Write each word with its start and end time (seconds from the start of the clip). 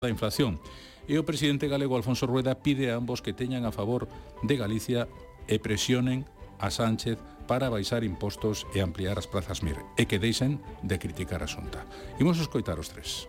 da 0.00 0.08
inflación. 0.08 0.56
E 1.12 1.20
o 1.20 1.28
presidente 1.28 1.68
galego 1.68 1.92
Alfonso 1.92 2.24
Rueda 2.24 2.56
pide 2.64 2.88
a 2.88 2.96
ambos 2.96 3.20
que 3.20 3.36
teñan 3.36 3.68
a 3.68 3.72
favor 3.76 4.08
de 4.40 4.56
Galicia 4.56 5.12
e 5.44 5.60
presionen 5.60 6.24
a 6.56 6.72
Sánchez 6.72 7.20
para 7.44 7.68
baixar 7.68 8.00
impostos 8.00 8.64
e 8.72 8.80
ampliar 8.80 9.20
as 9.20 9.28
plazas 9.28 9.60
MIR 9.60 9.76
e 10.00 10.08
que 10.08 10.16
deixen 10.16 10.56
de 10.80 10.96
criticar 10.96 11.44
a 11.44 11.48
Xunta. 11.52 11.84
Imos 12.16 12.40
escoitar 12.40 12.80
os 12.80 12.88
tres 12.88 13.28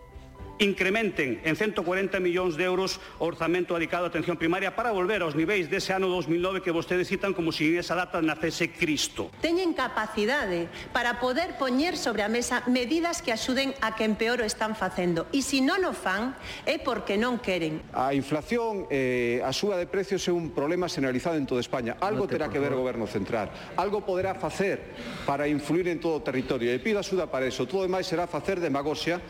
incrementen 0.62 1.40
en 1.42 1.54
140 1.56 2.20
millóns 2.20 2.54
de 2.54 2.64
euros 2.64 3.00
o 3.18 3.26
orzamento 3.26 3.74
dedicado 3.74 4.06
á 4.06 4.12
atención 4.12 4.38
primaria 4.38 4.74
para 4.78 4.94
volver 4.94 5.22
aos 5.22 5.34
niveis 5.34 5.66
dese 5.66 5.90
ano 5.90 6.06
2009 6.06 6.62
que 6.62 6.70
vostedes 6.70 7.10
citan 7.10 7.34
como 7.34 7.50
se 7.50 7.62
si 7.62 7.78
esa 7.78 7.94
data 7.94 8.18
nacese 8.18 8.74
Cristo. 8.74 9.30
Teñen 9.38 9.74
capacidade 9.74 10.66
para 10.92 11.22
poder 11.22 11.54
poñer 11.58 11.94
sobre 11.94 12.26
a 12.26 12.28
mesa 12.28 12.66
medidas 12.66 13.22
que 13.22 13.30
axuden 13.30 13.74
a 13.80 13.94
que 13.94 14.04
empeor 14.04 14.42
o 14.42 14.46
están 14.46 14.74
facendo. 14.74 15.30
E 15.30 15.42
se 15.42 15.62
non 15.62 15.86
o 15.86 15.94
fan, 15.94 16.34
é 16.66 16.82
porque 16.82 17.14
non 17.14 17.38
queren. 17.38 17.82
A 17.94 18.10
inflación, 18.14 18.90
eh, 18.90 19.38
a 19.46 19.54
súa 19.54 19.78
de 19.78 19.86
precios 19.86 20.26
é 20.26 20.32
un 20.34 20.50
problema 20.50 20.90
generalizado 20.90 21.38
en 21.38 21.46
toda 21.46 21.62
España. 21.62 21.94
Algo 22.02 22.26
terá 22.26 22.50
que 22.50 22.58
ver 22.58 22.74
o 22.74 22.82
goberno 22.82 23.06
central. 23.06 23.50
Algo 23.78 24.02
poderá 24.02 24.34
facer 24.34 24.94
para 25.22 25.46
influir 25.46 25.86
en 25.86 26.02
todo 26.02 26.18
o 26.18 26.22
territorio. 26.22 26.70
E 26.74 26.82
pido 26.82 26.98
axuda 26.98 27.30
para 27.30 27.46
eso. 27.46 27.66
Todo 27.66 27.86
demais 27.86 28.06
será 28.06 28.26
facer 28.26 28.58
demagoxia. 28.58 29.22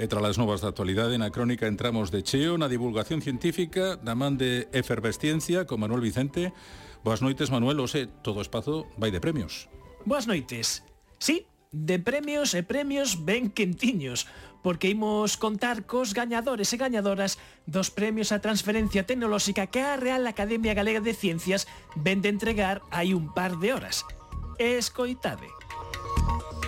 E 0.00 0.08
tras 0.08 0.24
as 0.24 0.40
novas 0.40 0.64
da 0.64 0.72
actualidade 0.72 1.20
na 1.20 1.28
crónica 1.28 1.68
entramos 1.68 2.08
de 2.08 2.24
cheo 2.24 2.56
na 2.56 2.72
divulgación 2.72 3.20
científica 3.20 4.00
da 4.00 4.16
man 4.16 4.40
de 4.40 4.64
Efervesciencia 4.72 5.68
con 5.68 5.76
Manuel 5.76 6.00
Vicente. 6.00 6.56
Boas 7.04 7.20
noites, 7.20 7.52
Manuel, 7.52 7.84
ose, 7.84 8.08
todo 8.08 8.40
o 8.40 8.44
espazo 8.44 8.88
vai 8.96 9.12
de 9.12 9.20
premios. 9.20 9.68
Boas 10.08 10.24
noites. 10.24 10.88
Sí, 11.20 11.44
de 11.68 12.00
premios 12.00 12.56
e 12.56 12.64
premios 12.64 13.28
ben 13.28 13.52
quentiños, 13.52 14.24
porque 14.64 14.88
imos 14.88 15.36
contar 15.36 15.84
cos 15.84 16.16
gañadores 16.16 16.72
e 16.72 16.80
gañadoras 16.80 17.36
dos 17.68 17.92
premios 17.92 18.32
a 18.32 18.40
transferencia 18.40 19.04
tecnolóxica 19.04 19.68
que 19.68 19.84
a 19.84 20.00
Real 20.00 20.24
Academia 20.24 20.72
Galega 20.72 21.04
de 21.04 21.12
Ciencias 21.12 21.68
ven 21.92 22.24
de 22.24 22.32
entregar 22.32 22.80
hai 22.88 23.12
un 23.12 23.36
par 23.36 23.60
de 23.60 23.76
horas. 23.76 24.08
Escoitade. 24.56 25.44
Escoitade. 25.44 26.59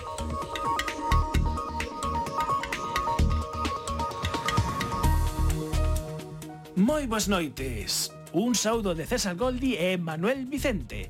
Moi 6.75 7.05
boas 7.05 7.29
noites. 7.29 8.09
Un 8.33 8.57
saúdo 8.57 8.97
de 8.97 9.05
César 9.05 9.37
Goldi 9.37 9.77
e 9.77 9.93
Manuel 10.01 10.49
Vicente. 10.49 11.05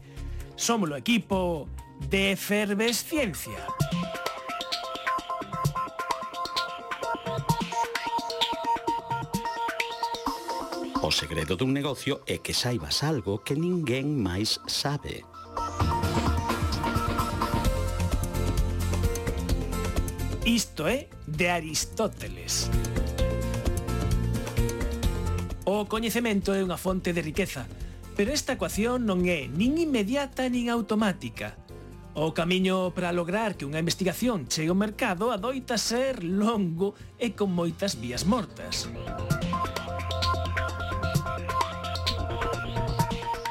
Somos 0.60 0.92
o 0.92 1.00
equipo 1.00 1.72
de 2.12 2.36
Efervesciencia. 2.36 3.64
O 11.00 11.08
segredo 11.16 11.56
dun 11.56 11.72
negocio 11.72 12.20
é 12.28 12.44
que 12.44 12.52
saibas 12.52 13.00
algo 13.00 13.40
que 13.40 13.56
ninguén 13.56 14.20
máis 14.20 14.60
sabe. 14.68 15.24
Isto 20.44 20.92
é 20.92 21.08
de 21.24 21.48
Aristóteles. 21.48 22.68
Aristóteles. 22.68 23.03
O 25.64 25.88
coñecemento 25.88 26.52
é 26.52 26.60
unha 26.60 26.76
fonte 26.76 27.16
de 27.16 27.24
riqueza, 27.24 27.64
pero 28.20 28.36
esta 28.36 28.60
ecuación 28.60 29.08
non 29.08 29.24
é 29.32 29.48
nin 29.48 29.80
inmediata 29.80 30.52
nin 30.52 30.68
automática. 30.68 31.56
O 32.20 32.36
camiño 32.36 32.92
para 32.92 33.16
lograr 33.16 33.56
que 33.56 33.64
unha 33.64 33.80
investigación 33.80 34.52
chegue 34.52 34.68
ao 34.68 34.78
mercado 34.78 35.32
adoita 35.32 35.80
ser 35.80 36.20
longo 36.22 37.00
e 37.16 37.32
con 37.32 37.56
moitas 37.56 37.96
vías 37.96 38.28
mortas. 38.28 38.92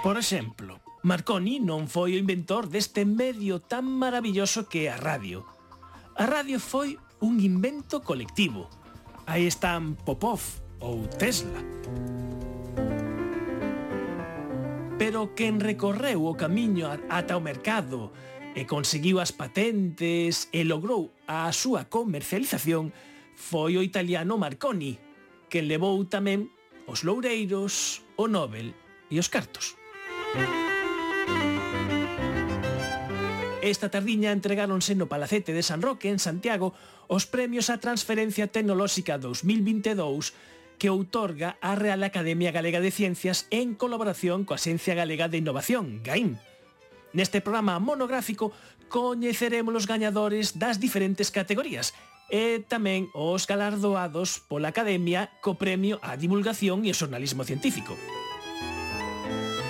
Por 0.05 0.21
exemplo, 0.21 0.85
Marconi 1.03 1.65
non 1.65 1.91
foi 1.91 2.15
o 2.15 2.21
inventor 2.21 2.69
deste 2.69 3.09
medio 3.09 3.59
tan 3.59 3.89
maravilloso 3.89 4.71
que 4.71 4.87
é 4.87 4.95
a 4.95 5.01
radio. 5.01 5.43
A 6.15 6.29
radio 6.29 6.61
foi 6.61 7.01
un 7.25 7.41
invento 7.41 8.05
colectivo. 8.05 8.69
Aí 9.27 9.49
están 9.49 9.99
Popov, 9.99 10.62
ou 10.83 11.07
Tesla. 11.07 11.63
Pero 14.99 15.35
quen 15.35 15.59
recorreu 15.59 16.27
o 16.27 16.37
camiño 16.37 16.91
ata 17.09 17.39
o 17.39 17.43
mercado 17.43 18.11
e 18.55 18.69
conseguiu 18.69 19.19
as 19.23 19.33
patentes 19.33 20.53
e 20.53 20.63
logrou 20.67 21.15
a 21.25 21.49
súa 21.51 21.89
comercialización 21.89 22.93
foi 23.33 23.81
o 23.81 23.83
italiano 23.83 24.37
Marconi, 24.37 25.01
que 25.49 25.65
levou 25.65 25.97
tamén 26.05 26.53
os 26.87 27.07
loureiros, 27.07 28.05
o 28.21 28.29
Nobel 28.29 28.77
e 29.09 29.17
os 29.17 29.33
cartos. 29.33 29.75
Esta 33.63 33.89
tardiña 33.89 34.35
entregáronse 34.35 34.99
no 34.99 35.07
Palacete 35.07 35.55
de 35.55 35.63
San 35.63 35.81
Roque, 35.81 36.11
en 36.11 36.19
Santiago, 36.19 36.75
os 37.07 37.31
premios 37.31 37.71
á 37.71 37.79
Transferencia 37.79 38.51
Tecnolóxica 38.51 39.17
2022 39.23 40.35
que 40.83 40.91
outorga 40.91 41.63
a 41.63 41.79
Real 41.79 42.03
Academia 42.03 42.51
Galega 42.51 42.83
de 42.83 42.91
Ciencias 42.91 43.47
en 43.55 43.79
colaboración 43.79 44.43
coa 44.43 44.59
Xencia 44.59 44.99
Galega 44.99 45.31
de 45.31 45.39
Innovación, 45.39 46.03
GAIN. 46.03 46.43
Neste 47.15 47.39
programa 47.39 47.79
monográfico 47.79 48.51
coñeceremos 48.91 49.79
os 49.79 49.87
gañadores 49.87 50.59
das 50.59 50.83
diferentes 50.83 51.31
categorías 51.31 51.95
e 52.35 52.67
tamén 52.67 53.07
os 53.15 53.47
galardoados 53.47 54.43
pola 54.51 54.75
Academia 54.75 55.31
co 55.39 55.55
Premio 55.55 56.03
á 56.03 56.19
Divulgación 56.19 56.83
e 56.83 56.91
ao 56.91 56.99
Xornalismo 56.99 57.47
Científico. 57.47 57.95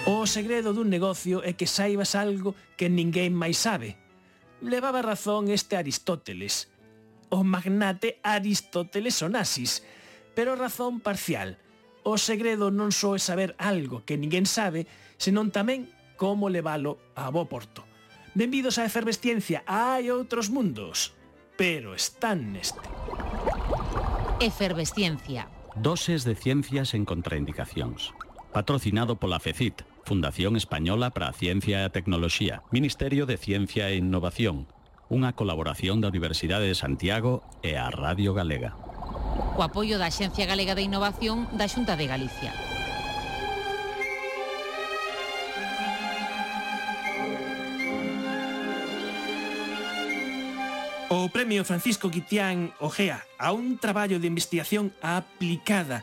O 0.08 0.24
segredo 0.24 0.72
dun 0.72 0.88
negocio 0.88 1.44
é 1.44 1.52
que 1.52 1.68
saibas 1.68 2.16
algo 2.16 2.56
que 2.80 2.88
ninguén 2.88 3.36
máis 3.36 3.60
sabe. 3.60 4.00
Levaba 4.64 5.04
razón 5.04 5.52
este 5.52 5.76
Aristóteles, 5.76 6.72
o 7.28 7.44
magnate 7.44 8.16
Aristóteles 8.24 9.20
Onassis, 9.20 9.84
pero 10.34 10.56
razón 10.56 11.00
parcial. 11.00 11.58
O 12.02 12.18
segredo 12.18 12.74
non 12.74 12.90
só 12.90 13.14
é 13.14 13.20
saber 13.22 13.54
algo 13.62 14.02
que 14.02 14.18
ninguén 14.18 14.48
sabe, 14.48 14.90
senón 15.20 15.54
tamén 15.54 15.86
como 16.18 16.50
levalo 16.50 16.98
a 17.14 17.30
bo 17.30 17.46
porto. 17.46 17.86
Benvidos 18.34 18.80
a 18.80 18.88
Efervesciencia, 18.88 19.62
hai 19.68 20.10
outros 20.10 20.48
mundos, 20.48 21.12
pero 21.54 21.94
están 21.94 22.56
neste. 22.56 22.82
Efervesciencia. 24.40 25.46
Doses 25.78 26.24
de 26.26 26.34
ciencias 26.34 26.96
en 26.96 27.06
contraindicacións. 27.06 28.10
Patrocinado 28.52 29.16
pola 29.16 29.38
FECIT, 29.38 29.86
Fundación 30.04 30.56
Española 30.56 31.14
para 31.14 31.30
a 31.30 31.36
Ciencia 31.36 31.80
e 31.80 31.84
a 31.86 31.94
Tecnoloxía, 31.94 32.66
Ministerio 32.74 33.24
de 33.24 33.38
Ciencia 33.38 33.88
e 33.88 33.96
Innovación, 33.96 34.68
unha 35.08 35.32
colaboración 35.38 36.02
da 36.02 36.10
Universidade 36.10 36.66
de 36.68 36.76
Santiago 36.76 37.46
e 37.62 37.78
a 37.78 37.88
Radio 37.88 38.34
Galega 38.34 38.91
co 39.52 39.62
apoio 39.62 40.00
da 40.00 40.08
Axencia 40.08 40.48
Galega 40.48 40.72
de 40.74 40.82
Innovación 40.82 41.44
da 41.52 41.68
Xunta 41.68 41.94
de 41.96 42.06
Galicia. 42.08 42.52
O 51.12 51.28
premio 51.28 51.60
Francisco 51.68 52.08
Quitián 52.08 52.72
Ojea 52.80 53.20
a 53.36 53.52
un 53.52 53.76
traballo 53.76 54.16
de 54.16 54.26
investigación 54.32 54.96
aplicada 55.04 56.00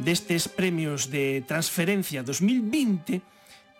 destes 0.00 0.48
premios 0.48 1.12
de 1.12 1.44
transferencia 1.44 2.24
2020 2.24 3.20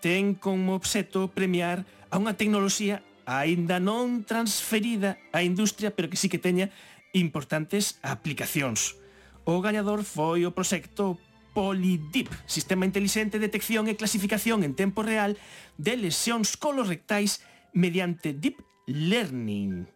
ten 0.04 0.36
como 0.36 0.76
obxeto 0.76 1.32
premiar 1.32 1.88
a 2.12 2.20
unha 2.20 2.36
tecnoloxía 2.36 3.00
aínda 3.24 3.80
non 3.80 4.28
transferida 4.28 5.16
á 5.32 5.40
industria, 5.40 5.96
pero 5.96 6.12
que 6.12 6.20
sí 6.20 6.28
que 6.28 6.38
teña 6.38 6.68
importantes 7.16 7.96
aplicacións. 8.04 9.05
O 9.46 9.62
gañador 9.62 10.02
foi 10.02 10.42
o 10.42 10.50
proxecto 10.50 11.22
Polydip, 11.54 12.28
sistema 12.50 12.82
intelixente 12.82 13.38
de 13.38 13.46
detección 13.46 13.86
e 13.86 13.94
clasificación 13.94 14.66
en 14.66 14.74
tempo 14.74 15.06
real 15.06 15.38
de 15.78 15.94
lesións 15.94 16.58
colorectais 16.58 17.46
mediante 17.70 18.34
Deep 18.34 18.58
Learning. 18.90 19.86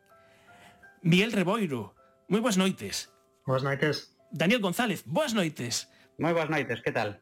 Miguel 1.02 1.34
Reboiro, 1.34 1.98
moi 2.30 2.38
boas 2.38 2.54
noites. 2.54 3.10
Boas 3.42 3.66
noites. 3.66 4.14
Daniel 4.30 4.62
González, 4.62 5.02
boas 5.02 5.34
noites. 5.34 5.90
Moi 6.22 6.30
boas 6.30 6.46
noites, 6.46 6.78
que 6.78 6.94
tal? 6.94 7.18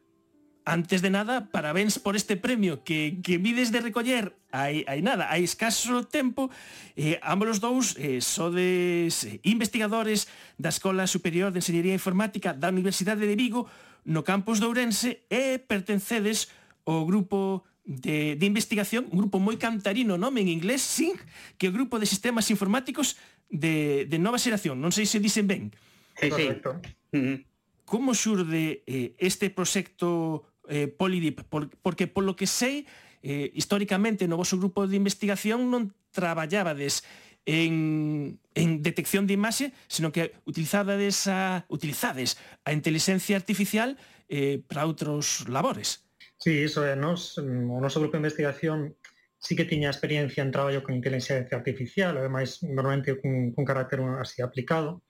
Antes 0.65 1.01
de 1.01 1.09
nada, 1.09 1.49
parabéns 1.49 1.97
por 1.97 2.15
este 2.15 2.37
premio 2.37 2.83
que, 2.83 3.17
que 3.23 3.37
vides 3.37 3.71
de 3.71 3.81
recoller 3.81 4.35
hai, 4.51 4.85
hai 4.89 5.01
nada, 5.01 5.29
hai 5.29 5.45
escaso 5.45 6.05
tempo 6.05 6.49
eh, 6.97 7.21
ambos 7.21 7.61
dous 7.61 7.93
eh, 7.97 8.21
sodes 8.21 9.25
eh, 9.25 9.39
investigadores 9.45 10.29
da 10.57 10.69
Escola 10.69 11.05
Superior 11.05 11.53
de 11.53 11.61
Enseñería 11.61 11.93
Informática 11.93 12.53
da 12.53 12.69
Universidade 12.69 13.25
de 13.25 13.37
Vigo 13.37 13.69
no 14.05 14.25
campus 14.25 14.57
de 14.57 14.65
Ourense 14.65 15.25
e 15.29 15.61
pertencedes 15.61 16.49
ao 16.85 17.05
grupo 17.05 17.65
de, 17.85 18.35
de 18.37 18.45
investigación, 18.45 19.09
un 19.09 19.25
grupo 19.25 19.41
moi 19.41 19.57
cantarino 19.57 20.17
nome 20.17 20.45
en 20.45 20.49
inglés, 20.49 20.85
SIN, 20.85 21.17
que 21.57 21.65
é 21.65 21.69
o 21.69 21.75
grupo 21.75 21.97
de 21.97 22.05
sistemas 22.05 22.49
informáticos 22.53 23.17
de, 23.49 24.05
de 24.05 24.17
nova 24.21 24.37
xeración, 24.37 24.77
non 24.77 24.93
sei 24.93 25.09
se 25.09 25.17
dicen 25.17 25.49
ben. 25.49 25.73
Sí, 26.17 26.29
sí. 26.29 26.45
Correcto. 26.49 26.77
Como 27.89 28.13
xurde 28.13 28.85
eh, 28.85 29.17
este 29.17 29.49
proxecto 29.49 30.45
eh, 30.69 30.87
Polidip, 30.87 31.41
por, 31.49 31.67
porque 31.81 32.07
polo 32.07 32.37
que 32.37 32.47
sei, 32.47 32.85
eh, 33.25 33.51
históricamente 33.57 34.29
no 34.29 34.39
vosso 34.39 34.55
grupo 34.55 34.87
de 34.87 34.95
investigación 34.95 35.67
non 35.67 35.91
traballabades 36.13 37.03
en, 37.43 38.39
en 38.53 38.85
detección 38.85 39.25
de 39.27 39.33
imaxe, 39.33 39.73
senón 39.89 40.13
que 40.13 40.37
utilizades 40.45 41.27
a, 41.27 41.65
utilizades 41.67 42.37
a 42.63 42.71
inteligencia 42.71 43.35
artificial 43.35 43.97
eh, 44.29 44.61
para 44.63 44.85
outros 44.85 45.49
labores. 45.49 46.05
Sí, 46.39 46.63
iso 46.63 46.85
é, 46.85 46.95
nos, 46.95 47.35
o 47.41 47.77
noso 47.81 47.99
grupo 47.99 48.15
de 48.15 48.23
investigación 48.23 48.95
sí 49.39 49.55
que 49.55 49.65
tiña 49.65 49.89
experiencia 49.89 50.43
en 50.43 50.51
traballo 50.51 50.83
con 50.83 50.95
inteligencia 50.95 51.43
artificial, 51.51 52.15
ademais 52.15 52.61
normalmente 52.63 53.17
cun, 53.19 53.51
cun 53.51 53.65
carácter 53.65 53.99
así 54.21 54.39
aplicado, 54.45 55.03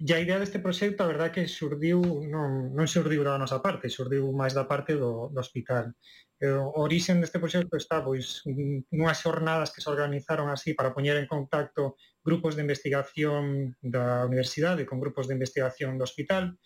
E 0.00 0.14
a 0.16 0.22
idea 0.24 0.40
deste 0.40 0.64
proxecto, 0.64 1.04
a 1.04 1.12
verdade 1.12 1.32
que 1.36 1.44
surdiu, 1.44 2.00
non, 2.00 2.72
non 2.72 2.88
surdiu 2.88 3.20
da 3.20 3.36
nosa 3.36 3.60
parte, 3.60 3.92
surdiu 3.92 4.32
máis 4.32 4.56
da 4.56 4.64
parte 4.64 4.96
do, 4.96 5.28
do 5.28 5.40
hospital. 5.44 5.92
E 6.40 6.48
o 6.48 6.72
orixen 6.80 7.20
deste 7.20 7.36
proxecto 7.36 7.76
está 7.76 8.00
pois 8.00 8.40
nunhas 8.88 9.20
xornadas 9.20 9.68
que 9.68 9.84
se 9.84 9.92
organizaron 9.92 10.48
así 10.48 10.72
para 10.72 10.96
poñer 10.96 11.20
en 11.20 11.28
contacto 11.28 12.00
grupos 12.24 12.56
de 12.56 12.64
investigación 12.64 13.76
da 13.84 14.24
universidade 14.24 14.88
con 14.88 15.04
grupos 15.04 15.28
de 15.28 15.36
investigación 15.36 16.00
do 16.00 16.08
hospital. 16.08 16.56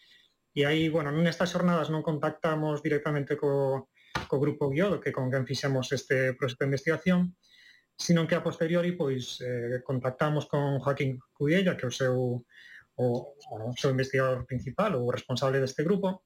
E 0.55 0.63
aí, 0.63 0.87
bueno, 0.87 1.11
nestas 1.11 1.51
xornadas 1.51 1.91
non 1.91 2.07
contactamos 2.07 2.87
directamente 2.87 3.35
co, 3.35 3.91
co 4.31 4.37
grupo 4.39 4.71
Guiodo, 4.71 5.03
que 5.03 5.11
con 5.11 5.27
quen 5.27 5.43
fixemos 5.43 5.91
este 5.91 6.39
proxecto 6.39 6.63
de 6.63 6.71
investigación, 6.71 7.35
sino 7.99 8.31
que 8.31 8.39
a 8.39 8.47
posteriori 8.47 8.95
pois 8.95 9.43
eh, 9.43 9.83
contactamos 9.83 10.47
con 10.47 10.79
Joaquín 10.79 11.19
Cudella, 11.35 11.75
que 11.75 11.83
é 11.83 11.91
o 11.91 11.99
seu 11.99 12.47
o, 12.97 13.35
o 13.37 13.73
seu 13.77 13.91
investigador 13.91 14.47
principal 14.47 14.95
ou 14.95 15.11
responsable 15.11 15.59
deste 15.59 15.83
grupo, 15.83 16.23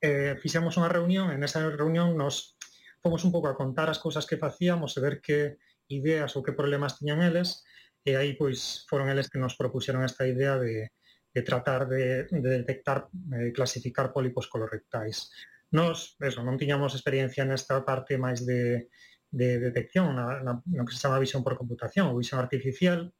eh, 0.00 0.36
fixemos 0.38 0.76
unha 0.78 0.92
reunión, 0.92 1.32
e 1.32 1.36
esa 1.42 1.64
reunión 1.64 2.14
nos 2.14 2.54
fomos 3.02 3.24
un 3.24 3.32
pouco 3.32 3.48
a 3.48 3.58
contar 3.58 3.88
as 3.90 3.98
cousas 3.98 4.26
que 4.26 4.38
facíamos 4.38 4.94
e 4.94 5.02
ver 5.02 5.18
que 5.24 5.58
ideas 5.88 6.36
ou 6.36 6.44
que 6.44 6.54
problemas 6.54 7.00
tiñan 7.00 7.24
eles, 7.24 7.64
e 8.04 8.14
aí 8.14 8.36
pois 8.36 8.84
foron 8.86 9.08
eles 9.08 9.26
que 9.32 9.40
nos 9.40 9.56
propuxeron 9.56 10.04
esta 10.04 10.28
idea 10.28 10.60
de, 10.60 10.92
de 11.34 11.42
tratar 11.42 11.88
de, 11.88 12.28
de 12.30 12.50
detectar, 12.62 13.08
eh, 13.34 13.50
clasificar 13.52 14.12
pólipos 14.12 14.46
colorectais. 14.46 15.32
Nos, 15.72 16.16
eso, 16.20 16.40
non 16.44 16.56
tiñamos 16.56 16.96
experiencia 16.96 17.44
nesta 17.44 17.84
parte 17.84 18.16
máis 18.16 18.44
de, 18.44 18.88
de 19.30 19.60
detección, 19.60 20.16
na, 20.16 20.40
na, 20.40 20.52
no 20.64 20.84
que 20.84 20.94
se 20.94 21.02
chama 21.02 21.20
visión 21.20 21.44
por 21.44 21.56
computación 21.56 22.08
ou 22.08 22.20
visión 22.20 22.40
artificial, 22.40 23.12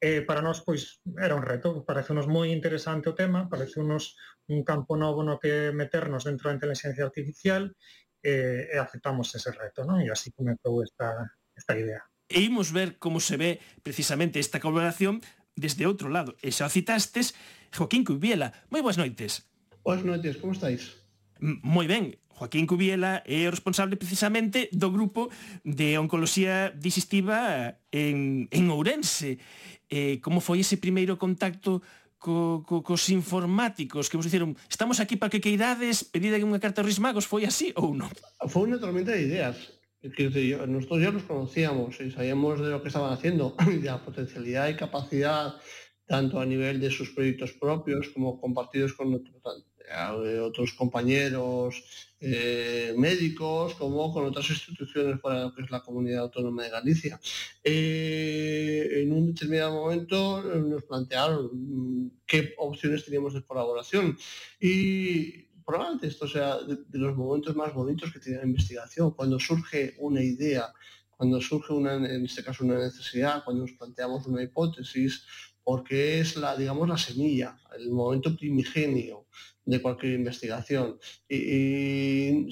eh, 0.00 0.20
para 0.22 0.44
nós 0.44 0.60
pois 0.60 1.00
era 1.16 1.34
un 1.34 1.42
reto, 1.42 1.84
parecenos 1.84 2.28
moi 2.28 2.52
interesante 2.52 3.08
o 3.08 3.16
tema, 3.16 3.48
parecenos 3.48 4.16
un 4.48 4.60
campo 4.62 4.94
novo 4.96 5.24
no 5.24 5.40
que 5.40 5.72
meternos 5.72 6.28
dentro 6.28 6.52
da 6.52 6.56
inteligencia 6.56 7.04
artificial 7.04 7.72
eh, 8.22 8.68
e 8.72 8.76
aceptamos 8.76 9.32
ese 9.32 9.50
reto, 9.52 9.88
non? 9.88 10.04
E 10.04 10.12
así 10.12 10.34
comezou 10.36 10.84
esta, 10.84 11.32
esta 11.56 11.72
idea. 11.78 12.04
E 12.28 12.42
imos 12.42 12.74
ver 12.74 12.98
como 12.98 13.22
se 13.22 13.38
ve 13.38 13.62
precisamente 13.86 14.42
esta 14.42 14.60
colaboración 14.60 15.22
desde 15.56 15.88
outro 15.88 16.12
lado. 16.12 16.36
E 16.44 16.52
xa 16.52 16.68
citastes, 16.68 17.32
Joaquín 17.72 18.04
Cubiela. 18.04 18.52
Moi 18.68 18.84
boas 18.84 19.00
noites. 19.00 19.48
Boas 19.80 20.04
noites, 20.04 20.36
como 20.36 20.52
estáis? 20.52 21.00
M 21.40 21.62
moi 21.64 21.88
ben, 21.88 22.18
Joaquín 22.36 22.68
Cubiela 22.68 23.24
é 23.24 23.48
o 23.48 23.54
responsable 23.54 23.96
precisamente 23.96 24.68
do 24.76 24.92
grupo 24.92 25.32
de 25.64 25.96
oncoloxía 25.96 26.68
digestiva 26.76 27.72
eh, 27.90 28.12
en, 28.12 28.44
en 28.52 28.64
Ourense. 28.68 29.40
Eh, 29.88 30.20
como 30.20 30.44
foi 30.44 30.60
ese 30.60 30.76
primeiro 30.76 31.16
contacto 31.16 31.80
co, 32.20 32.60
co, 32.68 32.84
cos 32.84 33.08
informáticos 33.08 34.12
que 34.12 34.20
vos 34.20 34.28
dixeron 34.28 34.52
estamos 34.68 35.00
aquí 35.00 35.16
para 35.16 35.32
que 35.32 35.40
queidades 35.40 36.04
pedide 36.04 36.44
unha 36.44 36.60
carta 36.60 36.84
aos 36.84 36.90
rismagos 36.92 37.24
foi 37.24 37.48
así 37.48 37.72
ou 37.78 37.96
non? 37.96 38.12
Foi 38.50 38.68
unha 38.68 38.76
tormenta 38.76 39.16
de 39.16 39.24
ideas 39.24 39.56
que 40.14 40.28
nosotros 40.68 41.02
ya 41.02 41.10
nos 41.10 41.24
conocíamos 41.24 41.98
y 42.00 42.10
sabíamos 42.10 42.60
de 42.60 42.70
lo 42.70 42.82
que 42.82 42.88
estaban 42.88 43.12
haciendo, 43.12 43.56
de 43.66 43.80
la 43.80 44.04
potencialidad 44.04 44.68
y 44.68 44.76
capacidad, 44.76 45.54
tanto 46.06 46.38
a 46.38 46.46
nivel 46.46 46.80
de 46.80 46.90
sus 46.90 47.10
proyectos 47.10 47.52
propios 47.52 48.08
como 48.10 48.40
compartidos 48.40 48.94
con 48.94 49.14
otros, 49.14 49.34
otros 50.42 50.72
compañeros 50.72 51.82
eh, 52.20 52.94
médicos 52.96 53.74
como 53.74 54.12
con 54.12 54.24
otras 54.24 54.48
instituciones 54.50 55.20
para 55.20 55.42
lo 55.42 55.54
que 55.54 55.62
es 55.62 55.70
la 55.70 55.82
comunidad 55.82 56.20
autónoma 56.22 56.64
de 56.64 56.70
Galicia. 56.70 57.20
Eh, 57.62 59.02
en 59.02 59.12
un 59.12 59.26
determinado 59.26 59.72
momento 59.72 60.42
nos 60.42 60.84
plantearon 60.84 61.50
mm, 61.52 62.10
qué 62.26 62.54
opciones 62.58 63.04
teníamos 63.04 63.34
de 63.34 63.44
colaboración 63.44 64.16
y 64.60 65.42
probablemente 65.64 66.06
esto 66.06 66.26
sea 66.26 66.58
de, 66.58 66.76
de 66.88 66.98
los 66.98 67.16
momentos 67.16 67.54
más 67.54 67.74
bonitos 67.74 68.12
que 68.12 68.20
tiene 68.20 68.38
la 68.38 68.46
investigación, 68.46 69.10
cuando 69.10 69.38
surge 69.38 69.94
una 69.98 70.22
idea, 70.22 70.72
cuando 71.10 71.40
surge 71.40 71.72
una, 71.72 71.94
en 71.94 72.24
este 72.24 72.42
caso 72.44 72.64
una 72.64 72.78
necesidad, 72.78 73.44
cuando 73.44 73.62
nos 73.62 73.72
planteamos 73.72 74.26
una 74.26 74.42
hipótesis, 74.42 75.24
porque 75.62 76.20
es 76.20 76.36
la, 76.36 76.56
digamos, 76.56 76.88
la 76.88 76.96
semilla, 76.96 77.58
el 77.76 77.90
momento 77.90 78.36
primigenio 78.36 79.26
de 79.66 79.82
cualquier 79.82 80.14
investigación. 80.14 80.98
Y, 81.28 82.48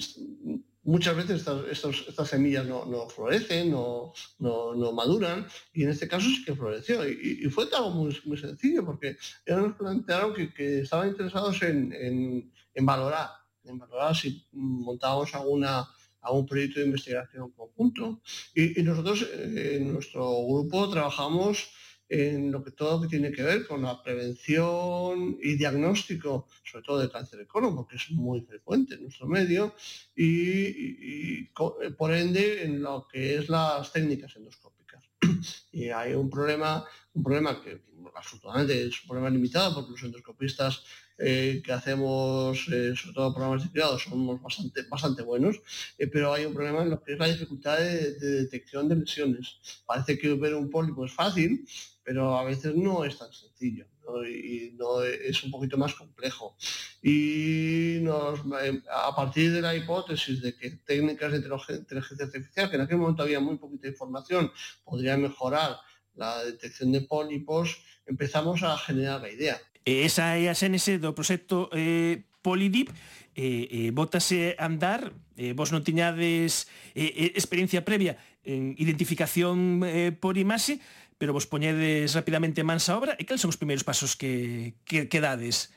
muchas 0.83 1.15
veces 1.15 1.43
estas, 1.71 2.29
semillas 2.29 2.65
no, 2.67 3.09
florecen, 3.09 3.71
no, 3.71 4.13
no, 4.37 4.91
maduran, 4.91 5.47
y 5.73 5.83
en 5.83 5.89
este 5.89 6.07
caso 6.07 6.27
sí 6.27 6.45
que 6.45 6.55
floreció. 6.55 7.07
Y, 7.09 7.49
fue 7.49 7.67
algo 7.73 7.91
muy, 7.91 8.37
sencillo, 8.37 8.85
porque 8.85 9.17
ellos 9.45 9.61
nos 9.61 9.75
plantearon 9.75 10.33
que, 10.33 10.81
estaban 10.81 11.09
interesados 11.09 11.61
en, 11.63 12.51
valorar, 12.81 13.29
en 13.63 13.79
valorar 13.79 14.15
si 14.15 14.45
montábamos 14.51 15.33
alguna 15.33 15.89
algún 16.21 16.47
proyecto 16.47 16.79
de 16.79 16.87
investigación 16.87 17.51
conjunto. 17.51 18.19
Y, 18.55 18.79
y 18.79 18.83
nosotros 18.83 19.27
eh, 19.31 19.77
en 19.77 19.93
nuestro 19.93 20.43
grupo 20.47 20.89
trabajamos 20.89 21.69
en 22.07 22.51
lo 22.51 22.63
que 22.63 22.71
todo 22.71 23.01
que 23.01 23.07
tiene 23.07 23.31
que 23.31 23.43
ver 23.43 23.65
con 23.65 23.81
la 23.81 24.01
prevención 24.01 25.37
y 25.41 25.55
diagnóstico, 25.55 26.47
sobre 26.63 26.83
todo 26.83 26.99
de 26.99 27.09
cáncer 27.09 27.39
de 27.39 27.47
colon, 27.47 27.75
porque 27.75 27.95
es 27.95 28.11
muy 28.11 28.41
frecuente 28.41 28.95
en 28.95 29.03
nuestro 29.03 29.27
medio, 29.27 29.75
y, 30.15 30.27
y, 30.27 31.49
por 31.97 32.13
ende 32.13 32.63
en 32.63 32.81
lo 32.81 33.07
que 33.07 33.35
es 33.35 33.49
las 33.49 33.91
técnicas 33.91 34.35
endoscópicas. 34.35 35.03
Y 35.71 35.89
hay 35.89 36.13
un 36.13 36.29
problema, 36.29 36.85
un 37.13 37.23
problema 37.23 37.61
que 37.61 37.81
afortunadamente 38.15 38.85
es 38.85 39.01
un 39.01 39.07
problema 39.09 39.29
limitado 39.29 39.75
porque 39.75 39.91
los 39.91 40.03
endoscopistas 40.03 40.83
eh, 41.17 41.61
que 41.63 41.71
hacemos, 41.71 42.67
eh, 42.71 42.93
sobre 42.95 43.13
todo 43.13 43.33
programas 43.33 43.63
de 43.63 43.71
cuidado, 43.71 43.97
somos 43.97 44.41
bastante, 44.41 44.83
bastante 44.89 45.21
buenos, 45.21 45.61
eh, 45.97 46.07
pero 46.07 46.33
hay 46.33 46.45
un 46.45 46.53
problema 46.53 46.83
en 46.83 46.89
lo 46.89 47.01
que 47.01 47.13
es 47.13 47.19
la 47.19 47.27
dificultad 47.27 47.77
de, 47.77 48.13
de, 48.15 48.29
detección 48.43 48.89
de 48.89 48.97
lesiones. 48.97 49.59
Parece 49.85 50.17
que 50.17 50.33
ver 50.33 50.55
un 50.55 50.69
pólipo 50.69 51.05
es 51.05 51.13
fácil, 51.13 51.65
pero 52.05 52.37
a 52.37 52.43
veces 52.43 52.75
no 52.75 53.03
es 53.03 53.17
tan 53.17 53.33
sencillo 53.33 53.87
¿no? 54.05 54.23
y 54.25 54.75
no 54.77 55.03
es 55.03 55.43
un 55.43 55.49
poquito 55.49 55.75
más 55.75 55.95
complejo. 55.95 56.55
Y 57.01 57.97
nos, 58.01 58.39
eh, 58.61 58.81
a 58.91 59.13
partir 59.15 59.51
de 59.51 59.61
la 59.61 59.75
hipótesis 59.75 60.39
de 60.41 60.55
que 60.55 60.69
técnicas 60.85 61.31
de 61.31 61.39
inteligencia 61.39 62.25
artificial, 62.25 62.69
que 62.69 62.75
en 62.75 62.83
aquel 62.83 62.97
momento 62.97 63.23
había 63.23 63.39
muy 63.39 63.57
poquita 63.57 63.87
información, 63.87 64.51
podrían 64.83 65.23
mejorar 65.23 65.77
la 66.13 66.43
detección 66.45 66.91
de 66.91 67.01
pólipos, 67.01 67.81
empezamos 68.05 68.61
a 68.61 68.77
generar 68.77 69.25
a 69.25 69.29
idea. 69.29 69.59
Esa 69.83 70.37
é 70.37 70.49
a 70.49 70.57
xénese 70.57 70.97
do 70.97 71.13
proxecto 71.13 71.69
eh, 71.73 72.25
Polidip, 72.41 72.89
eh, 73.33 73.65
eh, 73.69 73.89
bótase 73.89 74.53
a 74.57 74.69
andar, 74.69 75.13
eh, 75.37 75.53
vos 75.57 75.73
non 75.73 75.81
tiñades 75.81 76.69
eh, 76.93 77.09
eh 77.09 77.37
experiencia 77.37 77.81
previa 77.81 78.17
en 78.45 78.77
identificación 78.77 79.81
eh, 79.83 80.13
por 80.13 80.37
imaxe, 80.37 80.79
pero 81.17 81.31
vos 81.31 81.47
poñedes 81.47 82.13
rapidamente 82.13 82.63
mans 82.67 82.91
a 82.91 82.99
obra 82.99 83.15
e 83.15 83.23
cales 83.23 83.39
son 83.39 83.53
os 83.53 83.59
primeiros 83.59 83.87
pasos 83.87 84.19
que, 84.19 84.75
que, 84.83 85.07
que 85.07 85.23
dades? 85.23 85.71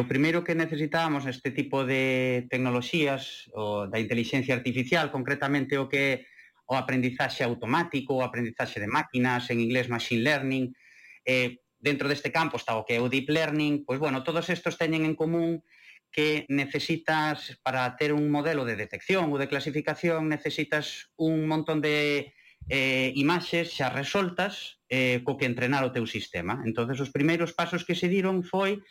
O 0.00 0.08
primeiro 0.08 0.40
que 0.42 0.56
necesitábamos 0.56 1.28
este 1.28 1.52
tipo 1.52 1.84
de 1.84 2.48
tecnoloxías, 2.48 3.52
o 3.52 3.84
da 3.86 4.00
inteligencia 4.00 4.56
artificial, 4.56 5.12
concretamente 5.12 5.76
o 5.76 5.86
que 5.86 6.24
o 6.70 6.74
aprendizaxe 6.74 7.44
automático, 7.44 8.16
o 8.16 8.24
aprendizaxe 8.24 8.80
de 8.80 8.88
máquinas, 8.88 9.52
en 9.52 9.60
inglés 9.60 9.92
machine 9.92 10.24
learning, 10.24 10.72
eh, 11.28 11.60
dentro 11.76 12.08
deste 12.08 12.32
campo 12.32 12.56
está 12.56 12.80
o 12.80 12.84
que 12.88 12.96
é 12.96 13.00
o 13.00 13.12
deep 13.12 13.28
learning, 13.28 13.84
pois 13.84 14.00
bueno, 14.00 14.24
todos 14.24 14.48
estos 14.48 14.80
teñen 14.80 15.04
en 15.04 15.14
común 15.14 15.60
que 16.10 16.46
necesitas 16.48 17.60
para 17.62 17.84
ter 18.00 18.16
un 18.16 18.30
modelo 18.30 18.64
de 18.64 18.74
detección 18.74 19.30
ou 19.30 19.38
de 19.38 19.52
clasificación 19.52 20.26
necesitas 20.26 21.12
un 21.14 21.46
montón 21.46 21.78
de 21.78 22.32
eh, 22.72 23.12
imaxes 23.14 23.76
xa 23.76 23.92
resoltas 23.92 24.79
eh, 24.90 25.22
co 25.22 25.38
que 25.38 25.46
entrenar 25.46 25.86
o 25.86 25.94
teu 25.94 26.04
sistema. 26.04 26.58
Entón, 26.66 26.90
os 26.90 27.14
primeiros 27.14 27.54
pasos 27.54 27.86
que 27.86 27.94
se 27.94 28.10
diron 28.10 28.42
foi 28.42 28.82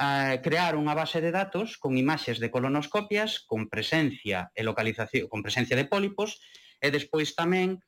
a 0.00 0.40
crear 0.42 0.74
unha 0.74 0.96
base 0.96 1.22
de 1.22 1.30
datos 1.30 1.78
con 1.78 1.94
imaxes 1.94 2.42
de 2.42 2.50
colonoscopias, 2.50 3.44
con 3.46 3.70
presencia 3.70 4.50
e 4.56 4.66
localización, 4.66 5.30
con 5.30 5.44
presencia 5.44 5.78
de 5.78 5.86
pólipos, 5.86 6.42
e 6.82 6.90
despois 6.90 7.36
tamén 7.36 7.78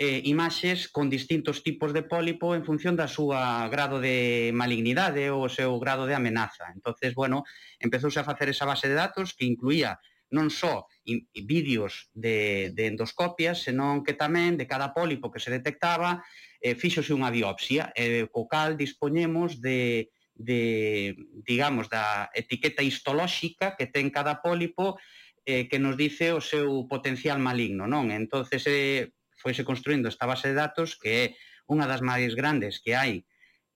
eh, 0.00 0.24
imaxes 0.24 0.88
con 0.88 1.12
distintos 1.12 1.60
tipos 1.60 1.92
de 1.92 2.06
pólipo 2.06 2.56
en 2.56 2.64
función 2.64 2.96
da 2.96 3.04
súa 3.04 3.68
grado 3.68 4.00
de 4.00 4.48
malignidade 4.56 5.28
ou 5.28 5.44
o 5.44 5.52
seu 5.52 5.76
grado 5.76 6.08
de 6.08 6.16
amenaza. 6.16 6.72
entonces 6.72 7.12
bueno, 7.12 7.44
empezouse 7.76 8.16
a 8.16 8.24
facer 8.24 8.48
esa 8.48 8.64
base 8.64 8.88
de 8.88 8.96
datos 8.96 9.36
que 9.36 9.44
incluía 9.44 10.00
non 10.30 10.48
só 10.48 10.86
vídeos 11.34 12.08
de, 12.14 12.70
de 12.72 12.86
endoscopias, 12.86 13.66
senón 13.66 14.06
que 14.06 14.14
tamén 14.14 14.54
de 14.56 14.64
cada 14.64 14.94
pólipo 14.94 15.28
que 15.28 15.42
se 15.42 15.50
detectaba, 15.50 16.22
eh, 16.60 16.76
fíxose 16.76 17.16
unha 17.16 17.32
biopsia, 17.32 17.90
eh, 17.96 18.28
co 18.28 18.44
cal 18.46 18.76
dispoñemos 18.76 19.64
de, 19.64 20.12
de, 20.36 21.16
digamos, 21.44 21.88
da 21.88 22.28
etiqueta 22.36 22.84
histolóxica 22.84 23.74
que 23.74 23.88
ten 23.88 24.12
cada 24.12 24.44
pólipo 24.44 25.00
eh, 25.48 25.66
que 25.66 25.80
nos 25.80 25.96
dice 25.96 26.36
o 26.36 26.44
seu 26.44 26.86
potencial 26.86 27.40
maligno, 27.40 27.88
non? 27.88 28.12
Entonces 28.12 28.62
eh, 28.68 29.16
foise 29.40 29.64
construindo 29.64 30.12
esta 30.12 30.28
base 30.28 30.52
de 30.52 30.60
datos 30.60 31.00
que 31.00 31.10
é 31.10 31.24
unha 31.64 31.88
das 31.88 32.04
máis 32.04 32.36
grandes 32.36 32.84
que 32.84 32.92
hai 32.92 33.24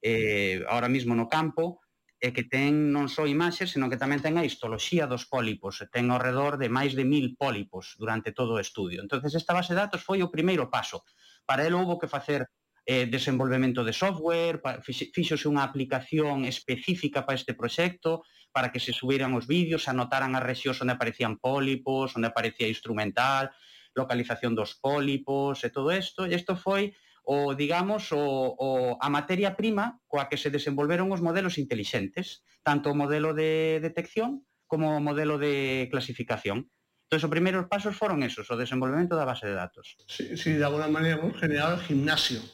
eh, 0.04 0.60
ahora 0.68 0.92
mismo 0.92 1.16
no 1.16 1.32
campo, 1.32 1.80
e 2.24 2.32
que 2.32 2.48
ten 2.48 2.88
non 2.88 3.12
só 3.12 3.28
imaxes, 3.28 3.76
senón 3.76 3.92
que 3.92 4.00
tamén 4.00 4.24
ten 4.24 4.40
a 4.40 4.48
histoloxía 4.48 5.04
dos 5.04 5.28
pólipos, 5.28 5.84
e 5.84 5.92
ten 5.92 6.08
ao 6.08 6.16
redor 6.16 6.56
de 6.56 6.72
máis 6.72 6.96
de 6.96 7.04
mil 7.04 7.36
pólipos 7.36 8.00
durante 8.00 8.32
todo 8.32 8.56
o 8.56 8.62
estudio. 8.64 9.04
entonces 9.04 9.36
esta 9.36 9.52
base 9.52 9.76
de 9.76 9.80
datos 9.84 10.00
foi 10.00 10.24
o 10.24 10.32
primeiro 10.32 10.72
paso. 10.72 11.04
Para 11.44 11.68
ele 11.68 11.76
houbo 11.76 12.00
que 12.00 12.08
facer 12.08 12.48
eh, 12.84 13.06
desenvolvemento 13.06 13.82
de 13.84 13.96
software, 13.96 14.60
fixose 14.84 15.48
unha 15.48 15.64
aplicación 15.64 16.44
específica 16.44 17.24
para 17.24 17.40
este 17.40 17.56
proxecto, 17.56 18.22
para 18.52 18.70
que 18.70 18.78
se 18.78 18.92
subiran 18.92 19.32
os 19.32 19.48
vídeos, 19.48 19.88
anotaran 19.88 20.36
as 20.36 20.44
rexións 20.44 20.78
onde 20.84 20.94
aparecían 20.94 21.40
pólipos, 21.40 22.12
onde 22.14 22.28
aparecía 22.28 22.68
instrumental, 22.68 23.50
localización 23.96 24.52
dos 24.52 24.76
pólipos 24.76 25.64
e 25.64 25.72
todo 25.72 25.88
isto, 25.90 26.28
e 26.28 26.36
isto 26.36 26.54
foi 26.54 26.92
o, 27.24 27.56
digamos, 27.56 28.12
o, 28.12 28.20
o, 28.20 28.68
a 29.00 29.08
materia 29.08 29.56
prima 29.56 29.96
coa 30.04 30.28
que 30.28 30.36
se 30.36 30.52
desenvolveron 30.52 31.08
os 31.08 31.24
modelos 31.24 31.56
intelixentes, 31.56 32.44
tanto 32.60 32.92
o 32.92 32.98
modelo 32.98 33.32
de 33.32 33.80
detección 33.80 34.44
como 34.68 34.92
o 34.92 35.00
modelo 35.00 35.40
de 35.40 35.88
clasificación. 35.88 36.68
Entón, 37.08 37.20
os 37.24 37.32
primeiros 37.32 37.64
pasos 37.64 37.96
foron 37.96 38.20
esos, 38.20 38.44
o 38.52 38.60
desenvolvemento 38.60 39.16
da 39.16 39.24
base 39.24 39.48
de 39.48 39.56
datos. 39.56 39.96
Sí, 40.04 40.36
sí 40.36 40.52
de 40.52 40.66
alguna 40.68 40.90
maneira 40.90 41.16
hemos 41.16 41.40
generado 41.40 41.80
el 41.80 41.84
gimnasio 41.84 42.44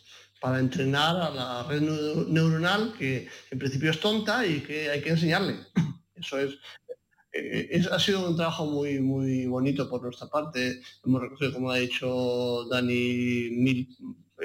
para 0.40 0.58
entrenar 0.58 1.16
a 1.16 1.30
la 1.30 1.62
red 1.64 1.82
neuronal 2.28 2.94
que 2.98 3.28
en 3.50 3.58
principio 3.58 3.90
es 3.90 4.00
tonta 4.00 4.46
y 4.46 4.60
que 4.60 4.90
hay 4.90 5.00
que 5.02 5.10
enseñarle. 5.10 5.56
Eso 6.14 6.38
es, 6.38 6.58
Eh, 7.32 7.68
es, 7.70 7.86
ha 7.86 7.98
sido 8.00 8.28
un 8.28 8.36
trabajo 8.36 8.66
muy, 8.66 8.98
muy 8.98 9.46
bonito 9.46 9.88
por 9.88 10.02
nuestra 10.02 10.26
parte. 10.28 10.80
Hemos 11.04 11.22
recogido, 11.22 11.52
como 11.52 11.70
ha 11.70 11.76
dicho 11.76 12.64
Dani, 12.68 13.50
mil 13.52 13.88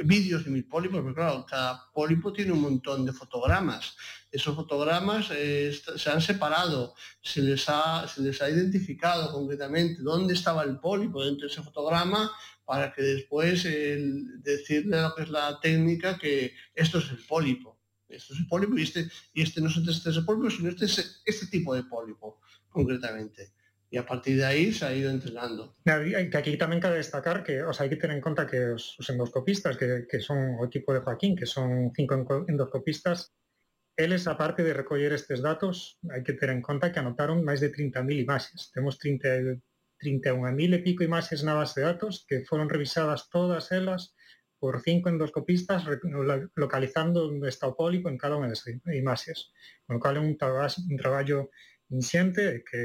vídeos 0.03 0.45
y 0.45 0.49
mil 0.49 0.65
pólipos, 0.65 1.01
pero 1.01 1.15
claro, 1.15 1.45
cada 1.49 1.89
pólipo 1.93 2.31
tiene 2.31 2.51
un 2.51 2.61
montón 2.61 3.05
de 3.05 3.13
fotogramas. 3.13 3.95
Esos 4.29 4.53
fotogramas 4.55 5.31
eh, 5.31 5.73
se 5.95 6.09
han 6.09 6.21
separado, 6.21 6.93
se 7.21 7.41
les, 7.41 7.65
ha, 7.69 8.05
se 8.07 8.21
les 8.21 8.41
ha 8.41 8.49
identificado 8.49 9.31
concretamente 9.31 10.01
dónde 10.03 10.33
estaba 10.33 10.63
el 10.63 10.77
pólipo 10.79 11.23
dentro 11.23 11.47
de 11.47 11.53
ese 11.53 11.63
fotograma 11.63 12.29
para 12.65 12.91
que 12.91 13.01
después 13.01 13.65
en 13.65 14.41
decirle 14.41 15.01
lo 15.01 15.13
que 15.15 15.23
es 15.23 15.29
la 15.29 15.59
técnica 15.61 16.17
que 16.17 16.53
esto 16.73 16.99
es 16.99 17.09
el 17.11 17.19
pólipo. 17.27 17.79
Esto 18.07 18.33
es 18.33 18.39
el 18.39 18.47
pólipo 18.47 18.77
y 18.77 18.83
este, 18.83 19.07
y 19.33 19.41
este 19.41 19.61
no 19.61 19.69
es 19.69 19.77
este 19.77 20.09
es 20.09 20.17
el 20.17 20.25
pólipo, 20.25 20.49
sino 20.49 20.69
este 20.69 20.85
es 20.85 21.21
este 21.25 21.47
tipo 21.47 21.73
de 21.73 21.83
pólipo, 21.83 22.41
concretamente 22.69 23.53
y 23.89 23.97
a 23.97 24.05
partir 24.05 24.35
de 24.35 24.45
ahí 24.45 24.73
se 24.73 24.85
ha 24.85 24.93
ido 24.93 25.09
entrenando. 25.09 25.77
Aquí 26.33 26.57
también 26.57 26.81
cabe 26.81 26.97
destacar 26.97 27.43
que 27.43 27.63
o 27.63 27.71
sea, 27.71 27.85
hay 27.85 27.89
que 27.89 27.95
tener 27.95 28.17
en 28.17 28.21
cuenta 28.21 28.45
que 28.45 28.59
los 28.59 29.09
endoscopistas, 29.09 29.77
que, 29.77 30.05
que 30.09 30.19
son 30.19 30.57
el 30.61 30.69
tipo 30.69 30.93
de 30.93 30.99
Joaquín, 30.99 31.35
que 31.35 31.45
son 31.45 31.93
cinco 31.95 32.45
endoscopistas, 32.47 33.33
él 33.95 34.11
es 34.11 34.27
aparte 34.27 34.63
de 34.63 34.73
recoger 34.73 35.13
estos 35.13 35.41
datos, 35.41 35.97
hay 36.09 36.23
que 36.23 36.33
tener 36.33 36.57
en 36.57 36.61
cuenta 36.61 36.91
que 36.91 36.99
anotaron 36.99 37.45
máis 37.47 37.63
de 37.63 37.71
30.000 37.71 38.27
imaxes. 38.27 38.67
Temos 38.75 38.99
30, 38.99 39.63
31.000 40.01 40.75
e 40.75 40.79
pico 40.83 41.03
imaxes 41.03 41.43
na 41.43 41.55
base 41.55 41.79
de 41.79 41.87
datos 41.87 42.25
que 42.27 42.43
foron 42.43 42.71
revisadas 42.71 43.29
todas 43.31 43.71
elas 43.71 44.15
por 44.59 44.81
cinco 44.81 45.09
endoscopistas 45.09 45.83
localizando 46.55 47.27
onde 47.27 47.49
está 47.49 47.67
o 47.67 47.77
pólipo 47.77 48.09
en 48.09 48.17
cada 48.17 48.39
unha 48.39 48.49
das 48.49 48.63
imaxes. 48.91 49.51
Con 49.85 49.99
cal 50.01 50.17
é 50.17 50.21
un, 50.23 50.33
traballo, 50.39 50.79
un 50.89 50.97
traballo 50.97 51.53
inxente 51.91 52.63
que, 52.65 52.81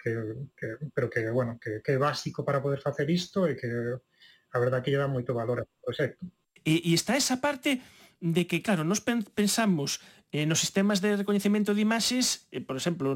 que, 0.00 0.10
que, 0.56 0.66
pero 0.90 1.06
que, 1.06 1.30
bueno, 1.30 1.60
que, 1.62 1.84
que 1.84 1.94
é 1.94 1.98
básico 2.00 2.42
para 2.42 2.58
poder 2.64 2.80
facer 2.80 3.06
isto 3.06 3.46
e 3.46 3.54
que 3.54 3.68
a 3.70 4.58
verdad 4.58 4.82
que 4.82 4.90
lle 4.90 4.98
dá 4.98 5.06
moito 5.06 5.36
valor 5.36 5.62
ao 5.62 5.68
proxecto. 5.84 6.26
E, 6.66 6.82
e 6.82 6.92
está 6.96 7.14
esa 7.14 7.38
parte 7.38 7.80
de 8.20 8.44
que, 8.44 8.60
claro, 8.60 8.84
nos 8.84 9.00
pensamos 9.00 10.02
eh, 10.32 10.46
nos 10.46 10.60
sistemas 10.60 11.00
de 11.00 11.16
reconhecimento 11.16 11.74
de 11.74 11.82
imaxes, 11.82 12.50
eh, 12.50 12.60
por 12.60 12.76
exemplo, 12.76 13.14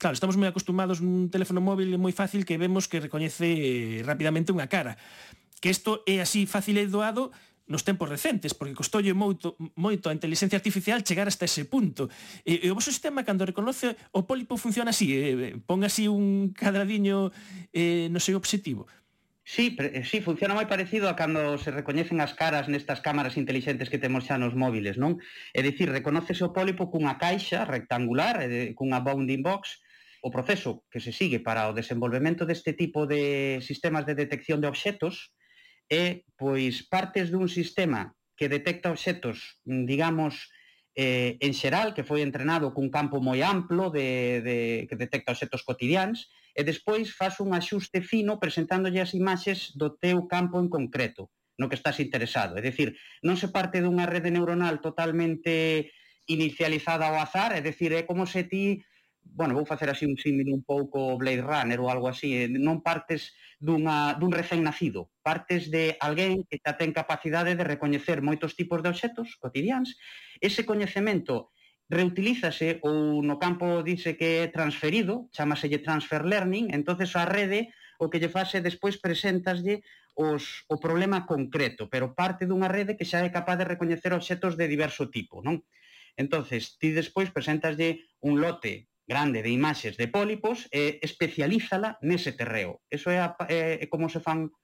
claro, 0.00 0.16
estamos 0.16 0.40
moi 0.40 0.48
acostumados 0.48 1.04
nun 1.04 1.28
teléfono 1.28 1.60
móvil 1.60 1.92
moi 2.00 2.16
fácil 2.16 2.48
que 2.48 2.56
vemos 2.56 2.88
que 2.88 3.04
recoñece 3.04 4.00
rapidamente 4.08 4.48
unha 4.48 4.64
cara. 4.64 4.96
Que 5.60 5.68
isto 5.68 6.00
é 6.08 6.24
así 6.24 6.48
fácil 6.48 6.80
e 6.80 6.88
doado 6.88 7.36
nos 7.68 7.84
tempos 7.84 8.08
recentes, 8.08 8.56
porque 8.56 8.74
costolle 8.74 9.12
moito, 9.12 9.60
moito 9.76 10.08
a 10.08 10.16
inteligencia 10.16 10.56
artificial 10.56 11.04
chegar 11.04 11.28
hasta 11.28 11.44
ese 11.44 11.68
punto. 11.68 12.08
E, 12.48 12.64
e 12.64 12.72
o 12.72 12.74
vosso 12.74 12.90
sistema, 12.90 13.22
cando 13.22 13.44
reconoce 13.44 13.94
o 14.10 14.24
pólipo, 14.24 14.56
funciona 14.56 14.90
así, 14.90 15.12
eh, 15.12 15.36
eh, 15.36 15.54
pon 15.68 15.84
así 15.84 16.08
un 16.08 16.50
cadradiño 16.56 17.30
eh, 17.70 18.08
no 18.08 18.18
seu 18.24 18.40
obxectivo. 18.40 18.88
Sí, 19.44 19.76
eh, 19.78 20.02
sí, 20.08 20.24
funciona 20.24 20.56
moi 20.56 20.64
parecido 20.64 21.12
a 21.12 21.14
cando 21.14 21.60
se 21.60 21.68
recoñecen 21.68 22.24
as 22.24 22.32
caras 22.32 22.72
nestas 22.72 23.04
cámaras 23.04 23.36
intelixentes 23.36 23.92
que 23.92 24.00
temos 24.00 24.24
xa 24.24 24.40
nos 24.40 24.56
móviles, 24.56 24.96
non? 24.96 25.20
É 25.52 25.60
dicir, 25.60 25.92
reconócese 25.92 26.40
o 26.48 26.56
pólipo 26.56 26.88
cunha 26.88 27.20
caixa 27.20 27.68
rectangular, 27.68 28.40
eh, 28.40 28.72
cunha 28.72 29.04
bounding 29.04 29.44
box, 29.44 29.84
o 30.20 30.30
proceso 30.30 30.84
que 30.92 31.00
se 31.00 31.12
sigue 31.12 31.40
para 31.40 31.68
o 31.68 31.76
desenvolvemento 31.76 32.44
deste 32.44 32.76
tipo 32.76 33.08
de 33.08 33.58
sistemas 33.64 34.04
de 34.04 34.14
detección 34.14 34.60
de 34.60 34.68
obxetos 34.68 35.32
é 35.88 36.22
pois 36.36 36.86
partes 36.86 37.32
dun 37.32 37.48
sistema 37.48 38.14
que 38.36 38.48
detecta 38.48 38.92
obxetos, 38.94 39.60
digamos, 39.64 40.48
eh, 40.96 41.36
en 41.40 41.52
xeral, 41.52 41.92
que 41.92 42.06
foi 42.06 42.24
entrenado 42.24 42.72
cun 42.72 42.88
campo 42.88 43.20
moi 43.20 43.40
amplo 43.44 43.92
de, 43.92 44.40
de, 44.40 44.56
que 44.88 44.96
detecta 44.96 45.32
obxetos 45.32 45.64
cotidianos, 45.64 46.28
e 46.56 46.64
despois 46.66 47.14
faz 47.14 47.38
un 47.40 47.54
axuste 47.54 48.02
fino 48.02 48.40
presentándolle 48.42 49.00
as 49.00 49.14
imaxes 49.14 49.72
do 49.76 49.94
teu 49.96 50.26
campo 50.26 50.58
en 50.58 50.68
concreto, 50.68 51.30
no 51.60 51.68
que 51.68 51.78
estás 51.78 52.00
interesado. 52.00 52.58
É 52.58 52.62
dicir, 52.64 52.96
non 53.22 53.36
se 53.36 53.52
parte 53.52 53.80
dunha 53.80 54.08
rede 54.08 54.32
neuronal 54.32 54.80
totalmente 54.80 55.92
inicializada 56.26 57.06
ao 57.08 57.20
azar, 57.20 57.52
é 57.52 57.60
dicir, 57.60 57.92
é 57.92 58.02
como 58.08 58.24
se 58.24 58.44
ti 58.48 58.82
bueno, 59.34 59.54
vou 59.54 59.64
facer 59.64 59.88
así 59.90 60.06
un 60.06 60.18
símil 60.18 60.52
un 60.52 60.62
pouco 60.62 61.16
Blade 61.16 61.42
Runner 61.42 61.78
ou 61.80 61.88
algo 61.88 62.08
así, 62.10 62.44
eh, 62.44 62.48
non 62.50 62.82
partes 62.82 63.32
dunha, 63.60 64.16
dun 64.16 64.32
recén 64.34 64.64
nacido, 64.64 65.12
partes 65.22 65.70
de 65.70 65.94
alguén 66.00 66.42
que 66.48 66.58
xa 66.58 66.74
ten 66.74 66.90
capacidade 66.96 67.54
de 67.54 67.64
recoñecer 67.64 68.24
moitos 68.24 68.56
tipos 68.58 68.82
de 68.82 68.90
obxetos 68.90 69.36
cotidianos, 69.38 69.94
ese 70.40 70.66
coñecemento 70.66 71.52
reutilízase 71.90 72.78
ou 72.86 73.20
no 73.20 73.36
campo 73.36 73.82
dice 73.82 74.14
que 74.14 74.46
é 74.46 74.52
transferido, 74.52 75.26
chamaselle 75.34 75.82
transfer 75.82 76.22
learning, 76.22 76.70
entonces 76.70 77.14
a 77.18 77.26
rede 77.26 77.74
o 77.98 78.08
que 78.08 78.22
lle 78.22 78.32
fase 78.32 78.64
despois 78.64 78.96
presentaslle 78.96 79.82
os, 80.16 80.64
o 80.68 80.76
problema 80.78 81.26
concreto, 81.26 81.88
pero 81.92 82.14
parte 82.14 82.46
dunha 82.46 82.70
rede 82.70 82.96
que 82.96 83.08
xa 83.08 83.22
é 83.22 83.30
capaz 83.30 83.56
de 83.60 83.68
recoñecer 83.68 84.14
obxetos 84.14 84.56
de 84.56 84.66
diverso 84.70 85.10
tipo, 85.10 85.42
non? 85.44 85.62
Entonces, 86.16 86.76
ti 86.76 86.92
despois 86.92 87.32
presentaslle 87.32 88.04
un 88.20 88.42
lote 88.42 88.89
grande 89.10 89.42
de 89.42 89.50
imaxes 89.50 89.98
de 89.98 90.06
pólipos 90.06 90.70
e 90.70 91.02
especialízala 91.02 91.98
nese 91.98 92.30
terreo. 92.30 92.78
Eso 92.86 93.10
é, 93.10 93.18
a, 93.18 93.34
é, 93.50 93.82
é 93.82 93.86
como 93.90 94.06
se 94.06 94.22
fan 94.22 94.54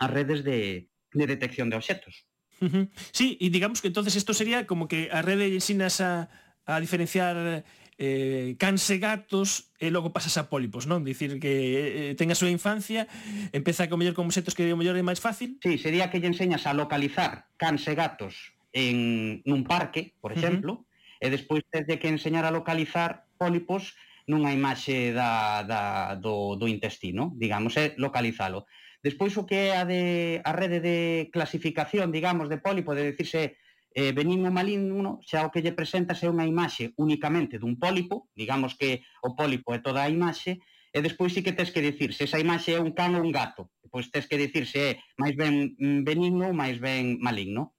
as 0.00 0.08
redes 0.08 0.40
de, 0.40 0.88
de 1.12 1.24
detección 1.28 1.68
de 1.68 1.76
obxetos. 1.76 2.24
Uh 2.64 2.72
-huh. 2.72 2.84
Sí, 3.12 3.36
e 3.36 3.52
digamos 3.52 3.84
que 3.84 3.92
entonces 3.92 4.16
isto 4.16 4.32
sería 4.32 4.64
como 4.64 4.88
que 4.88 5.12
a 5.12 5.20
rede 5.20 5.52
ensinas 5.52 6.00
a, 6.00 6.32
a 6.64 6.80
diferenciar 6.80 7.62
eh, 7.98 8.56
cans 8.58 8.88
e 8.90 8.98
gatos 8.98 9.70
e 9.78 9.90
logo 9.90 10.10
pasas 10.10 10.34
a 10.40 10.50
pólipos, 10.50 10.88
non? 10.88 11.06
Dicir 11.06 11.38
que 11.38 12.10
eh, 12.10 12.12
ten 12.18 12.32
a 12.32 12.38
súa 12.38 12.50
infancia, 12.50 13.06
empeza 13.54 13.86
co 13.86 14.00
mellor 14.00 14.16
con 14.16 14.26
obxetos 14.26 14.56
que 14.56 14.66
o 14.72 14.78
mellor 14.78 14.98
é 14.98 15.04
máis 15.04 15.22
fácil. 15.22 15.60
Sí, 15.62 15.78
sería 15.78 16.10
que 16.10 16.18
lle 16.18 16.30
enseñas 16.30 16.66
a 16.66 16.74
localizar 16.74 17.52
cans 17.60 17.86
e 17.86 17.94
gatos 17.94 18.56
en 18.74 19.44
nun 19.46 19.62
parque, 19.62 20.18
por 20.18 20.34
exemplo, 20.34 20.72
uh 20.72 20.78
-huh. 20.82 21.22
e 21.22 21.26
despois 21.30 21.62
tes 21.70 21.86
de 21.86 22.02
que 22.02 22.10
enseñar 22.10 22.42
a 22.42 22.54
localizar 22.54 23.23
pólipos 23.36 23.94
nunha 24.26 24.52
imaxe 24.52 25.12
da, 25.12 25.62
da, 25.62 26.14
do, 26.16 26.56
do 26.56 26.66
intestino, 26.66 27.36
digamos, 27.36 27.76
é 27.76 27.94
localizalo. 28.00 28.64
Despois 29.04 29.36
o 29.36 29.44
que 29.44 29.68
é 29.68 29.76
a, 29.76 29.84
de, 29.84 30.40
a 30.40 30.52
rede 30.56 30.80
de 30.80 31.28
clasificación, 31.28 32.08
digamos, 32.08 32.48
de 32.48 32.56
pólipo, 32.56 32.96
de 32.96 33.12
decirse 33.12 33.60
eh, 33.92 34.12
benigno 34.12 34.50
maligno, 34.50 35.20
xa 35.20 35.44
o 35.44 35.52
que 35.52 35.60
lle 35.60 35.76
presentas 35.76 36.24
é 36.24 36.28
unha 36.32 36.48
imaxe 36.48 36.96
únicamente 36.96 37.60
dun 37.60 37.76
pólipo, 37.76 38.32
digamos 38.32 38.74
que 38.74 39.04
o 39.20 39.36
pólipo 39.36 39.76
é 39.76 39.78
toda 39.84 40.02
a 40.02 40.10
imaxe, 40.10 40.56
e 40.88 40.98
despois 41.04 41.36
sí 41.36 41.44
que 41.44 41.52
tes 41.52 41.68
que 41.68 41.84
dicir 41.84 42.16
se 42.16 42.24
esa 42.24 42.40
imaxe 42.40 42.74
é 42.74 42.80
un 42.80 42.96
can 42.96 43.12
ou 43.14 43.22
un 43.22 43.34
gato. 43.34 43.70
Pois 43.92 44.10
tes 44.10 44.26
que 44.26 44.40
dicir 44.40 44.64
se 44.66 44.80
é 44.80 44.90
máis 45.20 45.36
ben 45.36 45.76
mm, 45.78 46.00
benigno 46.02 46.50
ou 46.50 46.54
máis 46.56 46.80
ben 46.80 47.20
maligno. 47.20 47.76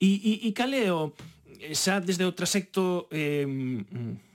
E, 0.00 0.16
e, 0.16 0.32
e 0.48 0.50
cal 0.56 0.72
é 0.74 0.90
o... 0.90 1.14
Xa 1.70 2.02
desde 2.02 2.26
o 2.26 2.34
trasecto 2.34 3.06
eh, 3.14 3.46
mm, 3.46 4.33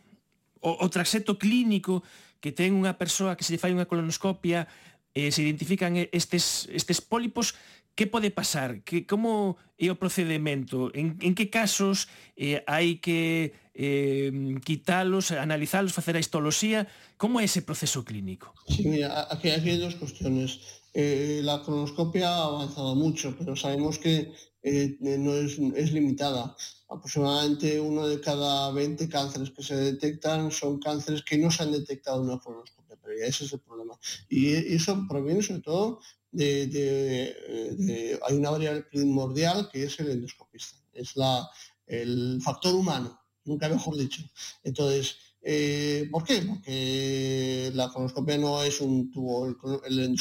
o, 0.60 0.86
o 0.86 0.88
traxeto 0.90 1.38
clínico 1.40 2.04
que 2.40 2.56
ten 2.56 2.76
unha 2.76 2.96
persoa 2.96 3.36
que 3.36 3.44
se 3.44 3.56
lle 3.56 3.62
fai 3.62 3.76
unha 3.76 3.88
colonoscopia 3.88 4.68
eh, 5.14 5.32
se 5.32 5.42
identifican 5.44 5.98
estes, 6.12 6.70
estes 6.72 7.02
pólipos 7.02 7.56
que 8.00 8.08
pode 8.08 8.32
pasar? 8.32 8.80
Que, 8.88 9.04
como 9.04 9.60
é 9.76 9.92
o 9.92 10.00
procedimento? 10.00 10.88
En, 10.96 11.20
en 11.20 11.36
que 11.36 11.52
casos 11.52 12.08
eh, 12.40 12.64
hai 12.64 13.04
que 13.04 13.52
eh, 13.76 14.32
quitalos, 14.64 15.36
analizalos, 15.36 15.92
facer 15.92 16.16
a 16.16 16.24
histoloxía? 16.24 16.88
Como 17.20 17.44
é 17.44 17.44
ese 17.44 17.60
proceso 17.60 18.08
clínico? 18.08 18.56
Sí, 18.72 18.88
mira, 18.88 19.28
aquí, 19.28 19.52
aquí 19.52 19.76
hai 19.76 19.80
dos 19.84 20.00
cuestiones. 20.00 20.80
Eh, 20.96 21.44
la 21.44 21.60
colonoscopia 21.60 22.32
ha 22.32 22.48
avanzado 22.48 22.96
mucho, 22.96 23.36
pero 23.36 23.60
sabemos 23.60 24.00
que 24.00 24.32
eh, 24.64 24.96
no 25.00 25.36
es, 25.36 25.60
es 25.60 25.92
limitada. 25.92 26.56
Aproximadamente 26.90 27.80
uno 27.80 28.08
de 28.08 28.20
cada 28.20 28.72
20 28.72 29.08
cánceres 29.10 29.52
que 29.52 29.64
se 29.64 29.76
detectan 29.76 30.52
son 30.52 30.80
cánceres 30.80 31.24
que 31.24 31.38
no 31.38 31.52
se 31.52 31.64
han 31.64 31.72
detectado 31.72 32.22
en 32.22 32.30
una 32.30 32.40
colonoscopia 32.40 32.96
previa. 32.98 33.28
Ese 33.28 33.46
es 33.46 33.54
el 33.54 33.60
problema. 33.60 33.98
Y 34.28 34.54
eso 34.54 35.06
proviene 35.08 35.44
sobre 35.44 35.62
todo 35.62 36.00
de, 36.32 38.20
hay 38.28 38.36
una 38.36 38.50
variable 38.50 38.84
primordial 38.84 39.70
que 39.72 39.84
es 39.84 40.00
el 40.00 40.12
endoscopista, 40.12 40.78
es 40.94 41.16
la, 41.16 41.50
el 41.88 42.40
factor 42.42 42.76
humano, 42.76 43.20
nunca 43.46 43.70
mejor 43.70 43.98
dicho. 43.98 44.22
Entonces, 44.64 45.18
eh, 45.42 46.08
¿por 46.12 46.24
qué? 46.24 46.42
Porque 46.42 47.72
la 47.74 47.90
colonoscopia 47.90 48.38
no 48.38 48.62
es 48.64 48.82
un 48.82 49.12
tubo, 49.12 49.48
el, 49.48 49.56
el, 50.00 50.16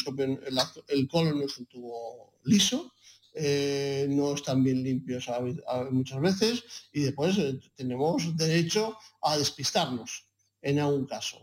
el, 0.89 1.09
colon 1.09 1.39
no 1.39 1.45
es 1.45 1.59
un 1.59 1.67
tubo 1.67 2.35
liso, 2.45 2.93
eh, 3.39 4.07
no 4.11 4.35
están 4.35 4.63
bien 4.63 4.83
limpios 4.83 5.29
muchas 5.91 6.21
veces 6.21 6.65
y 6.93 7.01
después 7.01 7.39
eh, 7.39 7.59
tenemos 7.77 8.37
derecho 8.37 8.97
a 9.23 9.39
despistarnos 9.39 10.25
en 10.61 10.81
algún 10.81 11.07
caso. 11.07 11.41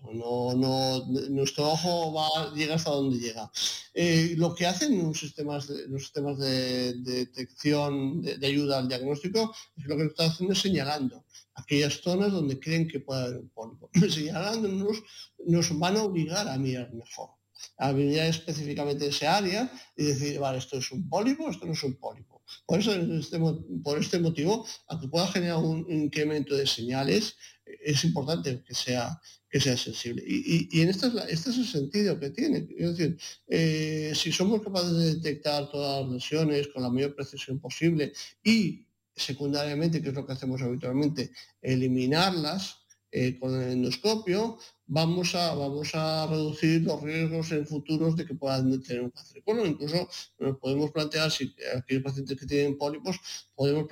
Nuestro 1.30 1.72
ojo 1.72 2.14
va, 2.14 2.54
llega 2.54 2.76
hasta 2.76 2.92
donde 2.92 3.18
llega. 3.18 3.50
Eh, 3.94 4.34
lo 4.38 4.54
que 4.54 4.66
hacen 4.66 5.02
los 5.02 5.20
sistemas 5.20 5.68
de, 5.68 5.88
los 5.88 6.04
sistemas 6.04 6.38
de, 6.38 6.94
de 6.96 7.26
detección, 7.26 8.22
de, 8.22 8.38
de, 8.38 8.48
ayuda 8.48 8.80
al 8.80 8.90
diagnóstico, 8.90 9.56
es 9.78 9.86
lo 9.86 9.96
que 9.96 10.06
están 10.06 10.30
haciendo 10.30 10.54
es 10.54 10.60
señalando 10.60 11.24
aquellas 11.56 12.02
zonas 12.02 12.32
donde 12.32 12.60
creen 12.60 12.88
que 12.88 13.00
puede 13.00 13.24
haber 13.24 13.38
un 13.38 13.50
pólipo. 13.50 13.90
Señalándonos 14.10 15.02
nos 15.46 15.80
van 15.80 15.98
a 15.98 16.04
obligar 16.04 16.48
a 16.48 16.58
mirar 16.58 16.94
mejor, 16.94 17.30
a 17.78 17.92
mirar 17.94 18.28
específicamente 18.28 19.08
esa 19.08 19.38
área 19.38 19.72
y 19.96 20.06
decir, 20.06 20.40
vale, 20.40 20.58
esto 20.58 20.78
es 20.78 20.92
un 20.92 21.08
pólipo, 21.10 21.50
esto 21.50 21.66
no 21.66 21.74
es 21.74 21.84
un 21.84 21.96
pólipo. 21.96 22.44
Por 22.66 22.80
eso, 22.80 22.94
este, 22.94 23.40
por 23.84 24.00
este 24.00 24.20
motivo, 24.20 24.66
aunque 24.88 25.08
pueda 25.08 25.28
generar 25.28 25.58
un 25.58 25.86
incremento 25.90 26.56
de 26.56 26.68
señales, 26.68 27.36
es 27.66 28.04
importante 28.04 28.64
que 28.64 28.74
sea, 28.74 29.20
que 29.50 29.60
sea 29.60 29.78
sensible. 29.78 30.24
Y, 30.26 30.70
y, 30.72 30.82
en 30.82 30.90
este 30.90 31.08
es, 31.08 31.14
este 31.30 31.50
es, 31.50 31.58
el 31.58 31.66
sentido 31.66 32.20
que 32.20 32.30
tiene. 32.30 32.68
Es 32.78 32.98
decir, 32.98 33.18
eh, 33.48 34.14
si 34.16 34.32
somos 34.32 34.62
capaces 34.62 34.96
de 34.96 35.16
detectar 35.16 35.70
todas 35.70 36.04
las 36.04 36.14
lesiones 36.14 36.68
con 36.68 36.84
la 36.84 36.90
mayor 36.90 37.16
precisión 37.16 37.60
posible 37.60 38.14
y 38.44 38.86
secundariamente, 39.16 40.02
que 40.02 40.10
es 40.10 40.16
lo 40.16 40.26
que 40.26 40.34
hacemos 40.34 40.62
habitualmente, 40.62 41.32
eliminarlas 41.62 42.86
eh, 43.12 43.40
con 43.40 43.60
el 43.62 43.72
endoscopio, 43.72 44.58
vamos 44.88 45.34
a, 45.36 45.54
vamos 45.56 45.92
a 45.94 46.28
reducir 46.28 46.84
los 46.84 47.02
riesgos 47.02 47.52
en 47.52 47.66
futuros 47.66 48.16
de 48.16 48.26
que 48.26 48.36
puedan 48.36 48.82
tener 48.82 49.04
un 49.04 49.10
cáncer 49.10 49.36
de 49.36 49.42
colon. 49.44 49.68
Incluso 49.68 50.08
nos 50.40 50.58
podemos 50.58 50.92
plantear, 50.92 51.32
si 51.32 51.54
aquellos 51.76 52.04
pacientes 52.04 52.40
que 52.40 52.46
tienen 52.46 52.78
pólipos, 52.78 53.20
podemos, 53.56 53.86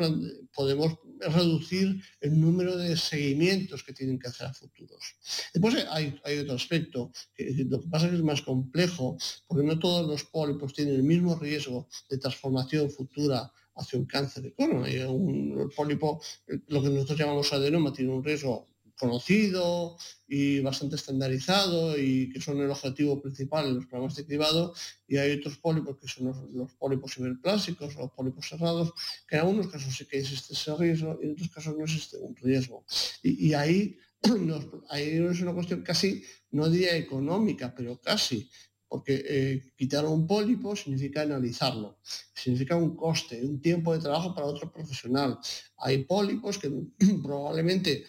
podemos 0.53 0.97
reducir 1.19 2.01
el 2.21 2.39
número 2.39 2.77
de 2.77 2.95
seguimientos 2.95 3.83
que 3.83 3.93
tienen 3.93 4.19
que 4.19 4.27
hacer 4.27 4.47
a 4.47 4.53
futuros. 4.53 5.15
Después 5.53 5.75
hay, 5.89 6.19
hay 6.23 6.39
otro 6.39 6.55
aspecto, 6.55 7.11
lo 7.37 7.81
que 7.81 7.87
pasa 7.87 8.05
es 8.05 8.11
que 8.11 8.17
es 8.17 8.23
más 8.23 8.41
complejo, 8.41 9.17
porque 9.47 9.65
no 9.65 9.79
todos 9.79 10.07
los 10.07 10.23
pólipos 10.25 10.73
tienen 10.73 10.95
el 10.95 11.03
mismo 11.03 11.35
riesgo 11.35 11.87
de 12.09 12.17
transformación 12.17 12.89
futura 12.89 13.51
hacia 13.75 13.97
un 13.97 14.05
cáncer 14.05 14.43
de 14.43 14.53
colon. 14.53 14.83
Hay 14.83 14.99
un 14.99 15.71
pólipo, 15.75 16.21
lo 16.67 16.81
que 16.83 16.89
nosotros 16.89 17.17
llamamos 17.17 17.51
adenoma, 17.51 17.91
tiene 17.91 18.11
un 18.11 18.23
riesgo 18.23 18.72
conocido 19.03 19.97
y 20.27 20.61
bastante 20.61 20.95
estandarizado 20.95 21.97
y 21.97 22.29
que 22.29 22.39
son 22.39 22.61
el 22.61 22.69
objetivo 22.69 23.21
principal 23.21 23.67
en 23.67 23.75
los 23.75 23.85
programas 23.85 24.15
de 24.15 24.25
cribado. 24.25 24.73
Y 25.07 25.17
hay 25.17 25.33
otros 25.39 25.57
pólipos 25.57 25.97
que 25.97 26.07
son 26.07 26.27
los, 26.27 26.37
los 26.51 26.73
pólipos 26.73 27.17
hiperplásicos 27.17 27.95
o 27.97 28.01
los 28.03 28.11
pólipos 28.11 28.47
cerrados 28.47 28.93
que 29.27 29.35
en 29.35 29.41
algunos 29.41 29.67
casos 29.67 29.93
sí 29.95 30.05
que 30.05 30.19
existe 30.19 30.53
ese 30.53 30.75
riesgo 30.77 31.19
y 31.21 31.25
en 31.25 31.31
otros 31.33 31.49
casos 31.49 31.77
no 31.77 31.83
existe 31.83 32.17
un 32.17 32.35
riesgo. 32.35 32.85
Y, 33.21 33.53
ahí, 33.53 33.97
ahí 34.89 35.09
es 35.31 35.41
una 35.41 35.53
cuestión 35.53 35.81
casi 35.81 36.23
no 36.51 36.69
diría 36.69 36.95
económica 36.95 37.73
pero 37.75 37.99
casi 37.99 38.49
porque 38.87 39.25
eh, 39.27 39.73
quitar 39.75 40.05
un 40.05 40.27
pólipo 40.27 40.75
significa 40.75 41.23
analizarlo, 41.23 41.97
significa 42.35 42.75
un 42.75 42.95
coste, 42.95 43.43
un 43.43 43.59
tiempo 43.59 43.91
de 43.91 43.99
trabajo 43.99 44.35
para 44.35 44.45
otro 44.45 44.71
profesional. 44.71 45.39
Hay 45.77 46.03
pólipos 46.03 46.59
que 46.59 46.69
probablemente 47.23 48.05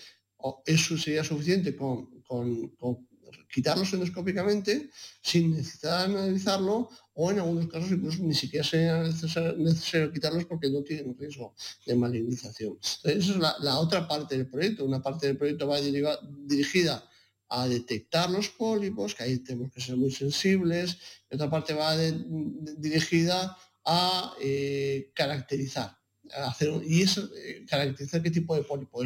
eso 0.67 0.97
sería 0.99 1.25
suficiente 1.25 1.75
con, 1.77 2.23
con, 2.23 2.69
con 2.77 3.07
quitarlos 3.55 3.93
endoscópicamente 3.93 4.91
sin 5.23 5.53
necesitar 5.53 6.07
analizarlo 6.07 6.91
o 7.15 7.31
en 7.31 7.39
algunos 7.39 7.69
casos 7.69 7.93
incluso 7.93 8.23
ni 8.23 8.35
siquiera 8.35 8.65
sería 8.65 9.03
necesario, 9.03 10.13
quitarlos 10.13 10.45
porque 10.47 10.69
no 10.69 10.83
tienen 10.83 11.17
riesgo 11.17 11.55
de 11.87 11.95
malignización. 11.95 12.77
Esa 13.05 13.33
es 13.33 13.37
la, 13.37 13.79
otra 13.79 14.09
parte 14.09 14.37
del 14.37 14.49
proyecto. 14.49 14.85
Una 14.85 15.01
parte 15.01 15.29
del 15.29 15.37
proyecto 15.37 15.69
va 15.69 15.81
dirigida 15.81 17.09
a 17.49 17.69
detectar 17.69 18.29
los 18.31 18.49
pólipos, 18.49 19.15
que 19.15 19.23
ahí 19.23 19.39
tenemos 19.39 19.71
que 19.73 19.81
ser 19.81 19.97
muy 19.97 20.11
sensibles, 20.11 20.99
otra 21.31 21.49
parte 21.49 21.73
va 21.75 21.97
dirigida 21.97 23.57
a 23.85 24.35
eh, 24.41 25.13
caracterizar. 25.15 25.97
Hacer, 26.33 26.71
y 26.85 27.03
eso, 27.03 27.31
eh, 27.37 27.65
caracterizar 27.69 28.23
qué 28.23 28.31
tipo 28.31 28.57
de 28.57 28.65
pólipo. 28.65 29.03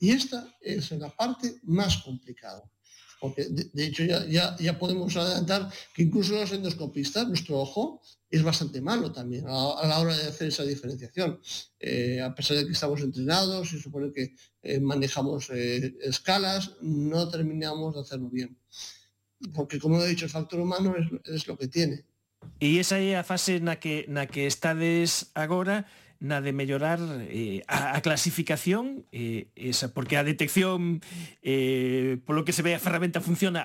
Y 0.00 0.10
esta 0.10 0.56
es 0.60 0.90
la 0.92 1.10
parte 1.10 1.56
más 1.64 1.98
complicada. 1.98 2.62
Porque 3.20 3.44
de, 3.50 3.84
hecho 3.84 4.02
ya, 4.02 4.24
ya, 4.24 4.56
ya, 4.58 4.78
podemos 4.78 5.14
adelantar 5.14 5.70
que 5.94 6.02
incluso 6.02 6.32
los 6.32 6.50
endoscopistas, 6.52 7.28
nuestro 7.28 7.60
ojo 7.60 8.00
es 8.30 8.42
bastante 8.42 8.80
malo 8.80 9.12
también 9.12 9.46
a, 9.46 9.72
a 9.72 9.86
la 9.86 9.98
hora 9.98 10.16
de 10.16 10.28
hacer 10.28 10.48
esa 10.48 10.64
diferenciación. 10.64 11.38
Eh, 11.78 12.22
a 12.22 12.34
pesar 12.34 12.56
de 12.56 12.64
que 12.64 12.72
estamos 12.72 13.02
entrenados 13.02 13.74
y 13.74 13.78
supone 13.78 14.10
que 14.10 14.34
eh, 14.62 14.80
manejamos 14.80 15.50
eh, 15.50 15.94
escalas, 16.00 16.76
no 16.80 17.28
terminamos 17.28 17.94
de 17.94 18.00
hacerlo 18.00 18.30
bien. 18.30 18.56
Porque 19.54 19.78
como 19.78 20.02
he 20.02 20.08
dicho, 20.08 20.24
el 20.24 20.30
factor 20.30 20.58
humano 20.58 20.94
es, 20.96 21.06
es 21.28 21.46
lo 21.46 21.58
que 21.58 21.68
tiene. 21.68 22.06
E 22.58 22.80
esa 22.80 22.96
é 22.96 23.16
a 23.16 23.24
fase 23.24 23.60
na 23.60 23.76
que, 23.76 24.08
na 24.08 24.24
que 24.24 24.48
estades 24.48 25.28
agora 25.36 25.84
na 26.20 26.44
de 26.44 26.52
mellorar 26.52 27.00
eh, 27.32 27.64
a, 27.66 27.96
a 27.96 28.04
clasificación 28.04 29.08
eh, 29.10 29.48
esa 29.56 29.96
porque 29.96 30.20
a 30.20 30.22
detección 30.22 31.00
eh, 31.40 32.20
polo 32.28 32.44
que 32.44 32.52
se 32.52 32.60
ve 32.60 32.76
a 32.76 32.82
ferramenta 32.82 33.24
funciona 33.24 33.64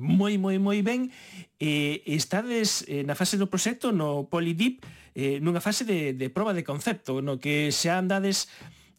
moi 0.00 0.40
moi 0.40 0.56
moi 0.56 0.80
ben 0.80 1.12
eh, 1.60 2.00
estades 2.08 2.88
eh, 2.88 3.04
na 3.04 3.12
fase 3.12 3.36
do 3.36 3.52
proxecto 3.52 3.92
no 3.92 4.32
Polydip 4.32 4.80
eh, 5.12 5.44
nunha 5.44 5.60
fase 5.60 5.84
de, 5.84 6.16
de 6.16 6.32
proba 6.32 6.56
de 6.56 6.64
concepto 6.64 7.20
no 7.20 7.36
que 7.36 7.68
xa 7.68 8.00
andades 8.00 8.48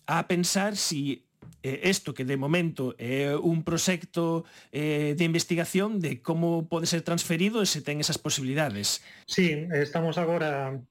a 0.05 0.29
pensar 0.29 0.77
si 0.77 1.25
eh, 1.63 1.89
isto 1.89 2.13
que 2.13 2.25
de 2.25 2.37
momento 2.37 2.93
é 2.97 3.33
un 3.33 3.65
proxecto 3.65 4.45
eh, 4.69 5.13
de 5.17 5.23
investigación 5.25 5.97
de 5.97 6.21
como 6.21 6.69
pode 6.69 6.85
ser 6.85 7.01
transferido 7.01 7.61
e 7.61 7.69
se 7.69 7.81
ten 7.81 8.01
esas 8.01 8.17
posibilidades. 8.17 9.01
Sí, 9.25 9.69
estamos 9.73 10.17
agora 10.17 10.81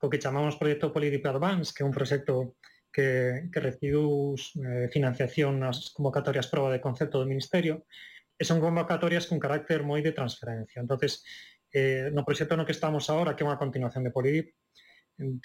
co 0.00 0.08
que 0.08 0.18
chamamos 0.18 0.56
Proyecto 0.56 0.96
Política 0.96 1.28
Advance, 1.28 1.76
que 1.76 1.84
é 1.84 1.88
un 1.88 1.92
proxecto 1.92 2.56
que, 2.88 3.52
que 3.52 3.60
recibiu 3.60 4.32
eh, 4.32 4.88
financiación 4.88 5.60
nas 5.60 5.92
convocatorias 5.92 6.48
prova 6.48 6.72
de 6.72 6.80
concepto 6.80 7.20
do 7.20 7.28
Ministerio, 7.28 7.84
e 8.40 8.42
son 8.48 8.64
convocatorias 8.64 9.28
con 9.28 9.36
carácter 9.36 9.84
moi 9.84 10.00
de 10.00 10.16
transferencia. 10.16 10.80
entonces 10.80 11.20
eh, 11.76 12.08
no 12.10 12.24
proxecto 12.24 12.56
no 12.56 12.64
que 12.64 12.72
estamos 12.72 13.06
agora, 13.12 13.36
que 13.36 13.44
é 13.44 13.48
unha 13.48 13.60
continuación 13.60 14.02
de 14.02 14.10
Polidip, 14.10 14.56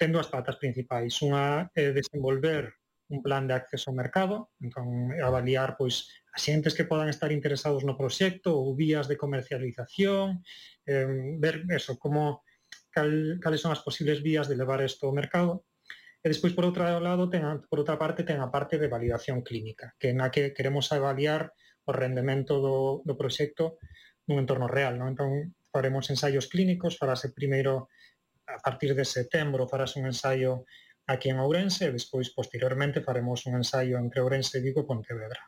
ten 0.00 0.10
dúas 0.10 0.32
patas 0.32 0.56
principais. 0.56 1.12
Unha 1.20 1.68
é 1.76 1.92
desenvolver 1.92 2.72
un 3.12 3.22
plan 3.22 3.46
de 3.46 3.54
acceso 3.54 3.92
ao 3.92 3.98
mercado, 4.00 4.50
entón 4.58 5.14
avaliar 5.22 5.78
pois 5.78 6.10
axentes 6.34 6.74
que 6.74 6.88
podan 6.88 7.12
estar 7.12 7.30
interesados 7.30 7.86
no 7.86 7.94
proxecto 7.94 8.56
ou 8.56 8.74
vías 8.74 9.06
de 9.06 9.20
comercialización, 9.20 10.42
eh, 10.88 11.36
ver 11.38 11.68
eso, 11.70 12.00
como 12.00 12.42
cal, 12.96 13.36
cales 13.44 13.60
son 13.60 13.76
as 13.76 13.84
posibles 13.84 14.24
vías 14.24 14.48
de 14.48 14.56
levar 14.56 14.80
isto 14.80 15.04
ao 15.04 15.12
mercado. 15.12 15.68
E 16.24 16.32
despois, 16.32 16.56
por 16.56 16.64
outro 16.64 16.88
lado, 16.88 17.28
ten, 17.28 17.44
por 17.68 17.78
outra 17.84 18.00
parte, 18.00 18.24
ten 18.24 18.40
a 18.40 18.48
parte 18.48 18.80
de 18.80 18.88
validación 18.88 19.44
clínica, 19.44 19.92
que 20.00 20.16
na 20.16 20.32
que 20.32 20.56
queremos 20.56 20.88
avaliar 20.96 21.52
o 21.84 21.92
rendemento 21.92 22.58
do, 22.58 23.04
do 23.04 23.14
proxecto 23.20 23.76
nun 24.26 24.40
entorno 24.40 24.66
real. 24.66 24.96
Non? 24.96 25.12
Entón, 25.12 25.54
faremos 25.68 26.08
ensaios 26.08 26.48
clínicos, 26.48 26.96
farase 26.96 27.36
primeiro 27.36 27.92
a 28.48 28.58
partir 28.64 28.96
de 28.96 29.04
setembro, 29.04 29.68
farase 29.68 30.00
un 30.00 30.08
ensaio 30.08 30.64
aquí 31.06 31.30
en 31.30 31.38
Ourense 31.38 31.86
e 31.86 31.94
despois 31.94 32.34
posteriormente 32.34 33.04
faremos 33.04 33.46
un 33.46 33.60
ensaio 33.60 34.00
entre 34.00 34.24
Ourense 34.24 34.58
e 34.58 34.64
Vigo 34.64 34.82
e 34.82 34.88
Pontevedra. 34.88 35.42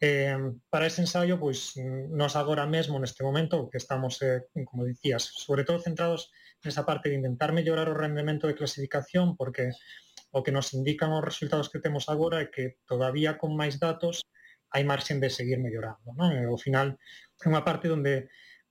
Eh, 0.00 0.34
para 0.72 0.88
ese 0.88 1.04
ensaio, 1.04 1.36
pois, 1.36 1.76
nos 1.76 2.34
agora 2.34 2.64
mesmo 2.64 2.96
neste 2.98 3.22
momento, 3.22 3.68
que 3.68 3.76
estamos, 3.76 4.18
eh, 4.24 4.48
como 4.66 4.88
dicías, 4.88 5.22
sobre 5.28 5.62
todo 5.62 5.78
centrados 5.84 6.32
nesa 6.64 6.84
parte 6.84 7.08
de 7.08 7.16
intentar 7.16 7.52
mellorar 7.52 7.88
o 7.88 7.96
rendemento 7.96 8.46
de 8.46 8.56
clasificación 8.56 9.36
porque 9.36 9.72
o 10.30 10.42
que 10.44 10.52
nos 10.52 10.72
indican 10.74 11.10
os 11.12 11.24
resultados 11.24 11.68
que 11.72 11.82
temos 11.82 12.06
agora 12.06 12.38
é 12.44 12.50
que 12.54 12.78
todavía 12.86 13.40
con 13.40 13.56
máis 13.56 13.82
datos 13.82 14.22
hai 14.70 14.86
marxen 14.86 15.18
de 15.18 15.30
seguir 15.30 15.58
mellorando. 15.58 16.14
Non? 16.14 16.30
E, 16.30 16.46
ao 16.46 16.58
final, 16.60 16.94
é 17.42 17.46
unha 17.50 17.66
parte 17.66 17.90
onde 17.90 18.30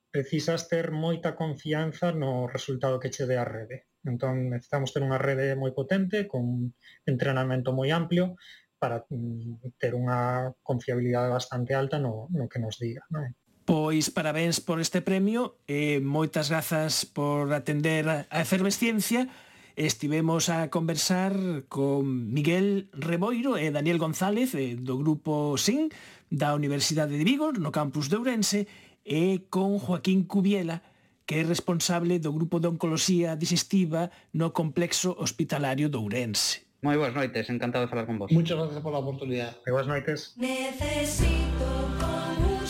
precisas 0.10 0.71
ter 0.71 0.89
moita 0.95 1.36
confianza 1.36 2.15
no 2.15 2.47
resultado 2.47 3.02
que 3.02 3.12
che 3.12 3.28
dé 3.28 3.38
a 3.38 3.45
rede. 3.45 3.91
Entón, 4.08 4.49
necesitamos 4.56 4.95
ter 4.95 5.04
unha 5.04 5.19
rede 5.19 5.60
moi 5.60 5.75
potente, 5.75 6.25
con 6.32 6.71
entrenamento 7.04 7.75
moi 7.75 7.91
amplio, 7.91 8.39
para 8.80 9.04
mm, 9.12 9.75
ter 9.75 9.91
unha 9.91 10.49
confiabilidade 10.63 11.30
bastante 11.30 11.75
alta 11.75 11.99
no, 11.99 12.32
no 12.32 12.47
que 12.47 12.63
nos 12.63 12.80
diga. 12.80 13.04
Non? 13.12 13.28
Pois 13.69 14.10
parabéns 14.10 14.58
por 14.58 14.82
este 14.82 14.97
premio 15.05 15.62
e 15.69 16.01
moitas 16.01 16.49
grazas 16.49 17.05
por 17.05 17.53
atender 17.53 18.01
a 18.10 18.41
Efervesciencia. 18.41 19.29
Estivemos 19.77 20.49
a 20.49 20.73
conversar 20.73 21.38
con 21.69 22.34
Miguel 22.34 22.89
Reboiro 22.97 23.62
e 23.62 23.69
Daniel 23.69 24.01
González 24.01 24.58
eh, 24.58 24.73
do 24.73 24.97
grupo 24.97 25.53
SIN 25.53 25.93
da 26.34 26.58
Universidade 26.58 27.13
de 27.13 27.21
Vigo 27.21 27.53
no 27.53 27.69
campus 27.69 28.10
de 28.10 28.17
Ourense 28.17 28.65
e 29.05 29.45
con 29.53 29.77
Joaquín 29.77 30.25
Cubiela 30.25 30.82
que 31.29 31.38
é 31.38 31.45
responsable 31.45 32.17
do 32.17 32.34
grupo 32.34 32.58
de 32.58 32.73
Oncoloxía 32.73 33.38
Digestiva 33.38 34.10
no 34.34 34.49
Complexo 34.49 35.13
Hospitalario 35.13 35.93
de 35.93 35.97
Ourense. 36.01 36.65
Moi 36.82 36.97
boas 36.97 37.13
noites, 37.13 37.53
encantado 37.53 37.86
de 37.86 37.89
falar 37.93 38.10
con 38.10 38.17
vos. 38.17 38.34
Muchas 38.34 38.58
gracias 38.58 38.82
pola 38.82 38.97
oportunidade. 38.97 39.62
Moi 39.62 39.77
boas 39.77 39.86
noites. 39.86 40.34
Necesito 40.41 41.69
con 42.01 42.34
un 42.49 42.65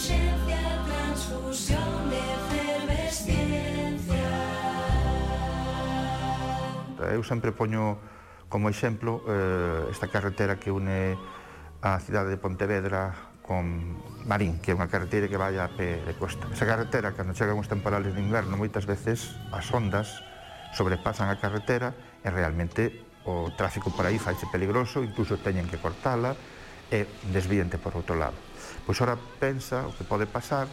eu 7.19 7.23
sempre 7.27 7.51
poño 7.51 7.99
como 8.47 8.71
exemplo 8.71 9.21
eh, 9.27 9.91
esta 9.91 10.07
carretera 10.07 10.55
que 10.55 10.71
une 10.71 11.19
a 11.83 11.99
cidade 11.99 12.31
de 12.31 12.39
Pontevedra 12.39 13.35
con 13.43 13.99
Marín, 14.23 14.63
que 14.63 14.71
é 14.71 14.75
unha 14.77 14.87
carretera 14.87 15.27
que 15.27 15.35
vai 15.35 15.59
a 15.59 15.67
pé 15.67 15.99
de 16.05 16.15
costa. 16.15 16.47
Esa 16.47 16.63
carretera, 16.63 17.11
cando 17.11 17.35
chegan 17.35 17.59
os 17.59 17.67
temporales 17.67 18.15
de 18.15 18.21
inverno, 18.23 18.55
moitas 18.55 18.87
veces 18.87 19.35
as 19.51 19.67
ondas 19.75 20.23
sobrepasan 20.71 21.27
a 21.27 21.35
carretera 21.41 21.91
e 22.23 22.29
realmente 22.31 23.03
o 23.27 23.51
tráfico 23.53 23.91
por 23.91 24.07
aí 24.07 24.15
faixe 24.15 24.47
peligroso, 24.47 25.03
incluso 25.03 25.41
teñen 25.43 25.67
que 25.67 25.81
cortala 25.81 26.39
e 26.87 27.03
desvíente 27.35 27.75
por 27.77 27.93
outro 27.99 28.15
lado. 28.15 28.37
Pois 28.87 28.97
ora 29.03 29.19
pensa 29.37 29.85
o 29.85 29.91
que 29.91 30.07
pode 30.07 30.23
pasar 30.25 30.71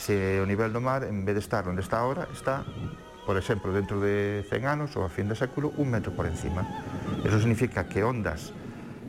se 0.00 0.38
o 0.40 0.46
nivel 0.48 0.72
do 0.72 0.80
mar, 0.80 1.04
en 1.04 1.26
vez 1.26 1.36
de 1.36 1.44
estar 1.44 1.66
onde 1.68 1.84
está 1.84 2.00
agora, 2.00 2.30
está 2.32 2.64
por 3.26 3.36
exemplo, 3.36 3.72
dentro 3.72 4.00
de 4.00 4.44
100 4.48 4.66
anos 4.66 4.90
ou 4.96 5.04
a 5.04 5.12
fin 5.12 5.28
de 5.28 5.36
século, 5.36 5.72
un 5.76 5.92
metro 5.92 6.12
por 6.16 6.26
encima. 6.26 6.64
Eso 7.24 7.38
significa 7.38 7.86
que 7.86 8.02
ondas 8.02 8.52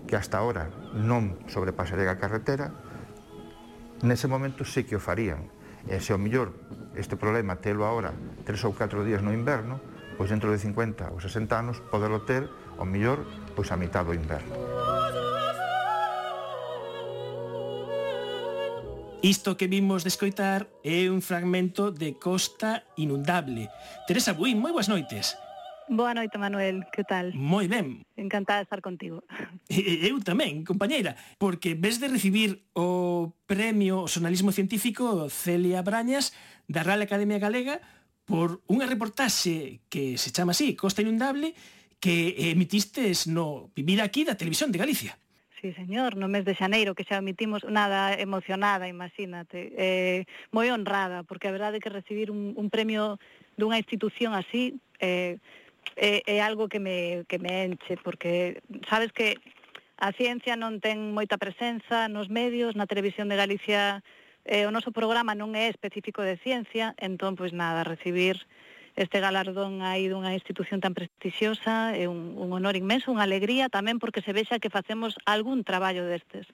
que 0.08 0.20
hasta 0.20 0.38
ahora 0.38 0.68
non 0.94 1.40
sobrepasarían 1.48 2.12
a 2.12 2.20
carretera, 2.20 2.76
nese 4.04 4.28
momento 4.28 4.68
sí 4.68 4.84
que 4.84 5.00
o 5.00 5.02
farían. 5.02 5.48
E 5.90 5.98
se 5.98 6.14
o 6.14 6.22
millor 6.22 6.54
este 6.94 7.18
problema 7.18 7.58
telo 7.58 7.88
ahora 7.88 8.14
tres 8.46 8.62
ou 8.68 8.76
catro 8.76 9.02
días 9.02 9.26
no 9.26 9.34
inverno, 9.34 9.82
pois 10.20 10.30
dentro 10.30 10.52
de 10.54 10.60
50 10.60 11.16
ou 11.16 11.18
60 11.18 11.50
anos 11.58 11.82
poderlo 11.90 12.22
ter 12.28 12.46
o 12.78 12.86
millor 12.86 13.26
pois 13.56 13.72
a 13.74 13.80
mitad 13.80 14.06
do 14.06 14.14
inverno. 14.14 15.01
Isto 19.24 19.56
que 19.56 19.68
vimos 19.68 20.02
de 20.02 20.10
escoitar 20.10 20.66
é 20.82 21.06
un 21.06 21.22
fragmento 21.22 21.94
de 21.94 22.18
Costa 22.18 22.90
Inundable. 22.98 23.70
Teresa 24.10 24.34
Buín, 24.34 24.58
moi 24.58 24.74
boas 24.74 24.90
noites. 24.90 25.38
Boa 25.86 26.18
noite, 26.18 26.42
Manuel, 26.42 26.90
que 26.90 27.06
tal? 27.06 27.30
Moi 27.38 27.70
ben. 27.70 28.02
Encantada 28.18 28.66
de 28.66 28.66
estar 28.66 28.82
contigo. 28.82 29.22
E, 29.70 30.10
eu 30.10 30.18
tamén, 30.26 30.66
compañeira, 30.66 31.14
porque 31.38 31.78
ves 31.78 32.02
de 32.02 32.10
recibir 32.10 32.66
o 32.74 33.30
premio 33.46 34.02
o 34.02 34.10
xornalismo 34.10 34.50
Científico 34.50 35.30
Celia 35.30 35.86
Brañas 35.86 36.34
da 36.66 36.82
Real 36.82 37.06
Academia 37.06 37.38
Galega 37.38 37.78
por 38.26 38.66
unha 38.66 38.90
reportaxe 38.90 39.86
que 39.86 40.18
se 40.18 40.34
chama 40.34 40.58
así, 40.58 40.74
Costa 40.74 41.06
Inundable, 41.06 41.54
que 42.02 42.50
emitistes 42.50 43.30
no 43.30 43.70
Vivir 43.78 44.02
aquí 44.02 44.26
da 44.26 44.34
Televisión 44.34 44.74
de 44.74 44.82
Galicia. 44.82 45.21
Sí, 45.62 45.74
señor, 45.74 46.18
no 46.18 46.28
mes 46.28 46.44
de 46.44 46.58
xaneiro 46.58 46.98
que 46.98 47.06
xa 47.06 47.22
emitimos 47.22 47.62
nada 47.70 48.18
emocionada, 48.18 48.90
imagínate, 48.90 49.70
eh, 49.78 50.26
moi 50.50 50.74
honrada, 50.74 51.22
porque 51.22 51.46
a 51.46 51.54
verdade 51.54 51.78
é 51.78 51.84
que 51.86 51.94
recibir 51.94 52.34
un, 52.34 52.58
un 52.58 52.74
premio 52.74 53.22
dunha 53.62 53.78
institución 53.78 54.34
así 54.34 54.82
eh, 54.98 55.38
é, 55.94 56.26
é 56.26 56.38
algo 56.42 56.66
que 56.66 56.82
me, 56.82 57.30
que 57.30 57.38
me 57.38 57.70
enche, 57.70 57.94
porque 58.02 58.66
sabes 58.90 59.14
que 59.14 59.38
a 60.02 60.10
ciencia 60.18 60.58
non 60.58 60.82
ten 60.82 61.14
moita 61.14 61.38
presenza 61.38 62.10
nos 62.10 62.26
medios, 62.26 62.74
na 62.74 62.90
televisión 62.90 63.30
de 63.30 63.38
Galicia 63.38 64.02
eh, 64.50 64.66
o 64.66 64.74
noso 64.74 64.90
programa 64.90 65.38
non 65.38 65.54
é 65.54 65.70
específico 65.70 66.26
de 66.26 66.42
ciencia, 66.42 66.98
entón, 66.98 67.38
pois 67.38 67.54
nada, 67.54 67.86
recibir 67.86 68.42
este 68.96 69.20
galardón 69.20 69.82
aí 69.82 70.12
dunha 70.12 70.36
institución 70.36 70.84
tan 70.84 70.92
prestixiosa, 70.92 71.96
é 71.96 72.08
un, 72.12 72.36
un 72.36 72.50
honor 72.52 72.76
inmenso, 72.76 73.12
unha 73.12 73.24
alegría 73.24 73.72
tamén 73.72 73.98
porque 73.98 74.20
se 74.20 74.36
vexa 74.36 74.60
que 74.60 74.74
facemos 74.74 75.16
algún 75.24 75.64
traballo 75.64 76.04
destes, 76.04 76.48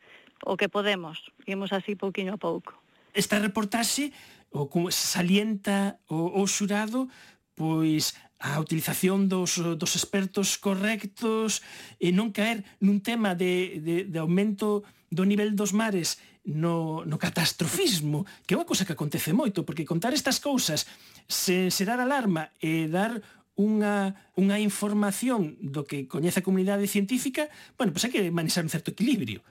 o 0.45 0.55
que 0.55 0.69
podemos, 0.69 1.33
imos 1.49 1.73
así 1.73 1.97
pouquiño 1.97 2.37
a 2.37 2.41
pouco. 2.41 2.77
Esta 3.17 3.41
reportaxe 3.41 4.13
o 4.53 4.69
como 4.69 4.93
salienta 4.93 5.99
o, 6.07 6.39
o 6.39 6.43
xurado 6.47 7.09
pois 7.57 8.13
a 8.37 8.61
utilización 8.61 9.25
dos, 9.25 9.57
dos 9.57 9.97
expertos 9.97 10.61
correctos 10.61 11.65
e 11.97 12.13
non 12.13 12.29
caer 12.29 12.61
nun 12.77 13.01
tema 13.01 13.33
de, 13.33 13.81
de, 13.81 13.95
de 14.05 14.19
aumento 14.21 14.85
do 15.09 15.25
nivel 15.25 15.57
dos 15.57 15.73
mares 15.73 16.21
no, 16.45 17.03
no 17.03 17.17
catastrofismo, 17.17 18.23
que 18.45 18.53
é 18.53 18.57
unha 18.61 18.69
cousa 18.69 18.85
que 18.85 18.93
acontece 18.93 19.33
moito, 19.33 19.65
porque 19.65 19.89
contar 19.89 20.13
estas 20.13 20.39
cousas 20.39 20.85
se, 21.27 21.71
se 21.71 21.83
dar 21.85 21.99
alarma 21.99 22.49
e 22.63 22.87
dar 22.87 23.21
unha, 23.57 24.13
unha 24.37 24.57
información 24.61 25.57
do 25.59 25.83
que 25.83 26.05
coñece 26.05 26.39
a 26.39 26.47
comunidade 26.47 26.85
científica, 26.85 27.49
bueno, 27.75 27.91
pois 27.91 28.05
hai 28.05 28.13
que 28.13 28.31
manexar 28.31 28.63
un 28.63 28.71
certo 28.71 28.93
equilibrio. 28.93 29.41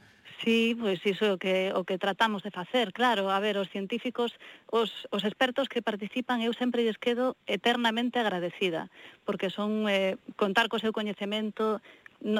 Sí, 0.44 0.76
pois 0.78 1.00
iso 1.02 1.24
é 1.24 1.32
o 1.32 1.40
que 1.40 1.72
o 1.72 1.82
que 1.88 1.96
tratamos 1.96 2.44
de 2.44 2.52
facer, 2.52 2.92
claro, 2.92 3.32
a 3.32 3.40
ver, 3.40 3.56
os 3.56 3.72
científicos, 3.72 4.36
os, 4.68 5.08
os 5.08 5.24
expertos 5.24 5.66
que 5.66 5.80
participan, 5.80 6.44
eu 6.44 6.52
sempre 6.52 6.84
lles 6.84 7.00
quedo 7.00 7.40
eternamente 7.48 8.20
agradecida, 8.20 8.92
porque 9.24 9.48
son 9.48 9.88
eh, 9.88 10.20
contar 10.36 10.68
co 10.68 10.78
seu 10.78 10.92
coñecemento, 10.92 11.80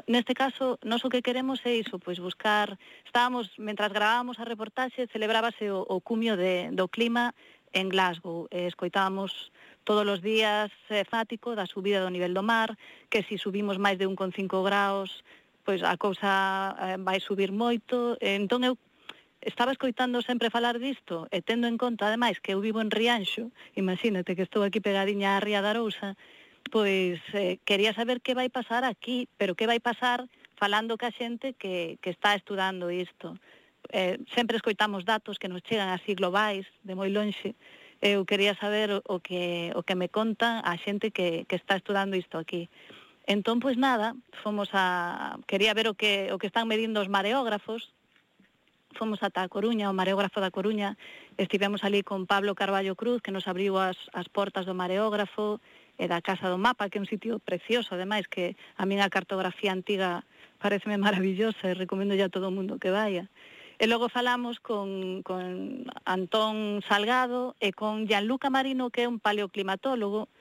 neste 0.07 0.37
caso, 0.37 0.79
nós 0.85 1.05
o 1.05 1.13
que 1.13 1.25
queremos 1.25 1.61
é 1.65 1.77
iso, 1.77 1.99
pois 1.99 2.21
buscar, 2.21 2.77
estábamos, 3.05 3.57
mentras 3.57 3.93
gravábamos 3.93 4.41
a 4.41 4.45
reportaxe, 4.45 5.09
celebrábase 5.09 5.73
o, 5.73 5.85
o 5.89 6.01
cumio 6.01 6.37
de, 6.37 6.69
do 6.73 6.89
clima 6.89 7.33
en 7.73 7.89
Glasgow. 7.89 8.49
Eh, 8.51 8.67
escoitamos 8.67 9.51
todos 9.87 10.07
os 10.07 10.21
días 10.21 10.71
eh, 10.91 11.07
fático 11.07 11.55
da 11.55 11.67
subida 11.67 12.03
do 12.03 12.11
nivel 12.11 12.35
do 12.35 12.43
mar, 12.43 12.75
que 13.09 13.23
se 13.23 13.39
si 13.39 13.43
subimos 13.43 13.79
máis 13.79 13.97
de 13.97 14.11
1,5 14.11 14.67
graus, 14.67 15.23
pois 15.67 15.83
a 15.83 15.95
cousa 15.99 16.75
eh, 16.79 16.99
vai 16.99 17.19
subir 17.23 17.51
moito. 17.51 18.19
Eh, 18.19 18.35
entón 18.35 18.67
eu 18.67 18.75
estaba 19.47 19.71
escoitando 19.71 20.23
sempre 20.23 20.51
falar 20.51 20.79
disto 20.83 21.31
e 21.31 21.39
tendo 21.43 21.71
en 21.71 21.79
conta 21.79 22.11
ademais 22.11 22.43
que 22.43 22.55
eu 22.55 22.59
vivo 22.59 22.83
en 22.83 22.91
Rianxo, 22.91 23.55
imagínate 23.79 24.35
que 24.35 24.43
estou 24.43 24.67
aquí 24.67 24.83
pegadiña 24.83 25.39
a 25.39 25.43
Ría 25.43 25.63
da 25.63 25.71
Arousa, 25.71 26.19
pois 26.71 27.23
eh, 27.35 27.63
quería 27.63 27.95
saber 27.95 28.19
que 28.23 28.35
vai 28.35 28.51
pasar 28.51 28.83
aquí, 28.83 29.31
pero 29.39 29.55
que 29.55 29.71
vai 29.71 29.79
pasar 29.79 30.27
falando 30.59 30.99
ca 30.99 31.15
xente 31.15 31.55
que, 31.55 31.99
que 32.03 32.11
está 32.11 32.35
estudando 32.35 32.91
isto 32.91 33.39
eh, 33.93 34.19
sempre 34.35 34.57
escoitamos 34.57 35.05
datos 35.05 35.39
que 35.39 35.49
nos 35.49 35.63
chegan 35.63 35.89
así 35.89 36.15
globais, 36.15 36.67
de 36.83 36.95
moi 36.95 37.11
lonxe, 37.11 37.55
eu 38.03 38.25
quería 38.29 38.55
saber 38.55 39.03
o, 39.05 39.17
que, 39.21 39.73
o 39.75 39.83
que 39.83 39.97
me 39.97 40.09
contan 40.09 40.61
a 40.65 40.77
xente 40.77 41.11
que, 41.11 41.49
que 41.49 41.57
está 41.57 41.77
estudando 41.77 42.17
isto 42.17 42.37
aquí. 42.37 42.69
Entón, 43.27 43.59
pois 43.59 43.75
nada, 43.75 44.15
fomos 44.43 44.71
a... 44.73 45.39
Quería 45.51 45.75
ver 45.75 45.89
o 45.89 45.95
que, 45.99 46.31
o 46.31 46.39
que 46.39 46.47
están 46.47 46.69
medindo 46.69 47.03
os 47.03 47.11
mareógrafos, 47.11 47.91
fomos 48.95 49.23
ata 49.23 49.43
a 49.43 49.51
Coruña, 49.51 49.91
o 49.91 49.97
mareógrafo 49.97 50.39
da 50.39 50.55
Coruña, 50.55 50.95
estivemos 51.37 51.83
ali 51.83 52.07
con 52.07 52.25
Pablo 52.25 52.55
Carballo 52.55 52.95
Cruz, 52.95 53.21
que 53.25 53.35
nos 53.35 53.49
abriu 53.51 53.81
as, 53.81 53.97
as 54.15 54.29
portas 54.31 54.65
do 54.69 54.79
mareógrafo, 54.79 55.59
e 55.99 56.05
da 56.05 56.21
Casa 56.21 56.53
do 56.53 56.61
Mapa, 56.61 56.89
que 56.93 57.01
é 57.01 57.03
un 57.03 57.09
sitio 57.09 57.41
precioso, 57.41 57.97
ademais, 57.97 58.29
que 58.29 58.57
a 58.77 58.85
miña 58.85 59.09
cartografía 59.09 59.73
antiga 59.73 60.25
pareceme 60.61 61.01
maravillosa 61.01 61.73
e 61.73 61.75
recomendo 61.75 62.13
a 62.13 62.29
todo 62.29 62.49
o 62.49 62.55
mundo 62.55 62.77
que 62.77 62.93
vaya. 62.93 63.29
E 63.79 63.85
logo 63.85 64.09
falamos 64.09 64.57
con, 64.57 65.21
con 65.21 65.85
Antón 66.09 66.81
Salgado 66.89 67.53
e 67.61 67.77
con 67.77 68.09
Gianluca 68.09 68.49
Marino, 68.49 68.89
que 68.89 69.05
é 69.05 69.11
un 69.11 69.21
paleoclimatólogo, 69.21 70.33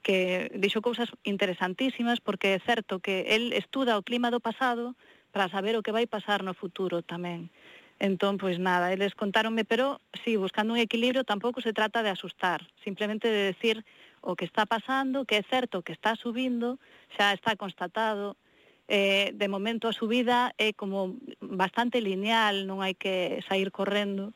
que 0.00 0.48
dixo 0.56 0.80
cousas 0.80 1.12
interesantísimas, 1.20 2.24
porque 2.24 2.56
é 2.56 2.58
certo 2.64 2.96
que 3.04 3.28
el 3.36 3.52
estuda 3.52 4.00
o 4.00 4.06
clima 4.06 4.32
do 4.32 4.40
pasado 4.40 4.96
para 5.36 5.52
saber 5.52 5.76
o 5.76 5.84
que 5.84 5.92
vai 5.92 6.08
pasar 6.08 6.40
no 6.40 6.56
futuro 6.56 7.04
tamén. 7.04 7.52
Entón, 8.00 8.40
pois 8.40 8.56
nada, 8.56 8.88
eles 8.94 9.12
contáronme, 9.12 9.68
pero 9.68 10.00
sí, 10.24 10.40
buscando 10.40 10.72
un 10.72 10.80
equilibrio 10.80 11.28
tampouco 11.28 11.60
se 11.60 11.76
trata 11.76 12.00
de 12.00 12.08
asustar, 12.08 12.64
simplemente 12.80 13.28
de 13.28 13.52
decir 13.52 13.84
o 14.24 14.32
que 14.32 14.48
está 14.48 14.64
pasando, 14.64 15.28
que 15.28 15.36
é 15.36 15.44
certo 15.44 15.84
que 15.84 15.92
está 15.92 16.16
subindo, 16.16 16.80
xa 17.12 17.36
está 17.36 17.52
constatado, 17.60 18.40
eh, 18.88 19.36
de 19.36 19.48
momento 19.48 19.86
a 19.86 19.92
subida 19.92 20.56
é 20.56 20.72
como 20.72 21.20
bastante 21.44 22.00
lineal, 22.00 22.64
non 22.64 22.80
hai 22.80 22.96
que 22.96 23.44
sair 23.44 23.68
correndo, 23.68 24.32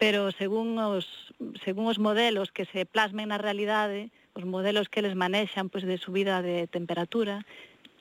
pero 0.00 0.32
según 0.32 0.80
os, 0.80 1.36
según 1.60 1.84
os 1.84 2.00
modelos 2.00 2.48
que 2.48 2.64
se 2.64 2.88
plasmen 2.88 3.28
na 3.28 3.36
realidade, 3.36 4.08
os 4.32 4.48
modelos 4.48 4.88
que 4.88 5.04
eles 5.04 5.12
manexan 5.12 5.68
pois, 5.68 5.84
de 5.84 6.00
subida 6.00 6.40
de 6.40 6.64
temperatura 6.72 7.44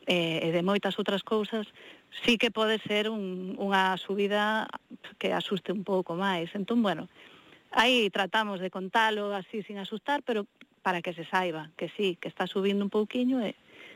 eh, 0.07 0.39
e 0.39 0.49
de 0.55 0.63
moitas 0.63 0.95
outras 0.95 1.21
cousas, 1.21 1.67
sí 2.23 2.39
que 2.39 2.49
pode 2.49 2.79
ser 2.79 3.11
un, 3.11 3.59
unha 3.59 3.99
subida 3.99 4.71
que 5.19 5.35
asuste 5.35 5.75
un 5.75 5.83
pouco 5.83 6.15
máis. 6.15 6.47
Entón, 6.55 6.79
bueno, 6.79 7.11
aí 7.75 8.07
tratamos 8.07 8.63
de 8.63 8.71
contalo 8.71 9.35
así 9.35 9.61
sin 9.67 9.77
asustar, 9.83 10.23
pero 10.23 10.47
para 10.79 11.03
que 11.03 11.11
se 11.11 11.27
saiba 11.27 11.75
que 11.75 11.91
sí, 11.91 12.15
que 12.15 12.31
está 12.31 12.47
subindo 12.47 12.87
un 12.87 12.89
pouquiño 12.89 13.43
e 13.43 13.53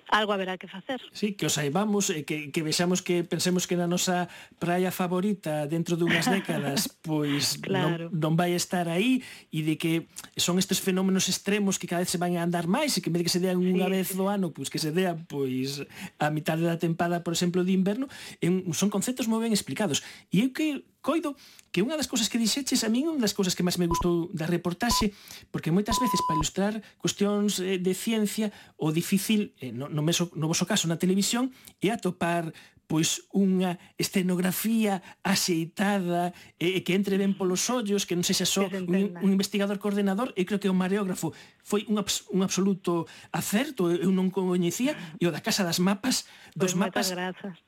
algo 0.10 0.34
haberá 0.34 0.58
que 0.58 0.68
facer. 0.68 1.02
Sí, 1.12 1.34
que 1.34 1.46
o 1.46 1.52
saibamos 1.52 2.10
e 2.10 2.24
que, 2.24 2.52
que 2.52 2.62
vexamos 2.64 3.02
que 3.02 3.24
pensemos 3.24 3.66
que 3.68 3.76
na 3.78 3.88
nosa 3.88 4.28
praia 4.58 4.92
favorita 4.92 5.66
dentro 5.70 5.96
dunhas 5.96 6.28
décadas 6.28 6.88
pois 7.08 7.60
claro. 7.60 8.10
non, 8.12 8.34
non 8.34 8.34
vai 8.40 8.56
estar 8.56 8.88
aí 8.88 9.24
e 9.52 9.64
de 9.64 9.76
que 9.80 10.08
son 10.36 10.60
estes 10.60 10.80
fenómenos 10.84 11.30
extremos 11.30 11.78
que 11.78 11.88
cada 11.88 12.04
vez 12.04 12.12
se 12.12 12.20
van 12.20 12.36
a 12.36 12.44
andar 12.44 12.68
máis 12.68 12.96
e 12.96 13.00
que 13.00 13.10
en 13.10 13.16
vez 13.16 13.22
de 13.24 13.28
que 13.28 13.36
se 13.36 13.42
dean 13.44 13.60
sí, 13.60 13.72
unha 13.74 13.90
vez 13.90 14.16
do 14.16 14.28
ano, 14.28 14.52
pois 14.52 14.70
que 14.70 14.82
se 14.82 14.92
dean 14.92 15.26
pois 15.28 15.84
a 16.20 16.28
mitad 16.30 16.60
da 16.60 16.80
tempada, 16.80 17.24
por 17.24 17.34
exemplo, 17.34 17.64
de 17.64 17.74
inverno, 17.74 18.08
en, 18.44 18.68
son 18.72 18.92
conceptos 18.92 19.28
moi 19.28 19.42
ben 19.42 19.56
explicados. 19.56 20.06
E 20.32 20.46
eu 20.46 20.50
que 20.54 20.86
coido 21.04 21.36
que 21.76 21.84
unha 21.84 22.00
das 22.00 22.08
cousas 22.08 22.32
que 22.32 22.40
dixeches 22.40 22.82
a 22.82 22.90
min 22.90 23.12
unha 23.12 23.20
das 23.20 23.36
cousas 23.36 23.54
que 23.54 23.62
máis 23.62 23.76
me 23.76 23.92
gustou 23.92 24.32
da 24.32 24.48
reportaxe 24.48 25.12
porque 25.52 25.76
moitas 25.76 26.00
veces 26.00 26.24
para 26.24 26.40
ilustrar 26.40 26.74
cuestións 26.98 27.60
eh, 27.60 27.78
de 27.78 27.94
ciencia 27.94 28.50
o 28.80 28.96
difícil 28.96 29.52
eh, 29.60 29.76
no, 29.76 29.92
no, 29.92 30.02
meso, 30.02 30.32
no 30.40 30.48
vosso 30.48 30.64
caso 30.64 30.88
na 30.88 30.98
televisión 30.98 31.52
é 31.84 31.92
atopar 31.92 32.56
pois 32.94 33.26
unha 33.34 33.82
escenografía 33.98 35.02
axeitada 35.26 36.30
e, 36.62 36.78
e 36.78 36.80
que 36.86 36.94
entre 36.94 37.18
ben 37.18 37.34
polos 37.34 37.66
ollos, 37.74 38.06
que 38.06 38.14
non 38.14 38.22
sexa 38.22 38.46
só 38.46 38.70
un, 38.70 39.18
un 39.18 39.30
investigador 39.34 39.82
coordenador, 39.82 40.30
e 40.38 40.46
creo 40.46 40.62
que 40.62 40.70
o 40.70 40.78
mareógrafo 40.78 41.34
foi 41.66 41.90
un, 41.90 41.98
abs, 41.98 42.30
un 42.30 42.46
absoluto 42.46 43.10
acerto, 43.34 43.90
eu 43.90 44.14
non 44.14 44.30
coñecía, 44.30 44.94
e 45.18 45.26
o 45.26 45.34
da 45.34 45.42
Casa 45.42 45.66
das 45.66 45.82
Mapas, 45.82 46.30
dos 46.54 46.78
pois 46.78 46.94
mapas, 46.94 47.10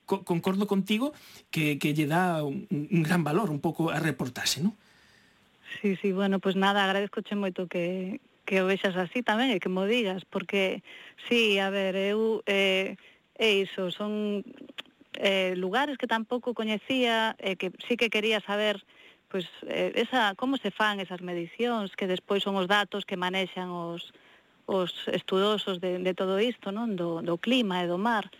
co, 0.05 0.21
concordo 0.21 0.69
contigo, 0.69 1.09
que, 1.49 1.81
que 1.81 1.97
lle 1.97 2.05
dá 2.05 2.45
un, 2.45 2.69
un 2.69 3.01
gran 3.01 3.25
valor 3.25 3.49
un 3.49 3.57
pouco 3.57 3.89
a 3.89 3.97
reportaxe, 3.97 4.61
non? 4.61 4.77
Sí, 5.81 5.97
sí, 6.05 6.13
bueno, 6.13 6.37
pois 6.37 6.53
pues 6.53 6.61
nada, 6.61 6.85
agradezcoche 6.85 7.33
moito 7.33 7.65
que, 7.65 8.21
que 8.45 8.61
o 8.61 8.69
vexas 8.69 8.93
así 8.93 9.25
tamén 9.25 9.49
e 9.49 9.57
que 9.57 9.73
mo 9.73 9.89
digas, 9.89 10.21
porque, 10.29 10.85
sí, 11.25 11.57
a 11.57 11.73
ver, 11.73 11.97
eu... 11.97 12.45
Eh, 12.45 12.93
É 13.35 13.51
iso, 13.51 13.91
son 13.91 14.43
eh, 15.17 15.53
lugares 15.55 15.97
que 15.97 16.07
tampouco 16.07 16.53
coñecía, 16.53 17.35
eh, 17.39 17.55
que 17.55 17.71
sí 17.87 17.97
que 17.97 18.09
quería 18.09 18.39
saber 18.41 18.83
pois, 19.29 19.49
eh, 19.67 19.91
esa, 19.95 20.35
como 20.35 20.57
se 20.57 20.71
fan 20.71 20.99
esas 20.99 21.19
medicións, 21.19 21.95
que 21.97 22.07
despois 22.07 22.43
son 22.43 22.55
os 22.55 22.67
datos 22.69 23.03
que 23.03 23.19
manexan 23.19 23.67
os, 23.67 24.13
os 24.65 24.91
estudosos 25.11 25.81
de, 25.83 25.99
de 25.99 26.13
todo 26.13 26.39
isto, 26.39 26.71
non? 26.71 26.95
Do, 26.95 27.19
do 27.19 27.35
clima 27.37 27.83
e 27.83 27.89
do 27.89 27.99
mar. 27.99 28.31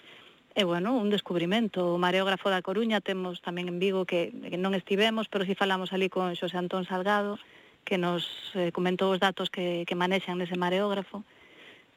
E, 0.56 0.64
bueno, 0.64 0.96
un 0.96 1.12
descubrimento. 1.12 1.94
O 1.94 2.00
mareógrafo 2.00 2.48
da 2.48 2.64
Coruña 2.64 3.04
temos 3.04 3.44
tamén 3.44 3.68
en 3.68 3.78
Vigo 3.78 4.08
que, 4.08 4.32
que 4.32 4.56
non 4.56 4.72
estivemos, 4.72 5.28
pero 5.28 5.44
si 5.44 5.52
sí 5.52 5.60
falamos 5.60 5.92
ali 5.92 6.08
con 6.08 6.32
Xosé 6.32 6.56
Antón 6.56 6.88
Salgado, 6.88 7.36
que 7.84 8.00
nos 8.00 8.56
eh, 8.56 8.72
comentou 8.72 9.12
os 9.12 9.20
datos 9.20 9.52
que, 9.52 9.84
que 9.84 10.00
manexan 10.00 10.40
nese 10.40 10.56
mareógrafo. 10.56 11.28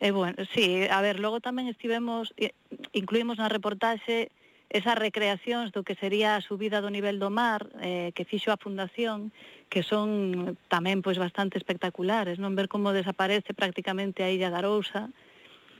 E, 0.02 0.10
bueno, 0.10 0.42
sí, 0.54 0.86
a 0.90 0.98
ver, 1.02 1.22
logo 1.22 1.38
tamén 1.38 1.70
estivemos, 1.70 2.34
incluímos 2.94 3.38
na 3.38 3.50
reportaxe 3.50 4.30
esas 4.68 5.00
recreacións 5.00 5.72
do 5.72 5.80
que 5.80 5.96
sería 5.96 6.36
a 6.36 6.44
subida 6.44 6.84
do 6.84 6.92
nivel 6.92 7.16
do 7.16 7.32
mar 7.32 7.64
eh, 7.80 8.12
que 8.12 8.28
fixo 8.28 8.52
a 8.52 8.60
fundación 8.60 9.32
que 9.72 9.80
son 9.80 10.56
tamén 10.68 11.00
pois 11.00 11.16
bastante 11.16 11.56
espectaculares, 11.56 12.36
non 12.36 12.56
ver 12.56 12.68
como 12.68 12.92
desaparece 12.92 13.56
prácticamente 13.56 14.20
a 14.24 14.32
Illa 14.32 14.52
da 14.52 14.60
Arousa. 14.60 15.08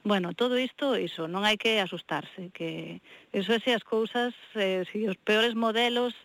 Bueno, 0.04 0.32
todo 0.32 0.56
isto, 0.56 0.96
iso, 0.96 1.28
non 1.28 1.44
hai 1.44 1.60
que 1.60 1.84
asustarse, 1.84 2.48
que 2.56 3.04
eso 3.32 3.52
é 3.52 3.60
se 3.60 3.76
as 3.76 3.84
cousas, 3.84 4.32
eh, 4.56 4.84
se 4.88 5.04
os 5.04 5.20
peores 5.20 5.52
modelos 5.52 6.16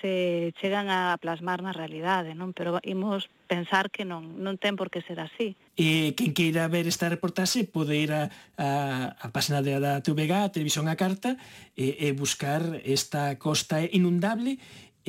se 0.00 0.52
chegan 0.60 0.88
a 0.88 1.16
plasmar 1.20 1.62
na 1.62 1.72
realidade, 1.72 2.34
non? 2.34 2.56
Pero 2.56 2.80
imos 2.82 3.28
pensar 3.46 3.92
que 3.92 4.08
non, 4.08 4.40
non 4.40 4.56
ten 4.56 4.74
por 4.74 4.88
que 4.88 5.04
ser 5.04 5.20
así. 5.20 5.54
E 5.76 6.16
quen 6.16 6.32
queira 6.32 6.66
ver 6.72 6.88
esta 6.88 7.12
reportaxe 7.12 7.68
pode 7.68 7.96
ir 7.96 8.10
a, 8.12 8.32
a, 8.56 9.14
a 9.16 9.26
página 9.30 9.60
de, 9.60 9.76
da 9.78 10.00
TVG, 10.00 10.32
a 10.32 10.52
Televisión 10.52 10.88
a 10.88 10.96
Carta, 10.96 11.36
e, 11.76 11.96
e 12.00 12.12
buscar 12.12 12.60
esta 12.84 13.36
costa 13.36 13.80
inundable 13.84 14.58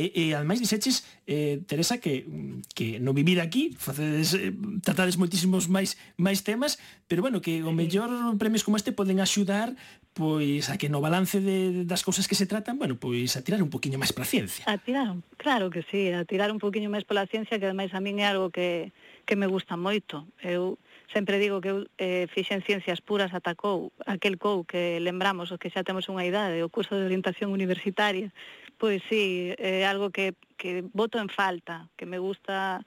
e, 0.01 0.09
e 0.17 0.23
ademais 0.33 0.57
dixeches 0.57 1.05
eh, 1.29 1.61
Teresa 1.69 2.01
que, 2.01 2.25
que 2.73 2.97
no 2.97 3.13
vivir 3.13 3.37
aquí 3.37 3.77
facedes, 3.77 4.33
eh, 4.33 4.49
tratades 4.81 5.21
moitísimos 5.21 5.69
máis 5.69 6.01
máis 6.17 6.41
temas, 6.41 6.81
pero 7.05 7.21
bueno, 7.21 7.37
que 7.37 7.61
o 7.61 7.69
mellor 7.69 8.09
premios 8.41 8.65
como 8.65 8.81
este 8.81 8.89
poden 8.89 9.21
axudar 9.21 9.77
pois 10.17 10.67
a 10.67 10.75
que 10.75 10.89
no 10.89 10.99
balance 10.99 11.39
de, 11.39 11.85
das 11.85 12.03
cousas 12.03 12.27
que 12.27 12.35
se 12.35 12.49
tratan, 12.49 12.81
bueno, 12.81 12.97
pois 12.97 13.37
a 13.37 13.45
tirar 13.45 13.61
un 13.61 13.69
poquinho 13.69 14.01
máis 14.01 14.11
para 14.11 14.25
a 14.25 14.31
ciencia. 14.31 14.65
A 14.67 14.75
tirar, 14.81 15.15
claro 15.37 15.69
que 15.69 15.85
sí, 15.87 16.09
a 16.11 16.25
tirar 16.25 16.51
un 16.51 16.59
poquinho 16.59 16.91
máis 16.91 17.07
pola 17.07 17.29
ciencia, 17.29 17.61
que 17.61 17.67
ademais 17.69 17.93
a 17.93 18.03
min 18.03 18.19
é 18.19 18.27
algo 18.27 18.51
que, 18.51 18.91
que 19.23 19.39
me 19.39 19.47
gusta 19.47 19.79
moito. 19.79 20.27
Eu 20.41 20.81
sempre 21.13 21.39
digo 21.39 21.61
que 21.61 21.69
eu 21.69 21.77
eh, 21.99 22.27
fixen 22.31 22.63
ciencias 22.63 23.01
puras 23.01 23.33
atacou 23.35 23.91
aquel 24.07 24.39
COU 24.39 24.63
que 24.63 24.99
lembramos 24.99 25.51
os 25.51 25.59
que 25.59 25.69
xa 25.69 25.83
temos 25.83 26.07
unha 26.07 26.23
idade, 26.23 26.63
o 26.63 26.71
curso 26.71 26.95
de 26.95 27.05
orientación 27.05 27.51
universitaria, 27.51 28.31
pois 28.79 29.03
sí, 29.11 29.51
é 29.59 29.83
eh, 29.83 29.85
algo 29.85 30.09
que, 30.09 30.33
que 30.55 30.81
voto 30.95 31.19
en 31.19 31.27
falta, 31.27 31.91
que 31.99 32.07
me 32.07 32.17
gusta 32.17 32.81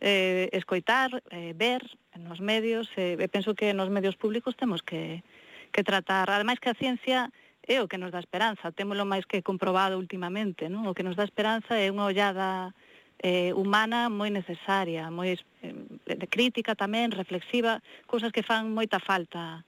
eh, 0.00 0.52
escoitar, 0.52 1.22
eh, 1.30 1.54
ver 1.56 1.80
nos 2.18 2.40
medios, 2.44 2.92
eh, 3.00 3.16
e 3.16 3.26
penso 3.32 3.56
que 3.56 3.72
nos 3.72 3.88
medios 3.88 4.20
públicos 4.20 4.54
temos 4.54 4.84
que, 4.84 5.24
que 5.72 5.82
tratar, 5.82 6.28
ademais 6.28 6.60
que 6.60 6.68
a 6.68 6.78
ciencia 6.78 7.32
é 7.64 7.80
o 7.80 7.88
que 7.88 7.96
nos 7.96 8.12
dá 8.12 8.20
esperanza, 8.20 8.74
témolo 8.74 9.08
máis 9.08 9.24
que 9.24 9.40
comprobado 9.40 9.96
últimamente, 9.96 10.68
non? 10.68 10.84
o 10.90 10.94
que 10.94 11.06
nos 11.06 11.16
dá 11.16 11.24
esperanza 11.24 11.78
é 11.78 11.88
unha 11.88 12.04
ollada 12.04 12.76
eh, 13.22 13.54
humana 13.54 14.10
moi 14.10 14.28
necesaria, 14.28 15.08
moi 15.08 15.38
eh, 15.62 16.26
crítica 16.28 16.74
tamén, 16.74 17.14
reflexiva, 17.14 17.78
cousas 18.10 18.34
que 18.34 18.42
fan 18.42 18.74
moita 18.74 18.98
falta 18.98 19.62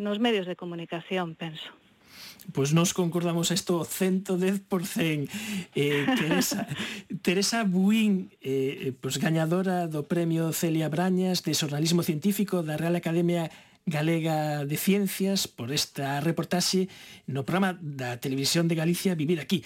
nos 0.00 0.16
medios 0.18 0.48
de 0.48 0.56
comunicación, 0.56 1.36
penso. 1.36 1.68
Pois 2.52 2.72
nos 2.72 2.96
concordamos 2.96 3.52
isto 3.52 3.84
110%. 3.84 5.28
Eh, 5.76 6.06
Teresa, 6.18 6.66
Teresa 7.20 7.64
Buín, 7.64 8.32
eh, 8.40 8.88
eh, 8.88 8.92
pois 8.96 9.20
gañadora 9.20 9.84
do 9.84 10.08
Premio 10.08 10.48
Celia 10.56 10.88
Brañas 10.88 11.44
de 11.44 11.52
Xornalismo 11.52 12.00
Científico 12.00 12.64
da 12.64 12.80
Real 12.80 12.96
Academia 12.96 13.52
Galega 13.84 14.64
de 14.64 14.76
Ciencias 14.76 15.48
por 15.48 15.72
esta 15.72 16.20
reportaxe 16.24 16.88
no 17.28 17.44
programa 17.44 17.76
da 17.80 18.16
Televisión 18.16 18.64
de 18.68 18.80
Galicia 18.80 19.12
Vivir 19.12 19.44
aquí 19.44 19.64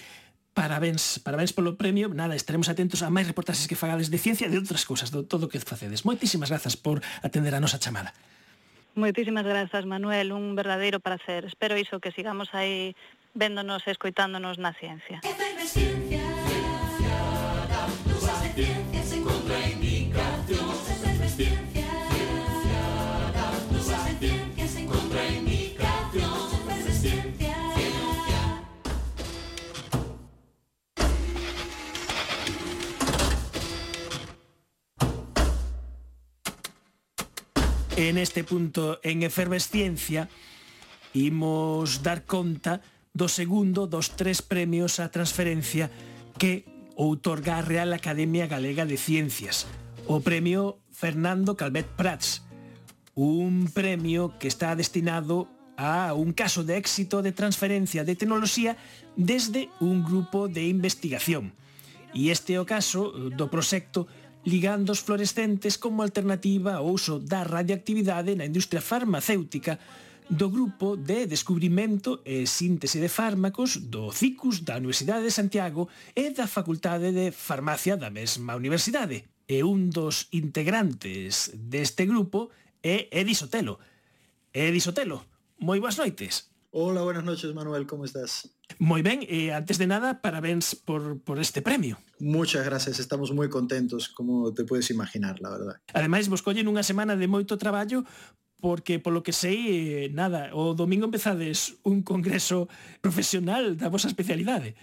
parabéns, 0.53 1.19
parabéns 1.19 1.51
polo 1.51 1.75
premio. 1.75 2.09
Nada, 2.13 2.37
estaremos 2.37 2.69
atentos 2.69 3.01
a 3.01 3.09
máis 3.09 3.25
reportaxes 3.27 3.65
que 3.65 3.75
fagades 3.77 4.07
de 4.13 4.21
ciencia 4.21 4.45
e 4.47 4.51
de 4.53 4.57
outras 4.61 4.85
cousas, 4.85 5.09
do 5.09 5.25
todo 5.25 5.45
o 5.45 5.51
que 5.51 5.59
facedes. 5.59 6.05
Moitísimas 6.05 6.53
grazas 6.53 6.77
por 6.77 7.01
atender 7.25 7.53
a 7.57 7.59
nosa 7.59 7.81
chamada. 7.81 8.13
Moitísimas 8.93 9.43
grazas, 9.43 9.89
Manuel, 9.89 10.31
un 10.37 10.53
verdadeiro 10.53 11.01
placer. 11.01 11.49
Espero 11.49 11.73
iso 11.77 11.97
que 11.97 12.13
sigamos 12.13 12.53
aí 12.53 12.93
véndonos 13.33 13.81
e 13.89 13.91
escoitándonos 13.91 14.61
na 14.61 14.77
ciencia. 14.77 15.17
en 37.95 38.17
este 38.17 38.43
punto 38.43 38.99
en 39.03 39.21
efervesciencia 39.21 40.29
imos 41.13 42.01
dar 42.01 42.25
conta 42.25 42.81
do 43.13 43.29
segundo 43.29 43.85
dos 43.85 44.17
tres 44.17 44.41
premios 44.41 44.97
a 44.97 45.13
transferencia 45.13 45.93
que 46.41 46.65
outorga 46.97 47.61
a 47.61 47.65
Real 47.65 47.93
Academia 47.93 48.49
Galega 48.49 48.89
de 48.89 48.97
Ciencias, 48.97 49.69
o 50.09 50.25
premio 50.25 50.81
Fernando 50.89 51.53
Calvet 51.53 51.85
Prats, 51.93 52.41
un 53.13 53.69
premio 53.69 54.33
que 54.41 54.49
está 54.49 54.73
destinado 54.73 55.45
a 55.77 56.17
un 56.17 56.33
caso 56.33 56.65
de 56.65 56.81
éxito 56.81 57.21
de 57.21 57.29
transferencia 57.29 58.01
de 58.01 58.17
tecnoloxía 58.17 58.73
desde 59.13 59.69
un 59.77 60.01
grupo 60.01 60.49
de 60.49 60.65
investigación. 60.65 61.53
E 62.13 62.29
este 62.29 62.57
é 62.57 62.61
o 62.61 62.65
caso 62.65 63.13
do 63.13 63.49
proxecto 63.49 64.09
ligandos 64.45 64.99
fluorescentes 64.99 65.77
como 65.77 66.03
alternativa 66.03 66.75
ao 66.75 66.91
uso 66.91 67.19
da 67.19 67.43
radioactividade 67.43 68.35
na 68.35 68.45
industria 68.45 68.81
farmacéutica 68.81 69.79
do 70.29 70.49
grupo 70.49 70.95
de 70.95 71.27
descubrimento 71.27 72.21
e 72.23 72.47
síntese 72.47 72.99
de 72.99 73.11
fármacos 73.11 73.77
do 73.77 74.11
CICUS 74.11 74.63
da 74.63 74.79
Universidade 74.79 75.23
de 75.23 75.31
Santiago 75.31 75.89
e 76.15 76.31
da 76.31 76.47
Facultade 76.47 77.11
de 77.11 77.31
Farmacia 77.31 77.97
da 77.97 78.09
mesma 78.09 78.55
universidade. 78.55 79.23
E 79.47 79.63
un 79.63 79.91
dos 79.91 80.31
integrantes 80.31 81.51
deste 81.55 82.07
grupo 82.07 82.51
é 82.81 83.11
Edi 83.11 83.35
Sotelo. 83.35 83.79
Edi 84.53 84.79
Sotelo, 84.79 85.23
moi 85.59 85.79
boas 85.79 85.99
noites. 85.99 86.52
Hola, 86.75 87.03
buenas 87.03 87.23
noches 87.23 87.53
Manuel, 87.53 87.85
¿cómo 87.85 88.03
estás? 88.03 88.49
Muy 88.79 89.03
bien, 89.03 89.19
eh, 89.29 89.53
antes 89.53 89.77
de 89.77 89.85
nada, 89.85 90.21
parabéns 90.21 90.73
por, 90.73 91.21
por, 91.21 91.37
este 91.39 91.61
premio. 91.61 91.99
Muchas 92.17 92.65
gracias, 92.65 92.97
estamos 92.97 93.29
moi 93.29 93.45
contentos, 93.45 94.09
como 94.09 94.49
te 94.57 94.65
puedes 94.65 94.89
imaginar, 94.89 95.37
la 95.37 95.53
verdad. 95.53 95.77
Ademais, 95.93 96.33
vos 96.33 96.41
collen 96.41 96.65
unha 96.65 96.81
semana 96.81 97.13
de 97.13 97.29
moito 97.29 97.61
traballo 97.61 98.01
porque 98.57 98.97
polo 98.97 99.21
que 99.21 99.37
sei, 99.37 99.61
eh, 99.69 100.09
nada, 100.17 100.49
o 100.57 100.73
domingo 100.73 101.05
empezades 101.05 101.77
un 101.85 102.01
congreso 102.01 102.65
profesional 103.05 103.77
da 103.77 103.93
vosa 103.93 104.09
especialidade. 104.09 104.73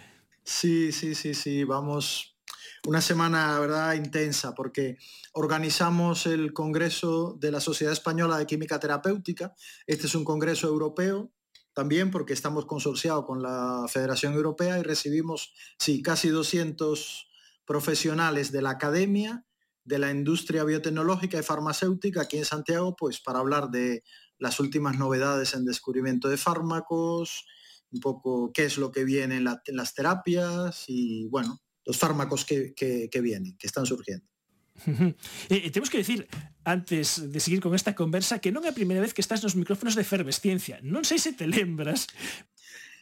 Sí, 0.46 0.94
sí, 0.94 1.18
sí, 1.18 1.34
sí, 1.34 1.66
vamos 1.66 2.38
una 2.86 3.02
semana, 3.02 3.50
la 3.50 3.58
verdad, 3.58 3.98
intensa, 3.98 4.54
porque 4.54 4.94
organizamos 5.34 6.30
el 6.30 6.54
Congreso 6.54 7.34
de 7.34 7.50
la 7.50 7.58
Sociedad 7.58 7.92
Española 7.92 8.38
de 8.38 8.46
Química 8.46 8.78
Terapéutica. 8.78 9.58
Este 9.90 10.06
es 10.06 10.14
un 10.14 10.22
congreso 10.22 10.70
europeo 10.70 11.34
también 11.74 12.10
porque 12.10 12.32
estamos 12.32 12.66
consorciados 12.66 13.24
con 13.26 13.42
la 13.42 13.86
Federación 13.88 14.34
Europea 14.34 14.78
y 14.78 14.82
recibimos, 14.82 15.52
sí, 15.78 16.02
casi 16.02 16.28
200 16.28 17.28
profesionales 17.64 18.52
de 18.52 18.62
la 18.62 18.70
academia, 18.70 19.46
de 19.84 19.98
la 19.98 20.10
industria 20.10 20.64
biotecnológica 20.64 21.38
y 21.38 21.42
farmacéutica 21.42 22.22
aquí 22.22 22.36
en 22.38 22.44
Santiago, 22.44 22.96
pues 22.96 23.20
para 23.20 23.38
hablar 23.38 23.70
de 23.70 24.02
las 24.38 24.60
últimas 24.60 24.98
novedades 24.98 25.54
en 25.54 25.64
descubrimiento 25.64 26.28
de 26.28 26.36
fármacos, 26.36 27.46
un 27.90 28.00
poco 28.00 28.52
qué 28.52 28.64
es 28.64 28.78
lo 28.78 28.90
que 28.92 29.04
viene 29.04 29.36
en, 29.36 29.44
la- 29.44 29.62
en 29.66 29.76
las 29.76 29.94
terapias 29.94 30.84
y, 30.88 31.26
bueno, 31.28 31.60
los 31.84 31.96
fármacos 31.98 32.44
que- 32.44 32.74
que 32.74 33.20
vienen, 33.20 33.56
que 33.58 33.66
están 33.66 33.86
surgiendo. 33.86 34.29
Eh, 35.50 35.66
e, 35.66 35.66
e 35.68 35.70
temos 35.70 35.90
que 35.90 36.00
decir, 36.00 36.24
antes 36.64 37.20
de 37.20 37.40
seguir 37.40 37.60
con 37.60 37.74
esta 37.74 37.94
conversa, 37.94 38.40
que 38.40 38.52
non 38.52 38.64
é 38.64 38.70
a 38.70 38.76
primeira 38.76 39.02
vez 39.02 39.12
que 39.12 39.20
estás 39.20 39.44
nos 39.44 39.58
micrófonos 39.58 39.96
de 39.96 40.04
Efervesciencia. 40.04 40.80
Non 40.80 41.04
sei 41.04 41.20
se 41.20 41.36
te 41.36 41.44
lembras. 41.44 42.08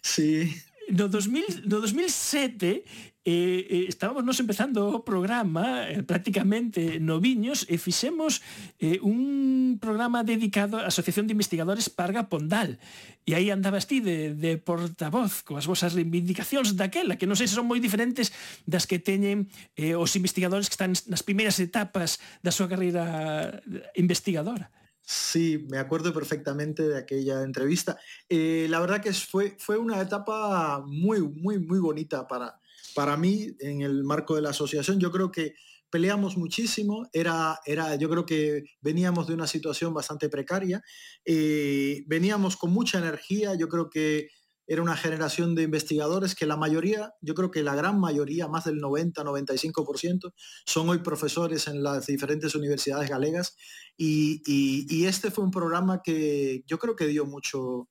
Sí. 0.03 0.51
No, 0.89 1.07
2000, 1.07 1.69
no 1.69 1.85
2007 1.85 3.18
eh, 3.29 3.67
eh, 3.69 3.85
estábamos 3.93 4.25
nos 4.25 4.41
empezando 4.41 4.89
o 4.89 5.05
programa 5.05 5.85
eh, 5.85 6.01
prácticamente 6.01 6.97
noviños 6.97 7.69
e 7.69 7.77
fixemos 7.77 8.41
eh, 8.81 9.05
un 9.05 9.77
programa 9.77 10.25
dedicado 10.25 10.81
á 10.81 10.89
Asociación 10.89 11.29
de 11.29 11.37
Investigadores 11.37 11.93
Parga 11.93 12.33
Pondal 12.33 12.81
e 13.29 13.37
aí 13.37 13.53
andabas 13.53 13.85
ti 13.85 14.01
de, 14.01 14.33
de 14.33 14.57
portavoz 14.57 15.45
coas 15.45 15.69
vosas 15.69 15.93
reivindicacións 15.93 16.73
daquela 16.73 17.21
que 17.21 17.29
non 17.29 17.37
sei 17.37 17.45
se 17.45 17.61
son 17.61 17.69
moi 17.69 17.85
diferentes 17.85 18.33
das 18.65 18.89
que 18.89 18.97
teñen 18.97 19.53
eh, 19.77 19.93
os 19.93 20.17
investigadores 20.17 20.73
que 20.73 20.81
están 20.81 20.97
nas 20.97 21.21
primeiras 21.21 21.61
etapas 21.61 22.17
da 22.41 22.49
súa 22.49 22.73
carreira 22.73 23.61
investigadora 23.93 24.73
Sí, 25.09 25.65
me 25.73 25.79
acuerdo 25.79 26.13
perfectamente 26.13 26.87
de 26.87 26.99
aquella 26.99 27.41
entrevista. 27.41 27.97
Eh, 28.29 28.67
la 28.69 28.79
verdad 28.79 29.01
que 29.01 29.11
fue, 29.15 29.57
fue 29.59 29.79
una 29.79 29.99
etapa 30.03 30.85
muy, 30.85 31.23
muy, 31.23 31.59
muy 31.59 31.79
bonita 31.81 32.29
para, 32.29 32.61
para 32.99 33.17
mí 33.17 33.47
en 33.61 33.83
el 33.83 34.03
marco 34.03 34.35
de 34.35 34.43
la 34.43 34.51
asociación. 34.51 34.99
Yo 34.99 35.13
creo 35.13 35.31
que 35.31 35.55
peleamos 35.89 36.37
muchísimo, 36.37 37.09
era, 37.13 37.61
era, 37.65 37.95
yo 37.95 38.11
creo 38.11 38.27
que 38.27 38.65
veníamos 38.81 39.29
de 39.29 39.35
una 39.35 39.47
situación 39.47 39.95
bastante 39.95 40.29
precaria, 40.29 40.83
eh, 41.25 42.03
veníamos 42.09 42.57
con 42.57 42.73
mucha 42.73 42.99
energía, 42.99 43.55
yo 43.55 43.69
creo 43.69 43.89
que 43.89 44.31
era 44.67 44.83
una 44.83 44.97
generación 44.97 45.55
de 45.55 45.63
investigadores 45.63 46.35
que 46.35 46.45
la 46.45 46.57
mayoría, 46.57 47.13
yo 47.21 47.35
creo 47.35 47.53
que 47.53 47.63
la 47.63 47.77
gran 47.77 48.01
mayoría, 48.01 48.49
más 48.49 48.65
del 48.65 48.81
90-95%, 48.81 50.33
son 50.67 50.89
hoy 50.89 50.99
profesores 50.99 51.69
en 51.69 51.85
las 51.85 52.07
diferentes 52.07 52.57
universidades 52.57 53.09
galegas 53.09 53.55
y, 53.97 55.05
este 55.07 55.31
fue 55.31 55.45
un 55.45 55.53
programa 55.53 56.01
que 56.03 56.65
yo 56.67 56.81
creo 56.81 56.97
que 56.97 57.07
dio 57.07 57.27
mucho, 57.27 57.89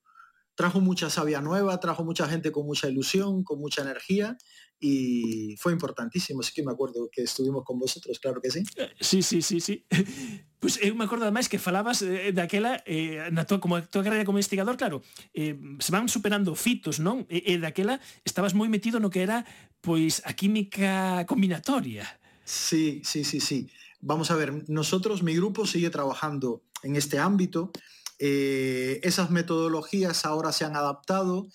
trajo 0.54 0.82
mucha 0.82 1.08
savia 1.08 1.40
nueva, 1.40 1.80
trajo 1.80 2.04
mucha 2.04 2.28
gente 2.28 2.52
con 2.52 2.66
mucha 2.66 2.90
ilusión, 2.90 3.42
con 3.42 3.58
mucha 3.58 3.80
energía 3.80 4.36
y 4.80 5.56
fue 5.58 5.72
importantísimo, 5.72 6.42
sí 6.42 6.52
que 6.54 6.62
me 6.62 6.72
acuerdo 6.72 7.08
que 7.10 7.22
estuvimos 7.22 7.64
con 7.64 7.78
vosotros, 7.78 8.18
claro 8.18 8.40
que 8.40 8.50
sí. 8.50 8.62
Eh, 8.76 8.90
sí, 9.00 9.22
sí, 9.22 9.42
sí, 9.42 9.60
sí. 9.60 9.84
Pois 10.58 10.74
eu 10.82 10.90
eh, 10.90 10.94
me 10.94 11.04
acordo 11.06 11.22
ademais 11.22 11.46
que 11.46 11.58
falabas 11.58 12.02
eh, 12.02 12.34
daquela 12.34 12.82
eh, 12.82 13.30
na 13.30 13.46
tua, 13.46 13.62
como 13.62 13.78
a 13.78 13.82
tua 13.86 14.02
carreira 14.02 14.26
como 14.26 14.42
investigador, 14.42 14.74
claro, 14.74 15.06
eh, 15.30 15.54
se 15.78 15.92
van 15.94 16.10
superando 16.10 16.50
fitos, 16.58 16.98
non? 16.98 17.22
E, 17.30 17.54
e 17.54 17.62
daquela 17.62 18.02
estabas 18.26 18.58
moi 18.58 18.66
metido 18.66 18.98
no 18.98 19.06
que 19.06 19.22
era 19.22 19.46
pois 19.78 20.18
a 20.26 20.34
química 20.34 21.22
combinatoria. 21.30 22.10
Sí, 22.42 23.06
sí, 23.06 23.22
sí, 23.22 23.38
sí. 23.38 23.70
Vamos 24.00 24.30
a 24.30 24.34
ver, 24.34 24.50
nosotros, 24.66 25.22
mi 25.22 25.34
grupo 25.38 25.62
sigue 25.62 25.90
trabajando 25.90 26.66
en 26.82 26.96
este 26.96 27.18
ámbito. 27.22 27.70
Eh, 28.18 28.98
esas 29.02 29.30
metodologías 29.30 30.26
ahora 30.26 30.50
se 30.50 30.64
han 30.64 30.74
adaptado. 30.74 31.46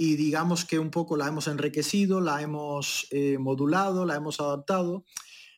Y 0.00 0.16
digamos 0.16 0.64
que 0.64 0.78
un 0.78 0.90
poco 0.90 1.18
la 1.18 1.28
hemos 1.28 1.46
enriquecido, 1.46 2.22
la 2.22 2.40
hemos 2.40 3.06
eh, 3.10 3.36
modulado, 3.36 4.06
la 4.06 4.14
hemos 4.14 4.40
adaptado 4.40 5.04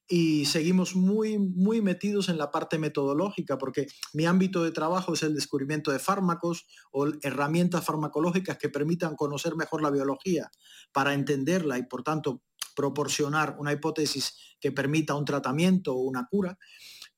y 0.09 0.46
seguimos 0.46 0.96
muy, 0.96 1.38
muy 1.38 1.81
metidos 1.81 2.28
en 2.28 2.38
la 2.38 2.50
parte 2.50 2.76
metodológica, 2.76 3.57
porque 3.57 3.87
mi 4.14 4.26
ámbito 4.26 4.64
de 4.64 4.72
trabajo 4.72 5.14
es 5.14 5.22
el 5.22 5.37
descubrimiento 5.37 5.92
de 5.92 6.00
fármacos 6.00 6.66
o 6.90 7.07
herramientas 7.22 7.85
farmacológicas 7.85 8.59
que 8.59 8.68
permitan 8.68 9.14
conocer 9.14 9.55
mejor 9.55 9.81
la 9.81 9.90
biología 9.90 10.50
para 10.90 11.14
entenderla 11.14 11.78
y 11.78 11.85
por 11.85 12.02
tanto 12.02 12.42
proporcionar 12.74 13.55
una 13.61 13.72
hipótesis 13.72 14.57
que 14.61 14.72
permita 14.72 15.14
un 15.14 15.24
tratamiento 15.24 15.94
o 15.94 16.02
una 16.02 16.26
cura. 16.26 16.59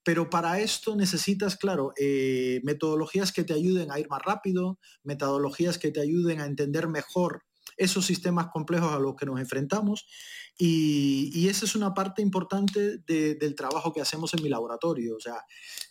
Pero 0.05 0.29
para 0.31 0.61
esto 0.61 0.95
necesitas, 0.97 1.57
claro, 1.57 1.93
eh, 1.99 2.61
metodologías 2.63 3.33
que 3.33 3.45
te 3.45 3.55
ayuden 3.55 3.91
a 3.91 3.99
ir 3.99 4.09
más 4.09 4.23
rápido, 4.23 4.79
metodologías 5.03 5.79
que 5.79 5.91
te 5.91 6.01
ayuden 6.01 6.41
a 6.41 6.47
entender 6.47 6.89
mejor 6.89 7.43
esos 7.77 8.07
sistemas 8.07 8.49
complejos 8.53 8.93
a 8.93 8.99
los 9.01 9.17
que 9.17 9.27
nos 9.27 9.41
enfrentamos 9.41 10.07
y, 10.57 11.49
esa 11.49 11.65
es 11.65 11.75
una 11.75 11.93
parte 11.95 12.23
importante 12.23 12.99
de- 12.99 13.35
del 13.35 13.57
trabajo 13.57 13.93
que 13.93 14.01
hacemos 14.01 14.33
en 14.35 14.43
mi 14.43 14.49
laboratorio. 14.49 15.17
O 15.17 15.21
sea, 15.21 15.45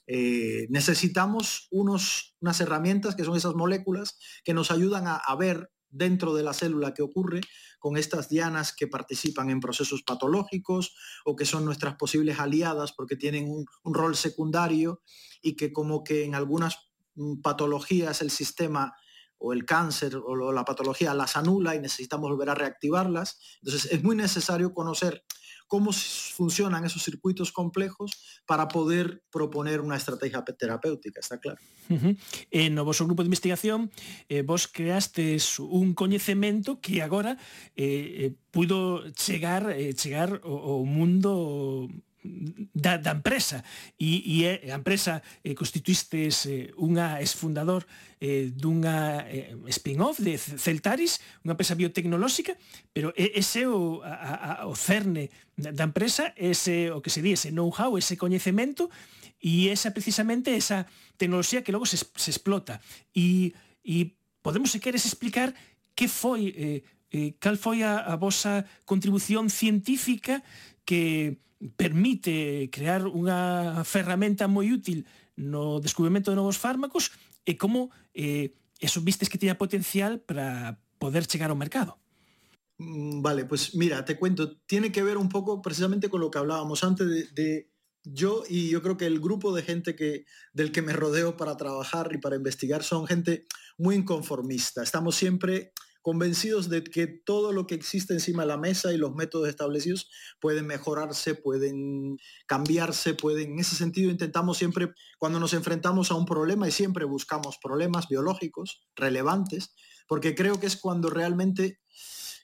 eh, 0.07 0.67
necesitamos 0.69 1.67
unos, 1.71 2.35
unas 2.39 2.61
herramientas 2.61 3.15
que 3.15 3.25
son 3.25 3.35
esas 3.35 3.55
moléculas 3.55 4.17
que 4.45 4.53
nos 4.53 4.71
ayudan 4.71 5.03
a 5.07 5.35
ver 5.35 5.72
dentro 5.93 6.33
de 6.33 6.43
la 6.43 6.53
célula 6.53 6.93
qué 6.93 7.01
ocurre 7.01 7.41
con 7.79 7.97
estas 7.97 8.27
dianas 8.27 8.73
que 8.73 8.87
participan 8.87 9.49
en 9.49 9.59
procesos 9.59 10.03
patológicos 10.03 10.95
o 11.23 11.35
que 11.35 11.45
son 11.45 11.63
nuestras 11.63 11.95
posibles 11.95 12.39
aliadas 12.39 12.91
porque 12.91 13.15
tienen 13.15 13.49
un, 13.49 13.93
rol 13.93 14.15
secundario 14.15 15.01
y 15.41 15.55
que 15.55 15.71
como 15.71 16.03
que 16.03 16.25
en 16.25 16.35
algunas 16.35 16.77
mm, 17.15 17.41
patologías 17.41 18.21
el 18.21 18.31
sistema 18.31 18.93
o 19.37 19.53
el 19.53 19.65
cáncer 19.65 20.15
o 20.15 20.53
la 20.53 20.63
patología 20.63 21.13
las 21.13 21.35
anula 21.35 21.75
y 21.75 21.79
necesitamos 21.79 22.29
volver 22.29 22.49
a 22.49 22.55
reactivarlas. 22.55 23.39
Entonces 23.61 23.91
es 23.91 24.01
muy 24.01 24.15
necesario 24.15 24.73
conocer 24.73 25.25
cómo 25.67 25.91
funcionan 25.91 26.85
esos 26.85 27.03
circuitos 27.03 27.51
complejos 27.51 28.41
para 28.45 28.67
poder 28.67 29.23
proponer 29.31 29.81
una 29.81 29.95
estrategia 29.95 30.43
terapéutica, 30.43 31.19
está 31.19 31.39
claro. 31.39 31.59
Uh 31.89 31.95
-huh. 31.95 32.17
Eh, 32.51 32.69
no 32.69 32.85
vosso 32.85 33.05
grupo 33.05 33.23
de 33.23 33.27
investigación, 33.27 33.91
eh, 34.29 34.41
vos 34.41 34.67
creastes 34.67 35.59
un 35.59 35.93
coñecemento 35.93 36.79
que 36.79 37.01
agora 37.01 37.37
eh, 37.75 38.31
eh, 38.31 38.35
puido 38.51 39.03
chegar 39.13 39.71
eh, 39.71 39.93
chegar 39.93 40.41
ao, 40.43 40.79
ao 40.79 40.85
mundo 40.85 41.89
da, 42.73 42.97
da 42.97 43.11
empresa 43.11 43.63
e, 43.99 44.23
e 44.25 44.45
é, 44.45 44.71
a 44.71 44.77
empresa 44.79 45.21
eh, 45.43 45.53
constituístes 45.53 46.45
eh, 46.47 46.71
unha 46.79 47.19
exfundador 47.19 47.83
eh, 48.23 48.49
dunha 48.55 49.27
eh, 49.27 49.51
spin-off 49.67 50.23
de 50.23 50.39
Celtaris, 50.39 51.19
unha 51.43 51.59
empresa 51.59 51.75
biotecnolóxica, 51.75 52.55
pero 52.95 53.11
ese 53.15 53.63
é 53.63 53.67
o, 53.67 53.99
a, 54.01 54.63
a, 54.63 54.71
o 54.71 54.75
cerne 54.75 55.27
da 55.59 55.83
empresa, 55.83 56.31
ese 56.39 56.89
o 56.95 57.03
que 57.03 57.11
se 57.11 57.19
di, 57.19 57.35
ese 57.35 57.51
know-how, 57.51 57.99
ese 57.99 58.15
coñecemento 58.15 58.87
e 59.43 59.67
esa 59.67 59.91
precisamente 59.91 60.55
esa 60.55 60.87
tecnoloxía 61.19 61.67
que 61.67 61.75
logo 61.75 61.83
se, 61.83 61.99
se 61.99 62.31
explota. 62.31 62.79
E, 63.11 63.51
e 63.83 64.15
podemos 64.39 64.71
se 64.71 64.79
queres 64.79 65.03
explicar 65.03 65.51
que 65.93 66.07
foi 66.07 66.55
eh, 66.55 66.79
eh, 67.11 67.35
cal 67.43 67.59
foi 67.59 67.83
a, 67.83 67.99
a 67.99 68.15
vosa 68.15 68.63
contribución 68.87 69.51
científica 69.51 70.41
que 70.87 71.37
permite 71.75 72.69
crear 72.71 73.07
unha 73.07 73.81
ferramenta 73.87 74.51
moi 74.51 74.67
útil 74.71 75.07
no 75.39 75.79
descubrimento 75.79 76.29
de 76.29 76.37
novos 76.37 76.59
fármacos 76.59 77.15
e 77.47 77.55
como 77.55 77.89
eh, 78.13 78.53
eso 78.79 79.01
vistes 79.01 79.31
que 79.31 79.39
tiña 79.39 79.57
potencial 79.57 80.19
para 80.19 80.77
poder 80.99 81.25
chegar 81.25 81.49
ao 81.49 81.59
mercado. 81.59 81.99
Mm, 82.77 83.21
Vale, 83.21 83.45
pues 83.45 83.75
mira, 83.75 84.03
te 84.03 84.19
cuento, 84.19 84.59
tiene 84.67 84.91
que 84.91 85.03
ver 85.03 85.17
un 85.17 85.29
poco 85.29 85.61
precisamente 85.61 86.09
con 86.09 86.21
lo 86.21 86.31
que 86.31 86.39
hablábamos 86.39 86.83
antes 86.83 87.07
de, 87.07 87.27
de 87.31 87.73
yo 88.03 88.43
y 88.47 88.69
yo 88.69 88.81
creo 88.81 88.97
que 88.97 89.05
el 89.05 89.19
grupo 89.19 89.55
de 89.55 89.63
gente 89.63 89.95
que, 89.95 90.25
del 90.51 90.71
que 90.71 90.81
me 90.81 90.93
rodeo 90.93 91.37
para 91.37 91.55
trabajar 91.55 92.11
y 92.13 92.17
para 92.17 92.35
investigar 92.35 92.83
son 92.83 93.07
gente 93.07 93.47
muy 93.77 93.95
inconformista. 93.95 94.83
Estamos 94.83 95.15
siempre 95.15 95.71
convencidos 96.03 96.69
de 96.69 96.83
que 96.83 97.07
todo 97.07 97.53
lo 97.53 97.65
que 97.65 97.75
existe 97.75 98.13
encima 98.13 98.43
de 98.43 98.49
la 98.49 98.57
mesa 98.57 98.93
y 98.93 98.97
los 98.97 99.15
métodos 99.15 99.47
establecidos 99.47 100.09
pueden 100.39 100.67
mejorarse, 100.67 101.33
pueden 101.33 102.19
cambiarse, 102.45 103.15
pueden... 103.15 103.53
En 103.53 103.59
ese 103.59 103.75
sentido 103.75 104.11
intentamos 104.11 104.57
siempre, 104.57 104.93
cuando 105.17 105.39
nos 105.39 105.53
enfrentamos 105.53 106.11
a 106.11 106.15
un 106.15 106.25
problema, 106.25 106.67
y 106.67 106.71
siempre 106.71 107.05
buscamos 107.05 107.57
problemas 107.57 108.09
biológicos 108.09 108.85
relevantes, 108.95 109.73
porque 110.05 110.35
creo 110.35 110.59
que 110.59 110.67
es 110.67 110.75
cuando 110.75 111.09
realmente 111.09 111.79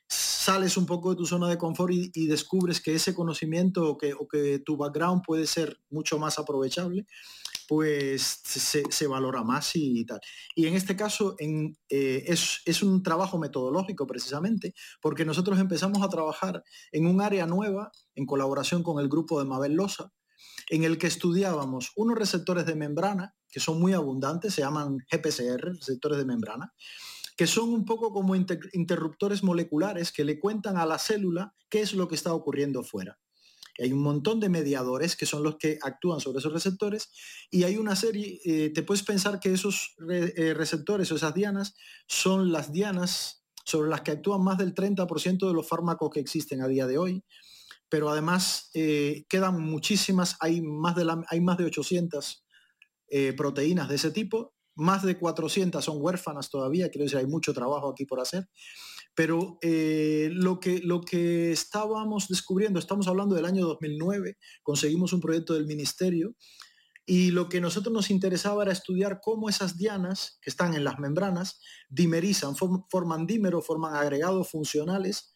sales 0.08 0.78
un 0.78 0.86
poco 0.86 1.12
de 1.12 1.18
tu 1.18 1.26
zona 1.26 1.50
de 1.50 1.58
confort 1.58 1.94
y, 1.94 2.28
descubres 2.28 2.82
que 2.82 2.96
ese 2.96 3.14
conocimiento 3.14 3.90
o 3.90 3.98
que, 3.98 4.14
o 4.14 4.28
que 4.28 4.60
tu 4.60 4.78
background 4.78 5.22
puede 5.24 5.46
ser 5.46 5.80
mucho 5.90 6.18
más 6.18 6.40
aprovechable, 6.40 7.06
pues 7.70 8.42
se, 8.44 8.82
se 8.90 9.06
valora 9.06 9.44
más 9.44 9.76
y, 9.76 10.04
tal. 10.04 10.20
Y 10.56 10.66
en 10.66 10.74
este 10.74 10.96
caso 10.96 11.36
eh, 11.38 12.24
es, 12.26 12.62
es 12.66 12.82
un 12.82 13.04
trabajo 13.04 13.38
metodológico 13.38 14.08
precisamente, 14.08 14.74
porque 15.00 15.24
nosotros 15.24 15.60
empezamos 15.60 16.02
a 16.02 16.10
trabajar 16.10 16.64
en 16.92 17.06
un 17.06 17.22
área 17.22 17.46
nueva, 17.46 17.92
en 18.16 18.26
colaboración 18.26 18.82
con 18.82 19.00
el 19.00 19.08
grupo 19.08 19.38
de 19.38 19.46
Mabel 19.46 19.74
Loza, 19.76 20.12
en 20.70 20.84
el 20.84 20.98
que 20.98 21.06
estudiábamos 21.06 21.92
unos 21.96 22.18
receptores 22.18 22.66
de 22.66 22.74
membrana, 22.74 23.36
que 23.52 23.60
son 23.60 23.80
muy 23.80 23.94
abundantes, 23.94 24.56
se 24.56 24.62
llaman 24.62 24.98
GPCR, 25.12 25.76
receptores 25.76 26.18
de 26.18 26.26
membrana, 26.26 26.74
que 27.38 27.46
son 27.46 27.70
un 27.70 27.86
poco 27.86 28.12
como 28.12 28.36
inter- 28.36 28.70
interruptores 28.74 29.44
moleculares 29.44 30.12
que 30.12 30.24
le 30.26 30.40
cuentan 30.40 30.78
a 30.78 30.88
la 30.88 30.98
célula 30.98 31.54
qué 31.70 31.82
es 31.82 31.94
lo 31.94 32.08
que 32.08 32.16
está 32.16 32.34
ocurriendo 32.34 32.82
fuera. 32.82 33.20
Hay 33.82 33.94
un 33.94 34.02
montón 34.02 34.40
de 34.40 34.50
mediadores 34.50 35.16
que 35.16 35.26
son 35.26 35.44
los 35.44 35.56
que 35.58 35.80
actúan 35.82 36.20
sobre 36.20 36.40
esos 36.40 36.54
receptores 36.54 37.10
y 37.50 37.64
hay 37.64 37.78
una 37.78 37.96
serie, 37.96 38.40
eh, 38.46 38.72
te 38.74 38.84
puedes 38.84 39.04
pensar 39.04 39.40
que 39.40 39.54
esos 39.54 39.96
eh, 40.12 40.54
receptores 40.56 41.12
o 41.12 41.16
esas 41.16 41.34
dianas 41.34 41.76
son 42.08 42.52
las 42.52 42.72
dianas 42.72 43.44
sobre 43.66 43.90
las 43.90 44.02
que 44.02 44.12
actúan 44.12 44.44
más 44.44 44.58
del 44.58 44.74
30% 44.74 45.48
de 45.48 45.54
los 45.54 45.68
fármacos 45.68 46.10
que 46.12 46.20
existen 46.20 46.62
a 46.62 46.68
día 46.68 46.88
de 46.88 46.98
hoy, 46.98 47.24
pero 47.90 48.10
además 48.10 48.70
eh, 48.74 49.26
quedan 49.30 49.62
muchísimas, 49.62 50.38
hay 50.40 50.62
más 50.62 50.96
de, 50.96 51.06
la- 51.06 51.24
hay 51.30 51.42
más 51.42 51.58
de 51.58 51.66
800 51.66 52.46
eh, 53.10 53.34
proteínas 53.34 53.90
de 53.90 53.96
ese 53.96 54.12
tipo, 54.12 54.54
más 54.76 55.04
de 55.04 55.18
400 55.18 55.84
son 55.84 55.98
huérfanas 56.00 56.50
todavía, 56.50 56.90
quiero 56.90 57.04
decir, 57.06 57.18
hay 57.20 57.26
mucho 57.28 57.54
trabajo 57.54 57.90
aquí 57.90 58.06
por 58.06 58.20
hacer, 58.22 58.48
pero 59.20 59.58
eh, 59.62 60.30
lo, 60.32 60.62
que, 60.62 60.80
lo 60.80 61.02
que 61.02 61.52
estábamos 61.52 62.30
descubriendo, 62.30 62.80
estamos 62.80 63.06
hablando 63.10 63.36
del 63.36 63.44
año 63.44 63.66
2009, 63.68 64.38
conseguimos 64.64 65.12
un 65.12 65.20
proyecto 65.20 65.56
del 65.56 65.68
ministerio 65.68 66.38
y 67.06 67.32
lo 67.32 67.50
que 67.50 67.60
nosotros 67.60 67.92
nos 67.94 68.12
interesaba 68.12 68.64
era 68.64 68.72
estudiar 68.72 69.20
cómo 69.22 69.50
esas 69.50 69.76
dianas 69.78 70.40
que 70.42 70.50
están 70.50 70.74
en 70.74 70.86
las 70.86 71.00
membranas 71.00 71.60
dimerizan, 71.90 72.56
form- 72.56 72.86
forman 72.90 73.28
dímeros, 73.28 73.66
forman 73.68 73.94
agregados 73.94 74.50
funcionales 74.50 75.34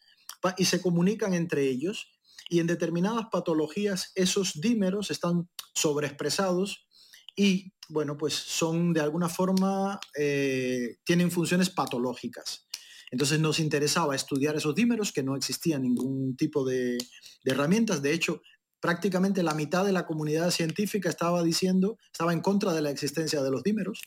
y 0.56 0.64
se 0.64 0.80
comunican 0.80 1.34
entre 1.34 1.68
ellos 1.68 2.10
y 2.48 2.60
en 2.60 2.66
determinadas 2.66 3.26
patologías 3.30 4.12
esos 4.14 4.62
dímeros 4.62 5.10
están 5.10 5.50
sobreexpresados 5.74 6.88
y 7.36 7.74
bueno, 7.90 8.16
pues 8.16 8.32
son 8.32 8.94
de 8.94 9.02
alguna 9.02 9.28
forma, 9.28 10.00
eh, 10.18 10.96
tienen 11.04 11.30
funciones 11.30 11.68
patológicas. 11.68 12.66
Entonces 13.10 13.40
nos 13.40 13.58
interesaba 13.60 14.14
estudiar 14.16 14.56
esos 14.56 14.74
dímeros, 14.74 15.12
que 15.12 15.22
no 15.22 15.36
existía 15.36 15.78
ningún 15.78 16.36
tipo 16.36 16.64
de, 16.64 16.98
de 16.98 17.52
herramientas. 17.52 18.02
De 18.02 18.12
hecho, 18.12 18.42
prácticamente 18.80 19.42
la 19.42 19.54
mitad 19.54 19.82
de 19.82 19.92
la 19.92 20.04
comunidad 20.04 20.50
científica 20.50 21.08
estaba 21.08 21.42
diciendo, 21.42 21.96
estaba 22.12 22.34
en 22.34 22.42
contra 22.42 22.74
de 22.74 22.82
la 22.82 22.90
existencia 22.90 23.42
de 23.42 23.50
los 23.50 23.62
dímeros. 23.62 24.02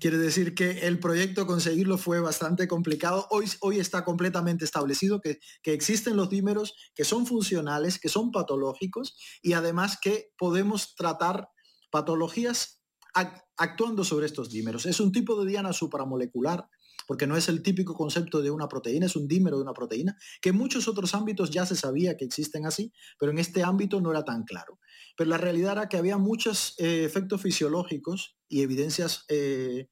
Quiere 0.00 0.18
decir 0.18 0.54
que 0.54 0.86
el 0.86 0.98
proyecto 0.98 1.46
conseguirlo 1.46 1.96
fue 1.96 2.20
bastante 2.20 2.68
complicado. 2.68 3.26
Hoy, 3.30 3.46
hoy 3.60 3.80
está 3.80 4.04
completamente 4.04 4.66
establecido 4.66 5.22
que, 5.22 5.38
que 5.62 5.72
existen 5.72 6.16
los 6.16 6.28
dímeros, 6.28 6.74
que 6.94 7.04
son 7.04 7.26
funcionales, 7.26 7.98
que 7.98 8.10
son 8.10 8.32
patológicos 8.32 9.16
y 9.40 9.54
además 9.54 9.98
que 9.98 10.30
podemos 10.36 10.94
tratar 10.94 11.48
patologías 11.90 12.82
ac- 13.14 13.44
actuando 13.56 14.04
sobre 14.04 14.26
estos 14.26 14.50
dímeros. 14.50 14.84
Es 14.84 15.00
un 15.00 15.10
tipo 15.10 15.42
de 15.42 15.50
diana 15.50 15.72
supramolecular, 15.72 16.68
porque 17.10 17.26
no 17.26 17.36
es 17.36 17.48
el 17.48 17.60
típico 17.64 17.92
concepto 17.92 18.40
de 18.40 18.52
una 18.52 18.68
proteína, 18.68 19.06
es 19.06 19.16
un 19.16 19.26
dímero 19.26 19.56
de 19.56 19.64
una 19.64 19.72
proteína, 19.72 20.16
que 20.40 20.50
en 20.50 20.56
muchos 20.56 20.86
otros 20.86 21.12
ámbitos 21.12 21.50
ya 21.50 21.66
se 21.66 21.74
sabía 21.74 22.16
que 22.16 22.24
existen 22.24 22.66
así, 22.66 22.92
pero 23.18 23.32
en 23.32 23.40
este 23.40 23.64
ámbito 23.64 24.00
no 24.00 24.12
era 24.12 24.24
tan 24.24 24.44
claro. 24.44 24.78
Pero 25.16 25.28
la 25.28 25.36
realidad 25.36 25.72
era 25.72 25.88
que 25.88 25.96
había 25.96 26.18
muchos 26.18 26.76
eh, 26.78 27.02
efectos 27.04 27.42
fisiológicos 27.42 28.36
y 28.48 28.62
evidencias 28.62 29.24
eh, 29.28 29.88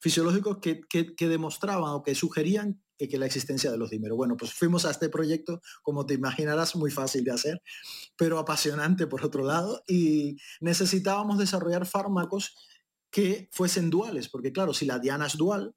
fisiológicos 0.00 0.58
que, 0.60 0.82
que- 0.90 1.28
demostraban 1.30 1.94
o 1.94 2.02
que 2.02 2.14
sugerían 2.14 2.82
que 2.98 3.16
la 3.16 3.24
existencia 3.24 3.70
de 3.70 3.78
los 3.78 3.88
dímeros. 3.88 4.18
Bueno, 4.18 4.36
pues 4.36 4.52
fuimos 4.52 4.84
a 4.84 4.90
este 4.90 5.08
proyecto, 5.08 5.62
como 5.82 6.04
te 6.04 6.12
imaginarás, 6.12 6.76
muy 6.76 6.90
fácil 6.90 7.24
de 7.24 7.30
hacer, 7.30 7.62
pero 8.18 8.38
apasionante 8.38 9.06
por 9.06 9.24
otro 9.24 9.44
lado, 9.46 9.82
y 9.88 10.36
necesitábamos 10.60 11.38
desarrollar 11.38 11.86
fármacos 11.86 12.54
que 13.10 13.48
fuesen 13.50 13.88
duales, 13.88 14.28
porque 14.28 14.52
claro, 14.52 14.74
si 14.74 14.84
la 14.84 14.98
diana 14.98 15.26
es 15.26 15.38
dual, 15.38 15.74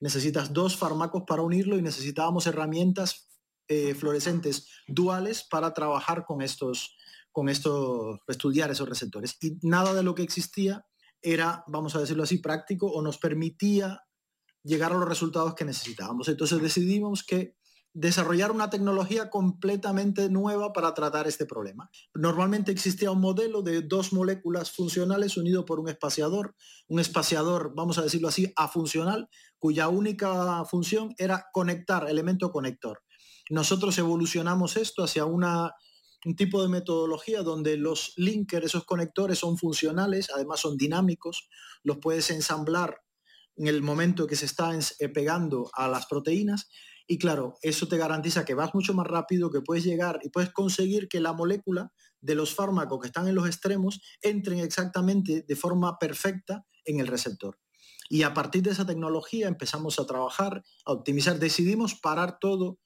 necesitas 0.00 0.52
dos 0.52 0.76
fármacos 0.76 1.24
para 1.26 1.42
unirlo 1.42 1.78
y 1.78 1.82
necesitábamos 1.82 2.46
herramientas 2.46 3.28
eh, 3.68 3.94
fluorescentes 3.94 4.68
duales 4.86 5.46
para 5.50 5.74
trabajar 5.74 6.24
con 6.24 6.42
estos, 6.42 6.96
con 7.32 7.48
estos, 7.48 8.20
estudiar 8.28 8.70
esos 8.70 8.88
receptores. 8.88 9.36
Y 9.40 9.58
nada 9.62 9.92
de 9.94 10.02
lo 10.02 10.14
que 10.14 10.22
existía 10.22 10.86
era, 11.20 11.64
vamos 11.66 11.96
a 11.96 12.00
decirlo 12.00 12.22
así, 12.22 12.38
práctico 12.38 12.86
o 12.86 13.02
nos 13.02 13.18
permitía 13.18 14.02
llegar 14.62 14.92
a 14.92 14.98
los 14.98 15.08
resultados 15.08 15.54
que 15.54 15.64
necesitábamos. 15.64 16.28
Entonces 16.28 16.60
decidimos 16.60 17.24
que 17.24 17.56
desarrollar 17.98 18.52
una 18.52 18.68
tecnología 18.68 19.30
completamente 19.30 20.28
nueva 20.28 20.74
para 20.74 20.92
tratar 20.92 21.26
este 21.26 21.46
problema. 21.46 21.90
Normalmente 22.14 22.70
existía 22.70 23.10
un 23.10 23.22
modelo 23.22 23.62
de 23.62 23.80
dos 23.80 24.12
moléculas 24.12 24.70
funcionales 24.70 25.38
unido 25.38 25.64
por 25.64 25.80
un 25.80 25.88
espaciador, 25.88 26.54
un 26.88 27.00
espaciador, 27.00 27.72
vamos 27.74 27.96
a 27.96 28.02
decirlo 28.02 28.28
así, 28.28 28.52
afuncional, 28.54 29.30
cuya 29.58 29.88
única 29.88 30.62
función 30.66 31.14
era 31.16 31.46
conectar, 31.54 32.06
elemento 32.06 32.52
conector. 32.52 33.00
Nosotros 33.48 33.96
evolucionamos 33.96 34.76
esto 34.76 35.02
hacia 35.02 35.24
una, 35.24 35.72
un 36.26 36.36
tipo 36.36 36.62
de 36.62 36.68
metodología 36.68 37.42
donde 37.42 37.78
los 37.78 38.12
linkers, 38.18 38.66
esos 38.66 38.84
conectores 38.84 39.38
son 39.38 39.56
funcionales, 39.56 40.28
además 40.34 40.60
son 40.60 40.76
dinámicos, 40.76 41.48
los 41.82 41.96
puedes 41.96 42.28
ensamblar 42.30 43.00
en 43.56 43.68
el 43.68 43.80
momento 43.80 44.26
que 44.26 44.36
se 44.36 44.44
está 44.44 44.78
eh, 44.78 45.08
pegando 45.08 45.70
a 45.72 45.88
las 45.88 46.04
proteínas 46.04 46.68
y 47.06 47.18
claro, 47.18 47.56
eso 47.62 47.86
te 47.86 47.96
garantiza 47.96 48.44
que 48.44 48.54
vas 48.54 48.74
mucho 48.74 48.92
más 48.92 49.06
rápido, 49.06 49.50
que 49.50 49.60
puedes 49.60 49.84
llegar 49.84 50.18
y 50.22 50.30
puedes 50.30 50.50
conseguir 50.50 51.08
que 51.08 51.20
la 51.20 51.32
molécula 51.32 51.92
de 52.20 52.34
los 52.34 52.54
fármacos 52.54 53.00
que 53.00 53.06
están 53.06 53.28
en 53.28 53.34
los 53.34 53.46
extremos 53.46 54.00
entren 54.22 54.58
exactamente 54.58 55.44
de 55.46 55.56
forma 55.56 55.98
perfecta 55.98 56.66
en 56.84 56.98
el 56.98 57.06
receptor. 57.06 57.58
Y 58.08 58.22
a 58.22 58.34
partir 58.34 58.62
de 58.62 58.70
esa 58.70 58.86
tecnología 58.86 59.48
empezamos 59.48 59.98
a 59.98 60.06
trabajar, 60.06 60.64
a 60.84 60.92
optimizar. 60.92 61.38
Decidimos 61.38 61.94
parar 61.94 62.38
todo 62.40 62.78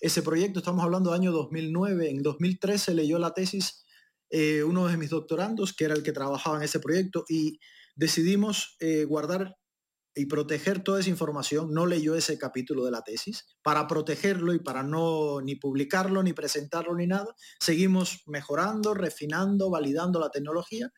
ese 0.00 0.22
proyecto. 0.22 0.60
Estamos 0.60 0.84
hablando 0.84 1.10
del 1.10 1.20
año 1.20 1.32
2009. 1.32 2.10
En 2.10 2.22
2013 2.22 2.94
leyó 2.94 3.18
la 3.18 3.34
tesis 3.34 3.84
eh, 4.30 4.62
uno 4.62 4.86
de 4.86 4.96
mis 4.96 5.10
doctorandos, 5.10 5.72
que 5.72 5.84
era 5.84 5.94
el 5.94 6.02
que 6.02 6.12
trabajaba 6.12 6.56
en 6.56 6.62
ese 6.62 6.78
proyecto, 6.78 7.24
y 7.28 7.58
decidimos 7.96 8.76
eh, 8.78 9.04
guardar 9.04 9.56
y 10.14 10.26
proteger 10.26 10.82
toda 10.82 11.00
esa 11.00 11.10
información, 11.10 11.72
no 11.72 11.86
leyó 11.86 12.14
ese 12.14 12.36
capítulo 12.36 12.84
de 12.84 12.90
la 12.90 13.02
tesis, 13.02 13.46
para 13.62 13.86
protegerlo 13.86 14.52
y 14.52 14.58
para 14.58 14.82
no 14.82 15.40
ni 15.40 15.56
publicarlo, 15.56 16.22
ni 16.22 16.32
presentarlo, 16.32 16.94
ni 16.94 17.06
nada, 17.06 17.34
seguimos 17.60 18.22
mejorando, 18.26 18.94
refinando, 18.94 19.70
validando 19.70 20.18
la 20.18 20.30
tecnología 20.30 20.92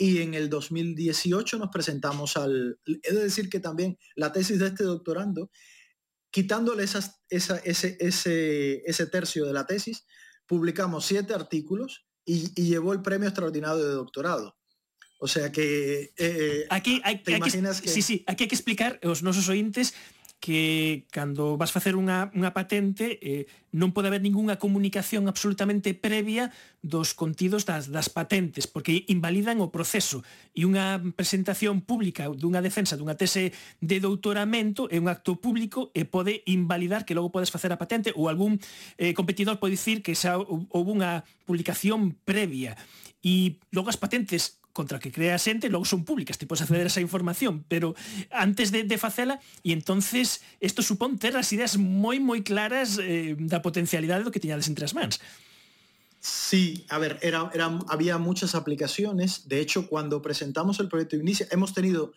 y 0.00 0.22
en 0.22 0.34
el 0.34 0.48
2018 0.48 1.58
nos 1.58 1.68
presentamos 1.68 2.36
al... 2.36 2.78
He 2.86 3.12
de 3.12 3.22
decir 3.22 3.50
que 3.50 3.60
también 3.60 3.98
la 4.16 4.32
tesis 4.32 4.58
de 4.58 4.68
este 4.68 4.84
doctorando, 4.84 5.50
quitándole 6.30 6.84
esas, 6.84 7.20
esa, 7.28 7.58
ese, 7.58 7.98
ese, 8.00 8.82
ese 8.86 9.06
tercio 9.06 9.44
de 9.44 9.52
la 9.52 9.66
tesis, 9.66 10.06
publicamos 10.46 11.04
siete 11.04 11.34
artículos 11.34 12.06
y 12.24 12.48
llevó 12.62 12.92
el 12.92 13.02
premio 13.02 13.28
extraordinario 13.28 13.84
de 13.84 13.92
doctorado. 13.92 14.59
O 15.20 15.28
sea 15.28 15.52
que 15.52 16.12
eh, 16.16 16.64
aquí 16.72 17.00
hay, 17.04 17.20
te 17.20 17.36
hai 17.36 17.44
imaginas 17.44 17.84
que, 17.84 17.86
que... 17.86 17.92
Sí, 17.92 18.00
sí, 18.00 18.24
aquí 18.24 18.44
hai 18.44 18.50
que 18.50 18.56
explicar 18.56 18.96
aos 19.04 19.20
nosos 19.20 19.52
ointes 19.52 19.92
que 20.40 21.04
cando 21.12 21.60
vas 21.60 21.68
facer 21.68 21.92
unha, 21.92 22.32
unha 22.32 22.56
patente 22.56 23.20
eh, 23.20 23.44
non 23.76 23.92
pode 23.92 24.08
haber 24.08 24.24
ningunha 24.24 24.56
comunicación 24.56 25.28
absolutamente 25.28 25.92
previa 25.92 26.48
dos 26.80 27.12
contidos 27.12 27.68
das, 27.68 27.92
das 27.92 28.08
patentes, 28.08 28.64
porque 28.64 29.04
invalidan 29.12 29.60
o 29.60 29.68
proceso. 29.68 30.24
E 30.56 30.64
unha 30.64 30.96
presentación 31.12 31.84
pública 31.84 32.32
dunha 32.32 32.64
defensa 32.64 32.96
dunha 32.96 33.20
tese 33.20 33.52
de 33.84 34.00
doutoramento 34.00 34.88
é 34.88 34.96
un 34.96 35.12
acto 35.12 35.36
público 35.36 35.92
e 35.92 36.08
pode 36.08 36.40
invalidar 36.48 37.04
que 37.04 37.12
logo 37.12 37.28
podes 37.28 37.52
facer 37.52 37.68
a 37.68 37.78
patente 37.78 38.16
ou 38.16 38.32
algún 38.32 38.56
eh, 38.96 39.12
competidor 39.12 39.60
pode 39.60 39.76
dicir 39.76 40.00
que 40.00 40.16
xa 40.16 40.40
houve 40.40 40.90
unha 40.96 41.28
publicación 41.44 42.16
previa. 42.24 42.80
E 43.20 43.60
logo 43.76 43.92
as 43.92 44.00
patentes 44.00 44.59
contra 44.72 44.98
que 44.98 45.10
crea 45.10 45.34
a 45.34 45.42
xente, 45.42 45.68
logo 45.68 45.84
son 45.84 46.04
públicas, 46.04 46.38
ti 46.38 46.46
podes 46.46 46.62
acceder 46.62 46.86
a 46.86 46.92
esa 46.92 47.02
información, 47.02 47.64
pero 47.66 47.94
antes 48.30 48.70
de, 48.70 48.84
de 48.86 48.98
facela, 48.98 49.42
e 49.66 49.74
entonces 49.74 50.42
isto 50.62 50.82
supón 50.82 51.18
ter 51.18 51.34
as 51.34 51.50
ideas 51.50 51.74
moi 51.76 52.22
moi 52.22 52.40
claras 52.46 52.98
eh, 53.02 53.34
da 53.36 53.62
potencialidade 53.62 54.22
do 54.22 54.30
que 54.30 54.42
tiñades 54.42 54.70
entre 54.70 54.86
as 54.86 54.94
mans. 54.94 55.18
Sí, 56.20 56.84
a 56.92 56.98
ver, 56.98 57.18
era, 57.22 57.50
era, 57.54 57.80
había 57.88 58.18
muchas 58.18 58.54
aplicaciones. 58.54 59.48
De 59.48 59.58
hecho, 59.60 59.88
cuando 59.88 60.20
presentamos 60.20 60.78
el 60.78 60.88
proyecto 60.88 61.16
de 61.16 61.22
Inicia, 61.22 61.48
hemos 61.50 61.72
tenido 61.72 62.12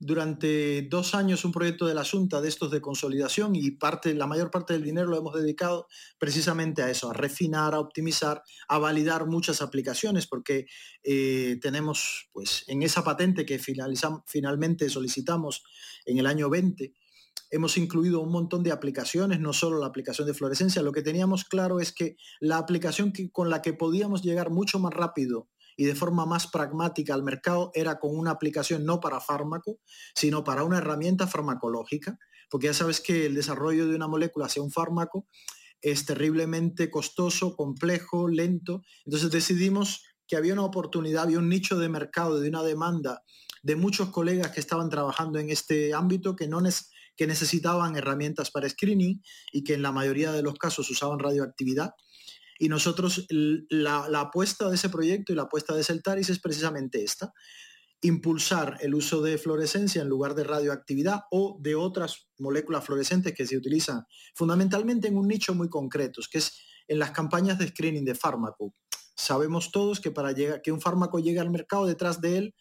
durante 0.00 0.82
dos 0.82 1.14
años 1.14 1.44
un 1.44 1.52
proyecto 1.52 1.86
de 1.86 1.94
la 1.94 2.04
Junta 2.04 2.40
de 2.40 2.48
estos 2.48 2.70
de 2.70 2.80
consolidación 2.80 3.56
y 3.56 3.72
parte, 3.72 4.14
la 4.14 4.26
mayor 4.26 4.50
parte 4.50 4.72
del 4.72 4.84
dinero 4.84 5.08
lo 5.08 5.18
hemos 5.18 5.34
dedicado 5.34 5.88
precisamente 6.18 6.82
a 6.82 6.90
eso, 6.90 7.10
a 7.10 7.14
refinar, 7.14 7.74
a 7.74 7.80
optimizar, 7.80 8.42
a 8.68 8.78
validar 8.78 9.26
muchas 9.26 9.60
aplicaciones, 9.60 10.26
porque 10.26 10.66
eh, 11.02 11.58
tenemos, 11.60 12.28
pues, 12.32 12.64
en 12.68 12.82
esa 12.82 13.02
patente 13.02 13.44
que 13.44 13.58
finalmente 13.58 14.88
solicitamos 14.88 15.64
en 16.04 16.18
el 16.18 16.26
año 16.26 16.48
20, 16.48 16.92
hemos 17.50 17.76
incluido 17.76 18.20
un 18.20 18.30
montón 18.30 18.62
de 18.62 18.72
aplicaciones, 18.72 19.40
no 19.40 19.52
solo 19.52 19.78
la 19.78 19.86
aplicación 19.86 20.26
de 20.26 20.34
fluorescencia, 20.34 20.82
lo 20.82 20.92
que 20.92 21.02
teníamos 21.02 21.44
claro 21.44 21.80
es 21.80 21.92
que 21.92 22.16
la 22.40 22.58
aplicación 22.58 23.12
que, 23.12 23.30
con 23.30 23.50
la 23.50 23.62
que 23.62 23.72
podíamos 23.72 24.22
llegar 24.22 24.50
mucho 24.50 24.78
más 24.78 24.92
rápido 24.92 25.48
y 25.78 25.84
de 25.84 25.94
forma 25.94 26.26
más 26.26 26.48
pragmática 26.48 27.14
al 27.14 27.22
mercado 27.22 27.70
era 27.72 28.00
con 28.00 28.18
una 28.18 28.32
aplicación 28.32 28.84
no 28.84 28.98
para 28.98 29.20
fármaco, 29.20 29.78
sino 30.12 30.42
para 30.42 30.64
una 30.64 30.78
herramienta 30.78 31.28
farmacológica, 31.28 32.18
porque 32.50 32.66
ya 32.66 32.74
sabes 32.74 33.00
que 33.00 33.26
el 33.26 33.36
desarrollo 33.36 33.86
de 33.86 33.94
una 33.94 34.08
molécula 34.08 34.46
hacia 34.46 34.60
un 34.60 34.72
fármaco 34.72 35.28
es 35.80 36.04
terriblemente 36.04 36.90
costoso, 36.90 37.54
complejo, 37.54 38.26
lento. 38.26 38.82
Entonces 39.06 39.30
decidimos 39.30 40.02
que 40.26 40.36
había 40.36 40.52
una 40.52 40.64
oportunidad, 40.64 41.22
había 41.22 41.38
un 41.38 41.48
nicho 41.48 41.78
de 41.78 41.88
mercado, 41.88 42.40
de 42.40 42.48
una 42.48 42.64
demanda 42.64 43.22
de 43.62 43.76
muchos 43.76 44.08
colegas 44.10 44.50
que 44.50 44.60
estaban 44.60 44.90
trabajando 44.90 45.38
en 45.38 45.50
este 45.50 45.94
ámbito 45.94 46.34
que 46.34 46.48
no 46.48 46.60
que 47.16 47.26
necesitaban 47.28 47.96
herramientas 47.96 48.50
para 48.50 48.68
screening 48.68 49.22
y 49.52 49.62
que 49.62 49.74
en 49.74 49.82
la 49.82 49.92
mayoría 49.92 50.32
de 50.32 50.42
los 50.42 50.54
casos 50.54 50.90
usaban 50.90 51.20
radioactividad 51.20 51.94
y 52.58 52.68
nosotros, 52.68 53.26
la, 53.28 54.04
apuesta 54.20 54.68
de 54.68 54.74
ese 54.74 54.88
proyecto 54.88 55.32
y 55.32 55.36
la 55.36 55.42
apuesta 55.42 55.74
de 55.74 55.84
Celtaris 55.84 56.28
es 56.28 56.40
precisamente 56.40 57.04
esta, 57.04 57.32
impulsar 58.00 58.78
el 58.80 58.94
uso 58.94 59.22
de 59.22 59.38
fluorescencia 59.38 60.02
en 60.02 60.08
lugar 60.08 60.34
de 60.34 60.44
radioactividad 60.44 61.20
o 61.30 61.58
de 61.60 61.76
otras 61.76 62.28
moléculas 62.38 62.84
fluorescentes 62.84 63.34
que 63.34 63.46
se 63.46 63.56
utilizan 63.56 64.04
fundamentalmente 64.34 65.08
en 65.08 65.16
un 65.16 65.28
nicho 65.28 65.54
muy 65.54 65.68
concreto, 65.68 66.20
que 66.30 66.38
es 66.38 66.60
en 66.88 66.98
las 66.98 67.12
campañas 67.12 67.58
de 67.58 67.68
screening 67.68 68.04
de 68.04 68.14
fármaco. 68.14 68.74
Sabemos 69.16 69.72
todos 69.72 70.00
que 70.00 70.10
para 70.10 70.32
llegar, 70.32 70.62
que 70.62 70.72
un 70.72 70.80
fármaco 70.80 71.18
llegue 71.18 71.40
al 71.40 71.50
mercado, 71.50 71.86
detrás 71.86 72.20
de 72.20 72.38
él 72.38 72.54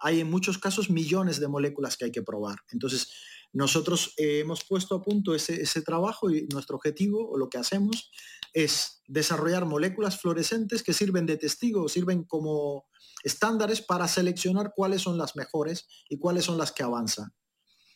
hay 0.00 0.20
en 0.20 0.30
muchos 0.30 0.58
casos 0.58 0.90
millones 0.90 1.40
de 1.40 1.48
moléculas 1.48 1.96
que 1.96 2.06
hay 2.06 2.12
que 2.12 2.22
probar. 2.22 2.58
Entonces, 2.70 3.10
nosotros 3.52 4.14
eh, 4.16 4.40
hemos 4.40 4.64
puesto 4.64 4.94
a 4.94 5.02
punto 5.02 5.34
ese, 5.34 5.62
ese, 5.62 5.82
trabajo 5.82 6.30
y 6.30 6.46
nuestro 6.52 6.76
objetivo, 6.76 7.28
o 7.30 7.38
lo 7.38 7.48
que 7.48 7.58
hacemos, 7.58 8.10
es 8.52 9.02
desarrollar 9.06 9.64
moléculas 9.64 10.20
fluorescentes 10.20 10.82
que 10.82 10.92
sirven 10.92 11.26
de 11.26 11.36
testigo, 11.36 11.88
sirven 11.88 12.24
como 12.24 12.86
estándares 13.24 13.80
para 13.80 14.08
seleccionar 14.08 14.72
cuáles 14.74 15.02
son 15.02 15.18
las 15.18 15.36
mejores 15.36 15.86
y 16.08 16.18
cuáles 16.18 16.44
son 16.44 16.58
las 16.58 16.72
que 16.72 16.82
avanzan. 16.82 17.32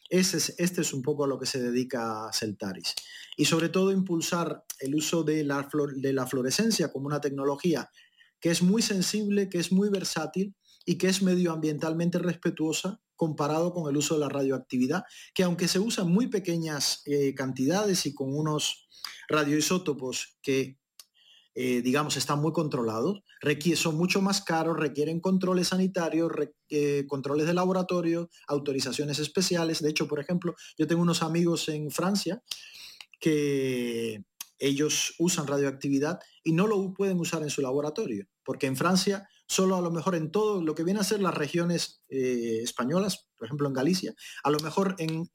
Ese 0.09 0.37
es, 0.37 0.55
este 0.59 0.83
es 0.83 0.93
un 0.93 1.01
poco 1.01 1.25
a 1.25 1.27
lo 1.27 1.39
que 1.39 1.47
se 1.47 1.63
dedica 1.63 2.31
Celtaris. 2.33 2.95
Y 3.37 3.47
sobre 3.47 3.71
todo 3.71 3.93
impulsar 3.93 4.65
el 4.81 4.95
uso 4.95 5.23
de 5.23 5.43
la, 5.43 5.69
de 5.97 6.13
la 6.13 6.27
fluorescencia 6.27 6.93
como 6.93 7.07
una 7.07 7.21
tecnología 7.21 7.91
que 8.39 8.51
es 8.51 8.61
muy 8.61 8.83
sensible, 8.83 9.49
que 9.49 9.59
es 9.59 9.73
muy 9.73 9.89
versátil 9.89 10.55
y 10.85 10.99
que 10.99 11.09
es 11.09 11.23
medioambientalmente 11.23 12.19
respetuosa 12.19 13.01
comparado 13.23 13.73
con 13.73 13.89
el 13.89 13.97
uso 13.97 14.15
de 14.15 14.21
la 14.21 14.29
radioactividad, 14.29 15.05
que 15.33 15.45
aunque 15.45 15.69
se 15.69 15.79
usa 15.79 16.03
en 16.03 16.11
muy 16.11 16.27
pequeñas 16.27 17.03
eh, 17.07 17.37
cantidades 17.37 18.05
y 18.05 18.15
con 18.15 18.35
unos 18.35 18.89
radioisótopos 19.29 20.41
que, 20.43 20.81
eh, 21.55 21.83
digamos, 21.83 22.17
están 22.17 22.41
muy 22.41 22.51
controlados, 22.51 23.23
son 23.77 23.97
mucho 23.97 24.21
más 24.21 24.43
caros, 24.43 24.77
requieren 24.77 25.21
controles 25.21 25.69
sanitarios, 25.69 26.33
eh, 26.69 27.05
controles 27.07 27.47
de 27.47 27.55
laboratorio, 27.55 28.29
autorizaciones 28.49 29.21
especiales. 29.21 29.81
De 29.81 29.91
hecho, 29.91 30.09
por 30.09 30.19
ejemplo, 30.19 30.57
yo 30.77 30.89
tengo 30.89 31.03
unos 31.03 31.23
amigos 31.23 31.69
en 31.69 31.93
Francia 31.93 32.43
que 33.21 34.25
ellos 34.59 35.15
usan 35.21 35.47
radioactividad 35.47 36.19
y 36.43 36.55
no 36.55 36.67
lo 36.67 36.93
pueden 36.93 37.21
usar 37.21 37.45
en 37.45 37.51
su 37.51 37.63
laboratorio, 37.63 38.27
porque 38.45 38.67
en 38.67 38.77
Francia 38.77 39.29
solo 39.53 39.77
a 39.77 39.83
lo 39.83 39.91
mejor 39.91 40.15
en 40.15 40.31
todo 40.31 40.63
lo 40.63 40.75
que 40.75 40.83
viene 40.83 41.01
a 41.01 41.05
ser 41.05 41.21
las 41.21 41.35
regiones 41.35 42.03
eh, 42.09 42.61
españolas, 42.63 43.29
por 43.37 43.47
ejemplo 43.47 43.69
en 43.69 43.75
Galicia, 43.75 44.15
a 44.43 44.51
lo 44.51 44.59
mejor 44.61 44.97
en, 44.99 45.29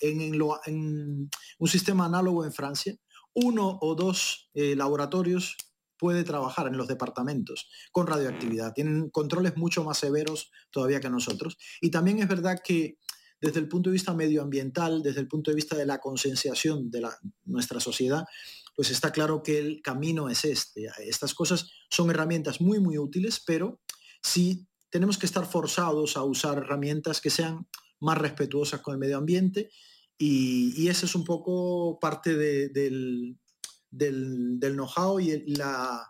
un 1.60 1.68
sistema 1.68 2.06
análogo 2.06 2.44
en 2.44 2.52
Francia, 2.52 2.96
uno 3.34 3.78
o 3.80 3.94
dos 3.94 4.50
eh, 4.56 4.76
laboratorios 4.76 5.56
puede 6.00 6.24
trabajar 6.24 6.68
en 6.68 6.78
los 6.78 6.88
departamentos 6.88 7.70
con 7.92 8.08
radioactividad. 8.08 8.74
Tienen 8.74 9.10
controles 9.12 9.56
mucho 9.56 9.84
más 9.84 10.00
severos 10.00 10.52
todavía 10.72 11.00
que 11.00 11.10
nosotros. 11.10 11.58
Y 11.82 11.92
también 11.92 12.20
es 12.20 12.28
verdad 12.28 12.60
que 12.64 12.98
desde 13.40 13.60
el 13.60 13.68
punto 13.68 13.90
de 13.90 13.96
vista 13.96 14.16
medioambiental, 14.16 15.04
desde 15.04 15.22
el 15.22 15.28
punto 15.28 15.52
de 15.52 15.56
vista 15.56 15.76
de 15.76 15.86
la 15.86 16.00
concienciación 16.00 16.90
de 16.90 17.08
nuestra 17.46 17.80
sociedad, 17.80 18.26
pues 18.76 18.90
está 18.90 19.12
claro 19.12 19.42
que 19.44 19.60
el 19.60 19.82
camino 19.84 20.30
es 20.30 20.46
este. 20.46 20.88
Estas 21.00 21.34
cosas 21.36 21.70
son 21.90 22.10
herramientas 22.10 22.62
muy, 22.62 22.80
muy 22.80 22.98
útiles, 22.98 23.42
pero 23.46 23.80
sí 24.22 24.68
tenemos 24.90 25.18
que 25.18 25.26
estar 25.26 25.46
forzados 25.46 26.18
a 26.18 26.24
usar 26.24 26.58
herramientas 26.58 27.22
que 27.22 27.30
sean 27.30 27.68
más 28.00 28.18
respetuosas 28.18 28.82
con 28.82 28.94
el 28.94 29.00
medio 29.00 29.18
ambiente 29.18 29.70
y, 30.18 30.74
y 30.82 30.88
ese 30.90 31.06
es 31.06 31.16
un 31.16 31.24
poco 31.24 32.00
parte 32.00 32.36
de, 32.36 32.70
del, 32.70 33.38
del, 33.90 34.60
del 34.60 34.74
know-how 34.74 35.20
y 35.20 35.56
la, 35.56 36.08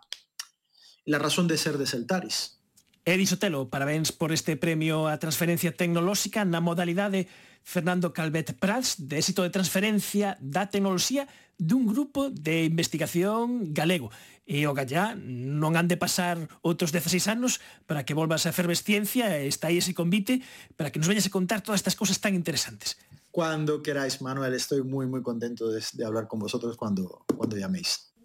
la 1.04 1.18
razón 1.18 1.48
de 1.48 1.56
ser 1.56 1.78
de 1.78 1.86
Celtaris. 1.86 2.60
Edi 3.08 3.24
Sotelo, 3.24 3.70
parabéns 3.70 4.12
por 4.12 4.32
este 4.36 4.60
premio 4.60 5.08
a 5.08 5.16
transferencia 5.16 5.72
tecnolóxica 5.72 6.44
na 6.44 6.60
modalidade 6.60 7.24
Fernando 7.68 8.14
Calvet 8.14 8.56
Prats, 8.56 8.96
de 8.96 9.20
éxito 9.20 9.44
de 9.44 9.52
transferencia 9.52 10.40
da 10.40 10.72
tecnoloxía 10.72 11.28
dun 11.60 11.84
grupo 11.84 12.32
de 12.32 12.64
investigación 12.64 13.76
galego. 13.76 14.08
E 14.48 14.64
o 14.64 14.72
gallá 14.72 15.12
non 15.12 15.76
han 15.76 15.84
de 15.84 16.00
pasar 16.00 16.48
outros 16.64 16.96
16 16.96 17.28
anos 17.28 17.60
para 17.84 18.08
que 18.08 18.16
volvas 18.16 18.48
a 18.48 18.56
efervesciencia 18.56 19.36
e 19.36 19.52
está 19.52 19.68
aí 19.68 19.84
ese 19.84 19.92
convite 19.92 20.40
para 20.80 20.88
que 20.88 20.96
nos 20.96 21.12
veñas 21.12 21.28
a 21.28 21.34
contar 21.34 21.60
todas 21.60 21.84
estas 21.84 21.92
cousas 21.92 22.16
tan 22.24 22.32
interesantes. 22.32 22.96
Cuando 23.28 23.84
queráis, 23.84 24.24
Manuel, 24.24 24.56
estoy 24.56 24.80
muy, 24.80 25.04
muy 25.04 25.20
contento 25.20 25.68
de, 25.68 25.84
de 25.84 26.04
hablar 26.08 26.24
con 26.24 26.40
vosotros 26.40 26.72
cuando, 26.72 27.28
cuando 27.36 27.60
llaméis. 27.60 28.16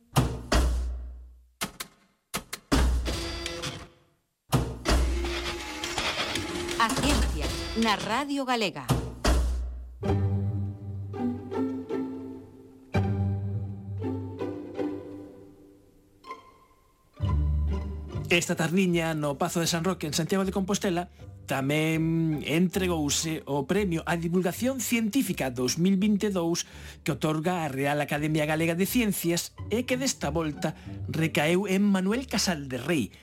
A 6.79 6.87
ciencia, 6.95 7.47
na 7.83 7.99
Radio 7.99 8.47
Galega. 8.47 9.02
Esta 18.33 18.55
tardiña 18.55 19.13
no 19.13 19.37
Pazo 19.37 19.59
de 19.59 19.67
San 19.67 19.83
Roque 19.83 20.07
en 20.07 20.17
Santiago 20.17 20.41
de 20.41 20.49
Compostela 20.49 21.05
tamén 21.45 22.41
entregouse 22.49 23.45
o 23.45 23.69
Premio 23.69 24.01
a 24.09 24.17
Divulgación 24.17 24.81
Científica 24.81 25.53
2022 25.53 26.65
que 27.05 27.13
otorga 27.13 27.61
a 27.61 27.69
Real 27.69 28.01
Academia 28.01 28.49
Galega 28.49 28.73
de 28.73 28.89
Ciencias 28.89 29.53
e 29.69 29.85
que 29.85 30.01
desta 30.01 30.33
volta 30.33 30.73
recaeu 31.13 31.69
en 31.69 31.85
Manuel 31.85 32.25
Casal 32.25 32.65
de 32.65 32.81
Rei. 32.81 33.13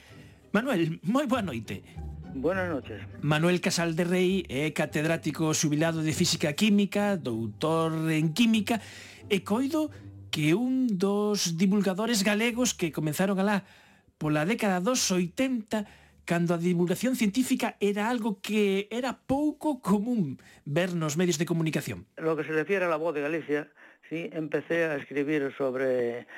Manuel, 0.54 1.02
moi 1.02 1.26
boa 1.26 1.42
noite. 1.42 1.82
Buenas 2.30 2.70
noches. 2.70 3.02
Manuel 3.18 3.58
Casal 3.58 3.98
de 3.98 4.06
Rei 4.06 4.46
é 4.46 4.70
catedrático 4.70 5.50
xubilado 5.58 6.06
de 6.06 6.14
Física 6.14 6.54
Química, 6.54 7.18
doutor 7.18 8.14
en 8.14 8.30
Química 8.30 8.78
e 9.26 9.42
coido 9.42 9.90
que 10.30 10.54
un 10.54 10.86
dos 10.86 11.58
divulgadores 11.58 12.22
galegos 12.22 12.78
que 12.78 12.94
comenzaron 12.94 13.42
alá 13.42 13.66
pola 14.20 14.44
década 14.44 14.84
dos 14.84 15.00
80 15.08 15.88
cando 16.28 16.52
a 16.52 16.60
divulgación 16.60 17.16
científica 17.16 17.80
era 17.80 18.12
algo 18.12 18.38
que 18.44 18.84
era 18.92 19.16
pouco 19.16 19.80
común 19.80 20.36
ver 20.68 20.92
nos 20.92 21.16
medios 21.16 21.40
de 21.40 21.48
comunicación. 21.48 22.04
Lo 22.20 22.36
que 22.36 22.44
se 22.44 22.52
refiere 22.52 22.84
a 22.84 22.92
la 22.92 23.00
voz 23.00 23.16
de 23.16 23.24
Galicia, 23.24 23.72
sí, 24.12 24.28
empecé 24.36 24.84
a 24.84 25.00
escribir 25.00 25.50
sobre 25.56 26.28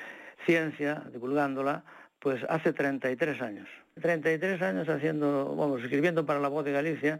ciencia, 0.47 1.03
divulgándola, 1.11 1.83
pues 2.23 2.39
hace 2.47 2.71
33 2.71 3.41
años. 3.43 3.67
33 4.01 4.61
años 4.63 4.87
haciendo, 4.87 5.53
vamos, 5.53 5.83
escribiendo 5.83 6.25
para 6.25 6.39
la 6.39 6.47
voz 6.47 6.63
de 6.63 6.71
Galicia 6.71 7.19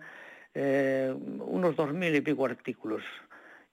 eh, 0.55 1.13
unos 1.43 1.75
2.000 1.75 2.15
y 2.15 2.21
pico 2.21 2.45
artículos. 2.45 3.03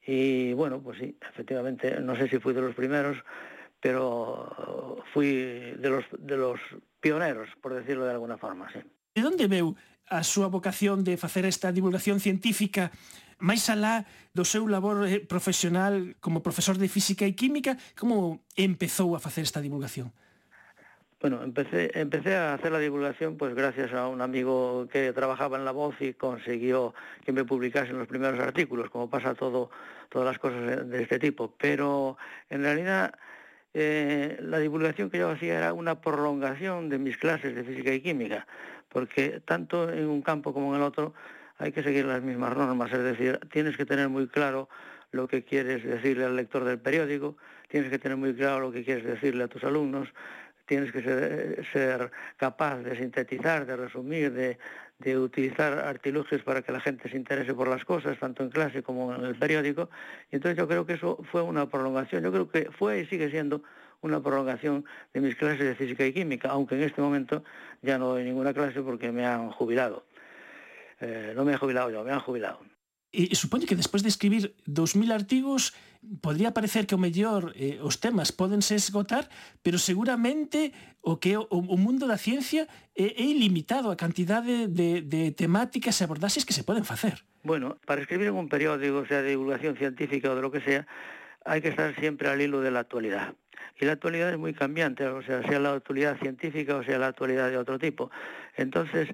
Y 0.05 0.53
bueno, 0.55 0.83
pues 0.83 0.99
sí, 0.99 1.17
efectivamente, 1.31 2.01
no 2.01 2.17
sé 2.17 2.29
si 2.29 2.39
fui 2.39 2.53
de 2.53 2.63
los 2.63 2.75
primeros, 2.75 3.17
pero 3.81 5.03
fui 5.13 5.75
de 5.77 5.89
los, 5.89 6.05
de 6.19 6.37
los 6.37 6.61
pioneros, 7.01 7.49
por 7.61 7.75
decirlo 7.75 8.05
de 8.05 8.13
alguna 8.13 8.39
forma, 8.39 8.71
sí. 8.73 8.81
De 9.15 9.27
onde 9.27 9.49
veu 9.51 9.75
a 10.07 10.23
súa 10.23 10.47
vocación 10.47 11.03
de 11.03 11.17
facer 11.17 11.47
esta 11.47 11.73
divulgación 11.73 12.21
científica 12.21 12.91
máis 13.41 13.67
alá 13.73 14.05
do 14.37 14.45
seu 14.45 14.69
labor 14.69 15.09
eh, 15.09 15.25
profesional 15.25 16.15
como 16.21 16.45
profesor 16.45 16.77
de 16.77 16.93
física 16.93 17.25
e 17.25 17.33
química, 17.33 17.81
como 17.97 18.45
empezou 18.55 19.17
a 19.17 19.21
facer 19.21 19.49
esta 19.49 19.65
divulgación? 19.65 20.13
Bueno, 21.21 21.43
empecé, 21.43 21.91
empecé 22.01 22.37
a 22.37 22.55
hacer 22.55 22.73
la 22.73 22.79
divulgación 22.79 23.37
pues 23.37 23.55
gracias 23.55 23.93
a 23.93 24.09
un 24.09 24.21
amigo 24.21 24.89
que 24.89 25.13
trabajaba 25.13 25.59
en 25.59 25.65
La 25.65 25.73
Voz 25.73 25.95
y 26.01 26.15
consiguió 26.15 26.95
que 27.25 27.33
me 27.33 27.45
publicasen 27.45 27.99
los 27.99 28.09
primeros 28.09 28.41
artículos, 28.41 28.89
como 28.89 29.11
pasa 29.11 29.35
todo, 29.35 29.71
todas 30.09 30.27
las 30.27 30.39
cosas 30.39 30.89
de 30.89 31.03
este 31.03 31.19
tipo. 31.19 31.55
Pero 31.59 32.17
en 32.49 32.63
realidad 32.63 33.13
eh, 33.75 34.39
la 34.41 34.59
divulgación 34.59 35.11
que 35.11 35.19
yo 35.19 35.31
hacía 35.31 35.59
era 35.59 35.73
una 35.73 36.01
prolongación 36.01 36.89
de 36.89 36.99
mis 36.99 37.17
clases 37.17 37.55
de 37.55 37.65
física 37.65 37.93
y 37.93 38.01
química, 38.01 38.47
porque 38.89 39.41
tanto 39.45 39.91
en 39.91 40.09
un 40.09 40.23
campo 40.23 40.53
como 40.53 40.75
en 40.75 40.81
el 40.81 40.87
otro 40.87 41.15
hay 41.59 41.73
que 41.73 41.83
seguir 41.83 42.07
las 42.07 42.23
mismas 42.23 42.57
normas, 42.57 42.93
es 42.93 43.03
decir, 43.03 43.39
tienes 43.53 43.77
que 43.77 43.85
tener 43.85 44.09
muy 44.09 44.27
claro 44.27 44.69
lo 45.13 45.29
que 45.29 45.45
quieres 45.45 45.85
decirle 45.85 46.25
al 46.25 46.37
lector 46.37 46.65
del 46.65 46.79
periódico, 46.79 47.37
tienes 47.69 47.91
que 47.91 47.99
tener 47.99 48.17
muy 48.17 48.35
claro 48.35 48.61
lo 48.61 48.73
que 48.73 48.85
quieres 48.85 49.05
decirle 49.05 49.45
a 49.45 49.49
tus 49.49 49.63
alumnos, 49.65 50.09
tienes 50.67 50.93
que 50.93 51.03
ser, 51.03 51.67
ser 51.73 52.11
capaz 52.37 52.79
de 52.79 52.97
sintetizar, 52.97 53.67
de 53.67 53.77
resumir, 53.77 54.33
de, 54.33 54.59
de, 55.01 55.19
utilizar 55.19 55.79
artilugios 55.79 56.43
para 56.43 56.63
que 56.63 56.73
la 56.73 56.81
gente 56.81 57.09
se 57.09 57.17
interese 57.17 57.55
por 57.55 57.69
las 57.69 57.85
cosas, 57.85 58.19
tanto 58.19 58.43
en 58.43 58.51
clase 58.51 58.83
como 58.83 59.15
en 59.15 59.25
el 59.25 59.35
periódico. 59.35 59.91
Y 60.31 60.37
entonces 60.37 60.59
yo 60.59 60.69
creo 60.69 60.87
que 60.87 60.95
eso 60.95 61.19
fue 61.31 61.43
una 61.43 61.69
prolongación, 61.69 62.23
yo 62.23 62.33
creo 62.33 62.51
que 62.51 62.71
fue 62.71 63.01
y 63.01 63.07
sigue 63.07 63.31
siendo 63.31 63.63
una 64.03 64.23
prolongación 64.23 64.85
de 65.13 65.21
mis 65.21 65.37
clases 65.37 65.61
de 65.61 65.75
física 65.75 66.07
y 66.07 66.13
química, 66.13 66.49
aunque 66.51 66.75
en 66.75 66.83
este 66.83 67.03
momento 67.03 67.45
ya 67.83 67.99
no 67.99 68.09
doy 68.09 68.25
ninguna 68.25 68.55
clase 68.55 68.81
porque 68.81 69.13
me 69.13 69.27
han 69.27 69.51
jubilado. 69.51 70.05
Eh, 71.01 71.33
no 71.35 71.45
me 71.45 71.53
he 71.53 71.57
jubilado 71.57 71.91
yo, 71.91 72.05
me 72.05 72.13
han 72.13 72.21
jubilado. 72.21 72.61
E, 73.11 73.31
e 73.31 73.35
supoño 73.35 73.67
que 73.67 73.75
despois 73.75 74.07
de 74.07 74.11
escribir 74.11 74.55
2000 74.71 75.11
artigos 75.11 75.75
podría 76.23 76.55
parecer 76.55 76.87
que 76.87 76.95
o 76.95 77.03
mellor 77.03 77.53
eh, 77.59 77.83
os 77.83 77.99
temas 77.99 78.31
podense 78.31 78.79
esgotar, 78.79 79.29
pero 79.61 79.77
seguramente 79.77 80.73
o 81.03 81.19
que 81.19 81.37
o, 81.37 81.45
o 81.51 81.77
mundo 81.77 82.07
da 82.07 82.17
ciencia 82.17 82.71
é, 82.95 83.19
é 83.19 83.25
ilimitado 83.27 83.91
a 83.91 83.99
cantidade 83.99 84.71
de, 84.71 85.03
de 85.03 85.35
temáticas 85.35 85.99
e 85.99 86.07
abordaxes 86.07 86.47
que 86.47 86.55
se 86.55 86.63
poden 86.63 86.87
facer. 86.87 87.27
Bueno, 87.43 87.77
para 87.85 88.01
escribir 88.01 88.29
en 88.29 88.37
un 88.39 88.49
periódico, 88.49 89.05
sea 89.09 89.27
de 89.27 89.35
divulgación 89.35 89.75
científica 89.75 90.31
ou 90.31 90.37
de 90.39 90.45
lo 90.45 90.53
que 90.53 90.63
sea, 90.63 90.87
hai 91.45 91.59
que 91.65 91.73
estar 91.73 91.93
siempre 91.97 92.29
al 92.29 92.41
hilo 92.41 92.61
de 92.61 92.71
la 92.71 92.85
actualidad. 92.85 93.35
Y 93.81 93.89
la 93.89 93.93
actualidad 93.93 94.31
es 94.31 94.39
muy 94.39 94.53
cambiante, 94.53 95.07
o 95.09 95.23
sea, 95.23 95.43
sea 95.49 95.59
la 95.59 95.73
actualidad 95.73 96.19
científica 96.21 96.77
o 96.77 96.85
sea 96.85 96.99
la 96.99 97.09
actualidad 97.09 97.49
de 97.49 97.57
otro 97.57 97.79
tipo. 97.79 98.11
Entonces, 98.57 99.09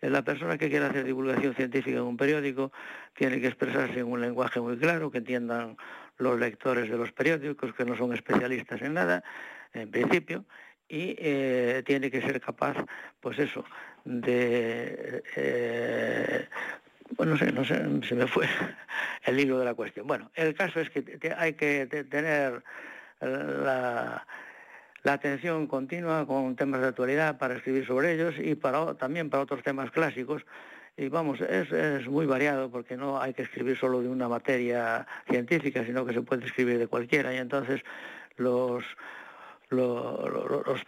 la 0.00 0.22
persona 0.22 0.58
que 0.58 0.68
quiera 0.68 0.88
hacer 0.88 1.04
divulgación 1.04 1.54
científica 1.54 1.96
en 1.96 2.04
un 2.04 2.16
periódico 2.16 2.72
tiene 3.14 3.40
que 3.40 3.48
expresarse 3.48 4.00
en 4.00 4.06
un 4.06 4.20
lenguaje 4.20 4.60
muy 4.60 4.76
claro, 4.76 5.10
que 5.10 5.18
entiendan 5.18 5.76
los 6.18 6.38
lectores 6.38 6.90
de 6.90 6.96
los 6.96 7.12
periódicos, 7.12 7.74
que 7.74 7.84
no 7.84 7.96
son 7.96 8.12
especialistas 8.14 8.80
en 8.82 8.94
nada, 8.94 9.24
en 9.72 9.90
principio, 9.90 10.44
y 10.88 11.16
eh, 11.18 11.82
tiene 11.84 12.10
que 12.10 12.22
ser 12.22 12.40
capaz, 12.40 12.76
pues 13.20 13.38
eso, 13.38 13.64
de... 14.04 15.22
Eh, 15.36 16.48
bueno, 17.16 17.32
no 17.32 17.38
sé, 17.38 17.52
no 17.52 17.64
sé, 17.64 17.76
se 18.08 18.14
me 18.14 18.26
fue 18.26 18.46
el 19.24 19.38
hilo 19.38 19.58
de 19.58 19.64
la 19.64 19.74
cuestión. 19.74 20.06
Bueno, 20.06 20.30
el 20.34 20.54
caso 20.54 20.80
es 20.80 20.90
que 20.90 21.34
hay 21.36 21.54
que 21.54 21.86
tener 21.86 22.62
la, 23.20 24.26
la 25.06 25.12
atención 25.12 25.68
continua 25.68 26.26
con 26.26 26.56
temas 26.56 26.80
de 26.80 26.88
actualidad 26.88 27.38
para 27.38 27.54
escribir 27.54 27.86
sobre 27.86 28.14
ellos 28.14 28.34
y 28.40 28.56
para, 28.56 28.94
también 28.94 29.30
para 29.30 29.44
otros 29.44 29.62
temas 29.62 29.92
clásicos. 29.92 30.44
Y 30.96 31.08
vamos, 31.08 31.40
es, 31.42 31.70
es, 31.70 32.08
muy 32.08 32.26
variado 32.26 32.72
porque 32.72 32.96
no 32.96 33.20
hay 33.20 33.32
que 33.32 33.42
escribir 33.42 33.78
solo 33.78 34.02
de 34.02 34.08
una 34.08 34.28
materia 34.28 35.06
científica, 35.30 35.84
sino 35.84 36.04
que 36.04 36.12
se 36.12 36.22
puede 36.22 36.46
escribir 36.46 36.78
de 36.80 36.88
cualquiera. 36.88 37.32
Y 37.32 37.36
entonces 37.36 37.82
los, 38.36 38.82
los, 39.68 40.28
los 40.28 40.80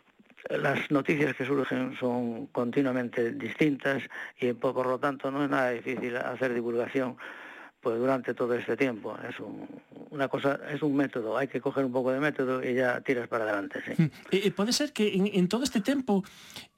las 0.51 0.91
noticias 0.91 1.37
que 1.37 1.45
surgen 1.45 1.95
son 1.97 2.47
continuamente 2.49 3.31
distintas 3.35 4.03
y 4.41 4.53
por 4.53 4.85
lo 4.85 4.99
tanto 4.99 5.31
no 5.31 5.45
es 5.45 5.51
nada 5.51 5.71
difícil 5.71 6.17
hacer 6.17 6.55
divulgación 6.55 7.17
pues 7.81 7.99
durante 7.99 8.35
todo 8.35 8.55
este 8.55 8.77
tiempo. 8.77 9.17
Es 9.29 9.39
un, 9.41 9.67
una 10.11 10.29
cosa, 10.29 10.59
es 10.71 10.83
un 10.83 10.97
método, 10.97 11.37
hay 11.37 11.49
que 11.49 11.61
coger 11.61 11.85
un 11.85 11.93
poco 11.93 12.13
de 12.13 12.21
método 12.21 12.63
y 12.63 12.75
ya 12.75 13.01
tiras 13.01 13.29
para 13.29 13.45
adelante. 13.45 13.81
Sí. 13.87 14.03
Hmm. 14.03 14.11
Eh, 14.31 14.41
eh 14.45 14.51
pode 14.51 14.73
ser 14.73 14.93
que 14.93 15.15
en, 15.15 15.31
en 15.33 15.49
todo 15.49 15.65
este 15.65 15.81
tempo 15.81 16.25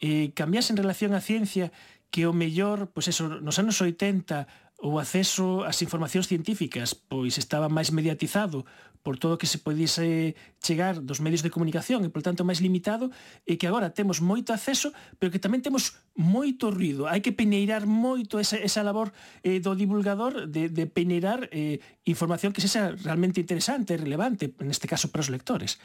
eh, 0.00 0.32
cambias 0.34 0.70
en 0.70 0.76
relación 0.76 1.14
á 1.14 1.20
ciencia 1.20 1.72
que 2.10 2.26
o 2.26 2.32
mellor, 2.32 2.90
pois 2.90 3.06
pues 3.06 3.14
eso, 3.14 3.28
nos 3.40 3.58
anos 3.58 3.80
80 3.80 4.69
o 4.80 4.96
acceso 4.96 5.68
ás 5.68 5.84
informacións 5.84 6.24
científicas 6.24 6.96
pois 6.96 7.36
estaba 7.36 7.68
máis 7.68 7.92
mediatizado 7.92 8.64
por 9.02 9.16
todo 9.16 9.36
o 9.36 9.40
que 9.40 9.48
se 9.48 9.60
podise 9.60 10.36
chegar 10.60 11.00
dos 11.00 11.20
medios 11.24 11.40
de 11.40 11.48
comunicación 11.48 12.04
e, 12.04 12.12
por 12.12 12.20
tanto, 12.20 12.44
máis 12.44 12.60
limitado 12.60 13.08
e 13.48 13.56
que 13.56 13.64
agora 13.64 13.96
temos 13.96 14.20
moito 14.20 14.52
acceso, 14.52 14.92
pero 15.16 15.32
que 15.32 15.40
tamén 15.40 15.64
temos 15.64 15.96
moito 16.12 16.68
ruido. 16.68 17.08
Hai 17.08 17.24
que 17.24 17.32
peneirar 17.32 17.88
moito 17.88 18.36
esa, 18.36 18.60
esa 18.60 18.84
labor 18.84 19.12
eh, 19.40 19.56
do 19.60 19.72
divulgador 19.72 20.48
de, 20.52 20.68
de 20.68 20.84
peneirar 20.84 21.48
eh, 21.48 21.80
información 22.04 22.52
que 22.52 22.60
sexa 22.60 22.92
realmente 23.00 23.40
interesante 23.40 23.96
e 23.96 24.00
relevante, 24.00 24.52
neste 24.60 24.84
caso 24.84 25.08
para 25.08 25.24
os 25.24 25.32
lectores. 25.32 25.80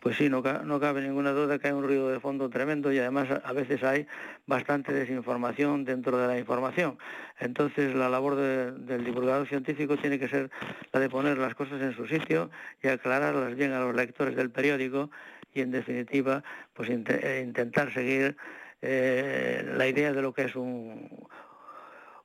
Pues 0.00 0.16
sí, 0.16 0.28
no, 0.28 0.42
no, 0.42 0.78
cabe 0.78 1.00
ninguna 1.00 1.32
duda 1.32 1.58
que 1.58 1.66
hay 1.66 1.74
un 1.74 1.82
ruido 1.82 2.08
de 2.08 2.20
fondo 2.20 2.48
tremendo 2.48 2.92
y 2.92 2.98
además 2.98 3.28
a 3.42 3.52
veces 3.52 3.82
hay 3.82 4.06
bastante 4.46 4.92
desinformación 4.92 5.84
dentro 5.84 6.16
de 6.18 6.28
la 6.28 6.38
información. 6.38 6.98
Entonces 7.40 7.96
la 7.96 8.08
labor 8.08 8.36
de, 8.36 8.70
del 8.72 9.04
divulgador 9.04 9.48
científico 9.48 9.96
tiene 9.96 10.20
que 10.20 10.28
ser 10.28 10.50
la 10.92 11.00
de 11.00 11.10
poner 11.10 11.38
las 11.38 11.56
cosas 11.56 11.82
en 11.82 11.96
su 11.96 12.06
sitio 12.06 12.48
y 12.80 12.86
aclararlas 12.86 13.56
bien 13.56 13.72
a 13.72 13.80
los 13.80 13.94
lectores 13.96 14.36
del 14.36 14.50
periódico 14.50 15.10
y 15.52 15.62
en 15.62 15.72
definitiva 15.72 16.44
pues 16.74 16.90
int 16.90 17.10
intentar 17.42 17.92
seguir 17.92 18.36
eh, 18.80 19.68
la 19.76 19.88
idea 19.88 20.12
de 20.12 20.22
lo 20.22 20.32
que 20.32 20.42
es 20.42 20.54
un, 20.54 21.10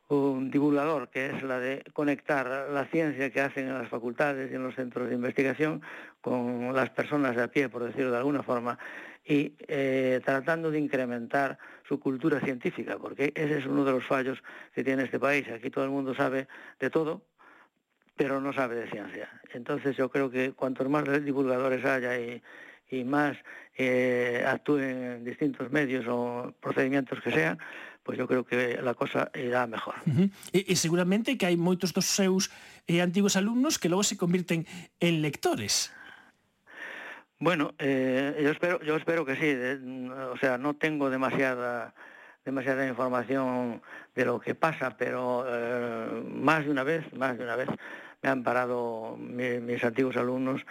un 0.10 0.52
divulgador, 0.52 1.10
que 1.10 1.28
es 1.28 1.44
la 1.44 1.60
de 1.60 1.84
conectar 1.94 2.70
la 2.70 2.86
ciencia 2.86 3.32
que 3.32 3.42
hacen 3.42 3.68
en 3.68 3.74
las 3.74 3.90
facultades 3.90 4.52
y 4.52 4.56
en 4.56 4.64
los 4.64 4.76
centros 4.76 5.10
de 5.10 5.16
investigación 5.16 5.82
con 6.24 6.74
las 6.74 6.90
personas 6.90 7.36
de 7.36 7.44
a 7.44 7.50
pie, 7.50 7.68
por 7.68 7.84
decirlo 7.84 8.12
de 8.12 8.18
alguna 8.18 8.44
forma, 8.44 8.80
y 9.26 9.56
eh, 9.68 10.22
tratando 10.24 10.72
de 10.72 10.80
incrementar 10.80 11.60
su 11.86 12.00
cultura 12.00 12.40
científica, 12.40 12.98
porque 12.98 13.34
ese 13.36 13.60
es 13.60 13.66
uno 13.66 13.84
de 13.84 13.92
los 13.92 14.06
fallos 14.06 14.42
que 14.74 14.86
tiene 14.86 15.04
este 15.04 15.20
país. 15.20 15.46
Aquí 15.50 15.70
todo 15.70 15.84
el 15.84 15.92
mundo 15.92 16.16
sabe 16.16 16.48
de 16.80 16.90
todo, 16.90 17.24
pero 18.16 18.40
no 18.40 18.54
sabe 18.54 18.76
de 18.76 18.90
ciencia. 18.90 19.30
Entonces 19.54 19.98
yo 19.98 20.10
creo 20.10 20.32
que 20.32 20.54
cuantos 20.54 20.88
más 20.88 21.04
divulgadores 21.26 21.84
haya 21.84 22.18
y, 22.18 22.42
y 22.90 23.04
más 23.04 23.36
eh, 23.78 24.46
actúen 24.48 25.04
en 25.04 25.24
distintos 25.26 25.72
medios 25.72 26.06
o 26.08 26.54
procedimientos 26.62 27.20
que 27.20 27.32
sean, 27.32 27.60
pois 28.04 28.20
eu 28.20 28.28
creo 28.28 28.44
que 28.44 28.80
a 28.80 28.94
cosa 28.96 29.32
irá 29.36 29.68
mejor. 29.68 29.96
Uh 30.08 30.12
-huh. 30.12 30.28
e, 30.52 30.72
e 30.72 30.76
seguramente 30.76 31.36
que 31.40 31.48
hai 31.48 31.56
moitos 31.56 31.96
dos 31.96 32.08
seus 32.08 32.52
eh, 32.88 33.00
antigos 33.00 33.40
alumnos 33.40 33.80
que 33.80 33.88
logo 33.88 34.04
se 34.04 34.20
convirten 34.20 34.68
en 35.00 35.24
lectores. 35.24 35.92
Bueno, 37.44 37.74
eh, 37.78 38.40
yo 38.42 38.52
espero 38.52 38.80
yo 38.84 38.96
espero 38.96 39.26
que 39.26 39.36
sí, 39.36 39.54
o 40.32 40.38
sea, 40.38 40.58
no 40.58 40.76
tengo 40.76 41.10
demasiada 41.10 41.94
demasiada 42.46 42.88
información 42.88 43.82
de 44.16 44.24
lo 44.24 44.40
que 44.40 44.56
pasa, 44.56 44.96
pero 44.98 45.44
eh, 45.46 46.24
más 46.36 46.64
de 46.64 46.72
una 46.72 46.84
vez, 46.84 47.12
más 47.12 47.38
de 47.38 47.44
una 47.44 47.58
vez 47.58 47.68
me 48.22 48.30
han 48.30 48.44
parado 48.44 49.18
mi, 49.20 49.60
mis 49.60 49.84
antiguos 49.84 50.16
alumnos 50.16 50.66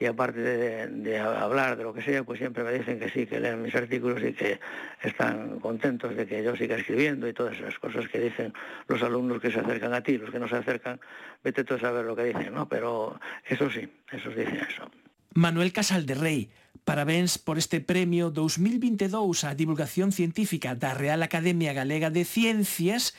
y 0.00 0.06
aparte 0.06 0.40
de, 0.40 0.88
de, 0.88 1.16
hablar 1.20 1.76
de 1.76 1.84
lo 1.84 1.94
que 1.94 2.02
sea, 2.02 2.24
pues 2.24 2.40
siempre 2.40 2.64
me 2.64 2.72
dicen 2.72 2.98
que 2.98 3.08
sí, 3.08 3.24
que 3.28 3.38
leen 3.38 3.62
mis 3.62 3.76
artículos 3.76 4.20
y 4.24 4.32
que 4.32 4.58
están 5.02 5.60
contentos 5.60 6.16
de 6.16 6.26
que 6.26 6.42
yo 6.42 6.56
siga 6.56 6.74
escribiendo 6.74 7.28
y 7.28 7.34
todas 7.34 7.56
esas 7.56 7.78
cosas 7.78 8.08
que 8.08 8.18
dicen 8.18 8.52
los 8.88 9.00
alumnos 9.00 9.40
que 9.40 9.52
se 9.52 9.60
acercan 9.60 9.94
a 9.94 10.00
ti, 10.00 10.18
los 10.18 10.32
que 10.32 10.40
no 10.40 10.48
se 10.48 10.56
acercan, 10.56 10.98
vete 11.44 11.62
tú 11.62 11.74
a 11.74 11.78
saber 11.78 12.04
lo 12.04 12.16
que 12.16 12.24
dicen, 12.24 12.52
¿no? 12.52 12.68
Pero 12.68 13.20
eso 13.44 13.70
sí, 13.70 13.88
esos 14.10 14.34
dicen 14.34 14.56
eso. 14.68 14.90
Manuel 15.36 15.70
Casal 15.70 16.06
de 16.06 16.14
Rei. 16.14 16.48
Parabéns 16.84 17.36
por 17.36 17.58
este 17.60 17.84
premio 17.84 18.32
2022 18.32 19.44
á 19.44 19.52
divulgación 19.52 20.08
científica 20.08 20.72
da 20.72 20.96
Real 20.96 21.20
Academia 21.20 21.76
Galega 21.76 22.08
de 22.08 22.24
Ciencias 22.24 23.12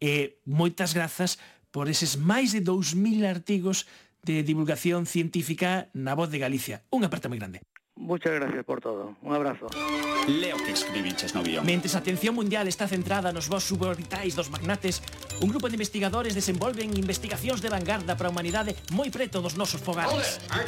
e 0.00 0.40
moitas 0.48 0.96
grazas 0.96 1.36
por 1.68 1.92
eses 1.92 2.16
máis 2.16 2.56
de 2.56 2.64
2000 2.64 3.28
artigos 3.28 3.84
de 4.24 4.40
divulgación 4.40 5.04
científica 5.04 5.92
na 5.92 6.16
Voz 6.16 6.32
de 6.32 6.40
Galicia. 6.40 6.80
Unha 6.88 7.12
aperta 7.12 7.28
moi 7.28 7.36
grande. 7.36 7.60
Muchas 8.00 8.32
gracias 8.32 8.64
por 8.64 8.80
todo. 8.80 9.14
Un 9.20 9.34
abrazo. 9.34 9.66
Leo 10.26 10.56
que 10.56 10.72
escribiches 10.72 11.34
no 11.34 11.42
guión. 11.42 11.66
Mentres 11.66 11.94
a 11.94 11.98
atención 11.98 12.34
mundial 12.34 12.66
está 12.66 12.88
centrada 12.88 13.30
nos 13.30 13.52
vos 13.52 13.62
suborbitais 13.62 14.34
dos 14.34 14.48
magnates, 14.48 15.02
un 15.44 15.52
grupo 15.52 15.68
de 15.68 15.76
investigadores 15.76 16.34
desenvolven 16.34 16.96
investigacións 16.96 17.60
de 17.60 17.68
vanguarda 17.68 18.16
para 18.16 18.28
a 18.28 18.32
humanidade 18.32 18.72
moi 18.96 19.12
preto 19.12 19.44
dos 19.44 19.60
nosos 19.60 19.84
fogares. 19.84 20.40
Un 20.48 20.64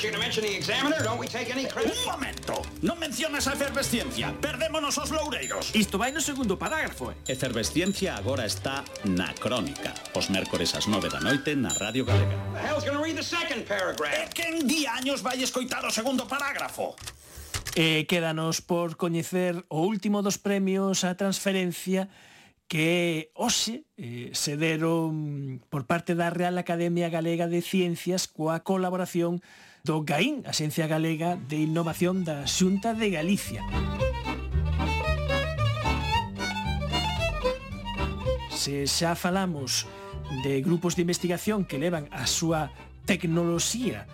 momento. 2.04 2.52
Non 2.84 3.00
mencionas 3.00 3.48
a 3.48 3.56
efervesciencia. 3.56 4.36
Perdémonos 4.36 5.00
os 5.00 5.08
loureiros. 5.08 5.72
Isto 5.72 5.96
vai 5.96 6.12
no 6.12 6.20
segundo 6.20 6.60
parágrafo. 6.60 7.16
Eh? 7.16 7.32
Efervesciencia 7.32 8.12
agora 8.12 8.44
está 8.44 8.84
na 9.08 9.32
crónica. 9.32 9.96
Os 10.12 10.28
mércores 10.28 10.76
ás 10.76 10.84
9 10.84 11.08
da 11.08 11.24
noite 11.24 11.56
na 11.56 11.72
Radio 11.80 12.04
Galega. 12.04 12.36
The 12.52 12.60
hell's 12.60 12.84
gonna 12.84 13.00
read 13.00 13.16
the 13.16 13.24
second 13.24 13.64
paragraph? 13.64 14.12
E 14.12 14.28
quen 14.36 14.68
di 14.68 14.84
años 14.84 15.24
vai 15.24 15.40
escoitar 15.40 15.80
o 15.88 15.90
segundo 15.90 16.28
parágrafo? 16.28 16.92
E 17.72 18.04
quédanos 18.04 18.60
por 18.60 19.00
coñecer 19.00 19.64
o 19.72 19.88
último 19.88 20.20
dos 20.20 20.36
premios 20.36 21.08
a 21.08 21.16
transferencia 21.16 22.12
que 22.68 23.32
hoxe 23.32 23.88
eh, 23.96 24.28
se 24.36 24.60
deron 24.60 25.64
por 25.72 25.88
parte 25.88 26.12
da 26.12 26.28
Real 26.28 26.60
Academia 26.60 27.08
Galega 27.08 27.48
de 27.48 27.64
Ciencias 27.64 28.28
coa 28.28 28.60
colaboración 28.60 29.40
do 29.88 30.04
GAIN, 30.04 30.44
a 30.44 30.52
Xencia 30.52 30.84
Galega 30.84 31.40
de 31.48 31.64
Innovación 31.64 32.28
da 32.28 32.44
Xunta 32.44 32.92
de 32.92 33.08
Galicia. 33.08 33.64
Se 38.52 38.84
xa 38.84 39.16
falamos 39.16 39.88
de 40.44 40.60
grupos 40.60 40.92
de 40.92 41.08
investigación 41.08 41.64
que 41.64 41.80
levan 41.80 42.04
a 42.12 42.28
súa 42.28 42.68
tecnoloxía 43.08 44.04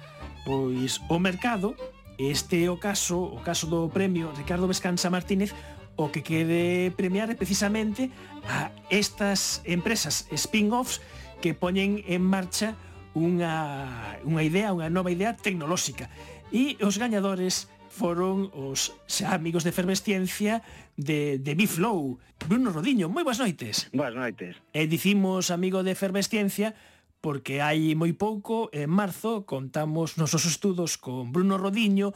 pois 0.47 1.03
o 1.11 1.19
mercado, 1.19 1.75
Este 2.19 2.67
é 2.67 2.71
o 2.71 2.83
caso, 2.83 3.31
o 3.31 3.39
caso 3.47 3.71
do 3.71 3.87
premio 3.95 4.35
Ricardo 4.35 4.67
Vescanza 4.67 5.07
Martínez, 5.07 5.55
o 5.95 6.11
que 6.11 6.27
quede 6.27 6.91
premiar 6.99 7.31
é 7.31 7.39
precisamente 7.39 8.11
a 8.51 8.75
estas 8.91 9.63
empresas 9.63 10.27
spin-offs 10.35 10.99
que 11.39 11.55
poñen 11.55 12.03
en 12.11 12.27
marcha 12.27 12.75
unha, 13.15 14.19
unha 14.27 14.43
idea, 14.43 14.75
unha 14.75 14.91
nova 14.91 15.15
idea 15.15 15.39
tecnolóxica. 15.39 16.11
E 16.51 16.75
os 16.83 16.99
gañadores 16.99 17.71
foron 17.87 18.51
os 18.51 18.99
xa 19.07 19.31
amigos 19.31 19.63
de 19.63 19.71
Efervesciencia 19.71 20.67
de, 20.99 21.39
de 21.39 21.53
Biflow. 21.55 22.19
Bruno 22.51 22.75
Rodiño, 22.75 23.07
moi 23.07 23.23
boas 23.23 23.39
noites. 23.39 23.87
Boas 23.95 24.19
noites. 24.19 24.59
E 24.75 24.91
dicimos 24.91 25.55
amigo 25.55 25.87
de 25.87 25.95
Efervesciencia 25.95 26.75
porque 27.21 27.61
hai 27.61 27.99
moi 27.99 28.15
pouco, 28.15 28.71
en 28.71 28.91
marzo, 28.91 29.43
contamos 29.43 30.17
nosos 30.17 30.47
estudos 30.47 30.95
con 30.97 31.35
Bruno 31.35 31.59
Rodiño 31.59 32.15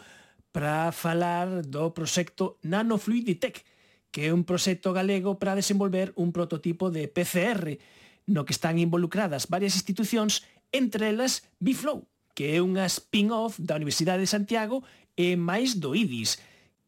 para 0.55 0.93
falar 0.93 1.67
do 1.67 1.91
proxecto 1.91 2.61
Nanofluiditec, 2.63 3.67
que 4.13 4.29
é 4.29 4.31
un 4.31 4.45
proxecto 4.45 4.93
galego 4.93 5.41
para 5.41 5.57
desenvolver 5.57 6.13
un 6.15 6.31
prototipo 6.31 6.93
de 6.93 7.09
PCR, 7.09 7.81
no 8.29 8.45
que 8.47 8.55
están 8.55 8.79
involucradas 8.79 9.49
varias 9.51 9.75
institucións, 9.75 10.47
entre 10.71 11.11
elas 11.11 11.49
Biflow, 11.59 12.07
que 12.37 12.55
é 12.55 12.59
unha 12.63 12.87
spin-off 12.87 13.59
da 13.59 13.75
Universidade 13.75 14.23
de 14.23 14.31
Santiago 14.31 14.85
e 15.19 15.35
máis 15.35 15.81
do 15.83 15.97
IDIS, 15.97 16.39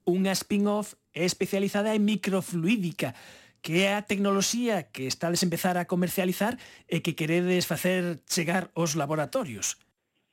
unha 0.04 0.30
spin-off 0.36 0.94
especializada 1.16 1.96
en 1.96 2.04
microfluídica, 2.04 3.16
que 3.64 3.88
é 3.88 3.96
a 3.96 4.04
tecnoloxía 4.04 4.92
que 4.92 5.08
estades 5.08 5.40
empezar 5.40 5.80
a 5.80 5.88
comercializar 5.88 6.60
e 6.84 7.00
que 7.00 7.16
queredes 7.16 7.64
facer 7.64 8.20
chegar 8.28 8.68
aos 8.76 8.92
laboratorios. 8.92 9.80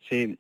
Sí, 0.04 0.36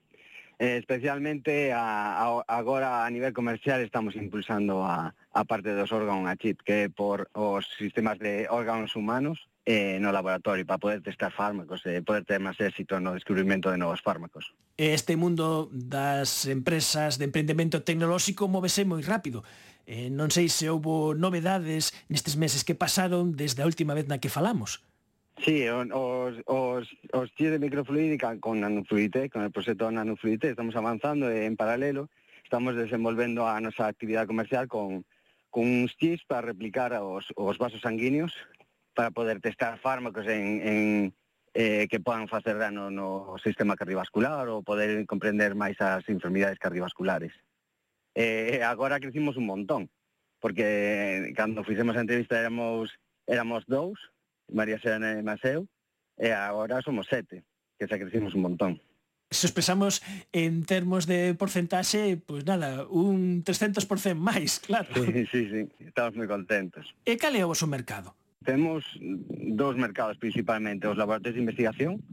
eh, 0.59 0.75
especialmente 0.75 1.71
a, 1.71 2.19
a, 2.19 2.43
agora 2.51 3.07
a 3.07 3.09
nivel 3.09 3.31
comercial 3.31 3.79
estamos 3.79 4.19
impulsando 4.19 4.83
a, 4.83 5.15
a 5.31 5.41
parte 5.47 5.71
dos 5.71 5.95
órganos 5.95 6.27
a 6.27 6.35
chip 6.35 6.59
que 6.67 6.85
é 6.85 6.89
por 6.91 7.31
os 7.31 7.63
sistemas 7.79 8.19
de 8.19 8.51
órganos 8.51 8.99
humanos 8.99 9.47
eh, 9.63 9.95
no 10.03 10.11
laboratorio 10.11 10.67
para 10.67 10.77
poder 10.77 10.99
testar 10.99 11.31
fármacos 11.31 11.87
e 11.87 11.97
eh, 11.97 12.01
poder 12.03 12.27
ter 12.27 12.43
máis 12.43 12.59
éxito 12.59 12.99
no 12.99 13.15
descubrimento 13.15 13.71
de 13.71 13.79
novos 13.79 14.03
fármacos. 14.03 14.51
Este 14.75 15.15
mundo 15.15 15.71
das 15.71 16.43
empresas 16.43 17.15
de 17.15 17.31
emprendemento 17.31 17.87
tecnolóxico 17.87 18.51
movese 18.51 18.83
moi 18.83 18.99
rápido. 18.99 19.47
Eh, 19.85 20.09
non 20.13 20.29
sei 20.29 20.47
se 20.47 20.69
houbo 20.69 21.17
novedades 21.17 21.91
nestes 22.07 22.37
meses 22.37 22.61
que 22.61 22.77
pasaron 22.77 23.33
desde 23.33 23.61
a 23.63 23.69
última 23.69 23.97
vez 23.97 24.05
na 24.05 24.21
que 24.21 24.31
falamos. 24.31 24.83
Sí, 25.41 25.65
os, 25.69 26.37
os, 26.45 26.85
os 27.13 27.27
tíos 27.33 27.51
de 27.51 27.59
microfluídica 27.59 28.37
con 28.37 28.61
nanofluidité, 28.61 29.29
con 29.29 29.41
el 29.41 29.49
proxecto 29.49 29.89
nanofluidité, 29.89 30.53
estamos 30.53 30.75
avanzando 30.75 31.31
eh, 31.31 31.49
en 31.49 31.57
paralelo, 31.57 32.09
estamos 32.43 32.75
desenvolvendo 32.75 33.49
a 33.49 33.57
nosa 33.57 33.89
actividade 33.89 34.29
comercial 34.29 34.69
con, 34.69 35.01
con 35.49 35.65
uns 35.65 35.97
chips 35.97 36.21
para 36.29 36.45
replicar 36.45 36.93
os, 37.01 37.33
os 37.33 37.57
vasos 37.57 37.81
sanguíneos 37.81 38.37
para 38.93 39.09
poder 39.09 39.41
testar 39.41 39.79
fármacos 39.79 40.27
en, 40.27 40.61
en 40.61 40.79
eh, 41.53 41.87
que 41.89 41.99
podan 41.99 42.27
facer 42.27 42.57
dano 42.57 42.91
no 42.91 43.35
sistema 43.43 43.75
cardiovascular 43.75 44.47
ou 44.47 44.63
poder 44.63 45.03
comprender 45.09 45.51
máis 45.57 45.75
as 45.81 46.07
enfermidades 46.07 46.61
cardiovasculares 46.61 47.33
eh, 48.15 48.61
agora 48.63 48.99
crecimos 48.99 49.37
un 49.37 49.45
montón, 49.45 49.89
porque 50.39 51.33
cando 51.35 51.63
fixemos 51.63 51.95
a 51.95 52.03
entrevista 52.03 52.39
éramos 52.39 52.91
éramos 53.27 53.63
dous, 53.67 53.99
María 54.51 54.79
Serena 54.79 55.15
e 55.15 55.23
Maseu, 55.23 55.69
e 56.17 56.31
agora 56.33 56.81
somos 56.81 57.07
sete, 57.07 57.43
que 57.77 57.87
xa 57.87 58.01
crecimos 58.01 58.35
un 58.35 58.43
montón 58.45 58.73
se 59.31 59.47
os 59.47 59.53
pensamos 59.55 60.03
en 60.33 60.67
termos 60.67 61.07
de 61.07 61.33
porcentaxe, 61.39 62.19
pois 62.19 62.43
pues 62.43 62.45
nada, 62.45 62.83
un 62.91 63.47
300% 63.47 64.19
máis, 64.19 64.59
claro. 64.59 64.91
Sí, 64.91 65.23
sí, 65.31 65.41
sí, 65.47 65.61
estamos 65.79 66.19
moi 66.19 66.27
contentos. 66.27 66.91
E 67.07 67.15
cal 67.15 67.33
é 67.39 67.41
o 67.47 67.49
vosso 67.55 67.65
mercado? 67.65 68.11
Temos 68.43 68.83
dous 68.99 69.79
mercados 69.79 70.19
principalmente, 70.19 70.83
os 70.83 70.99
laboratorios 70.99 71.39
de 71.39 71.43
investigación, 71.47 72.03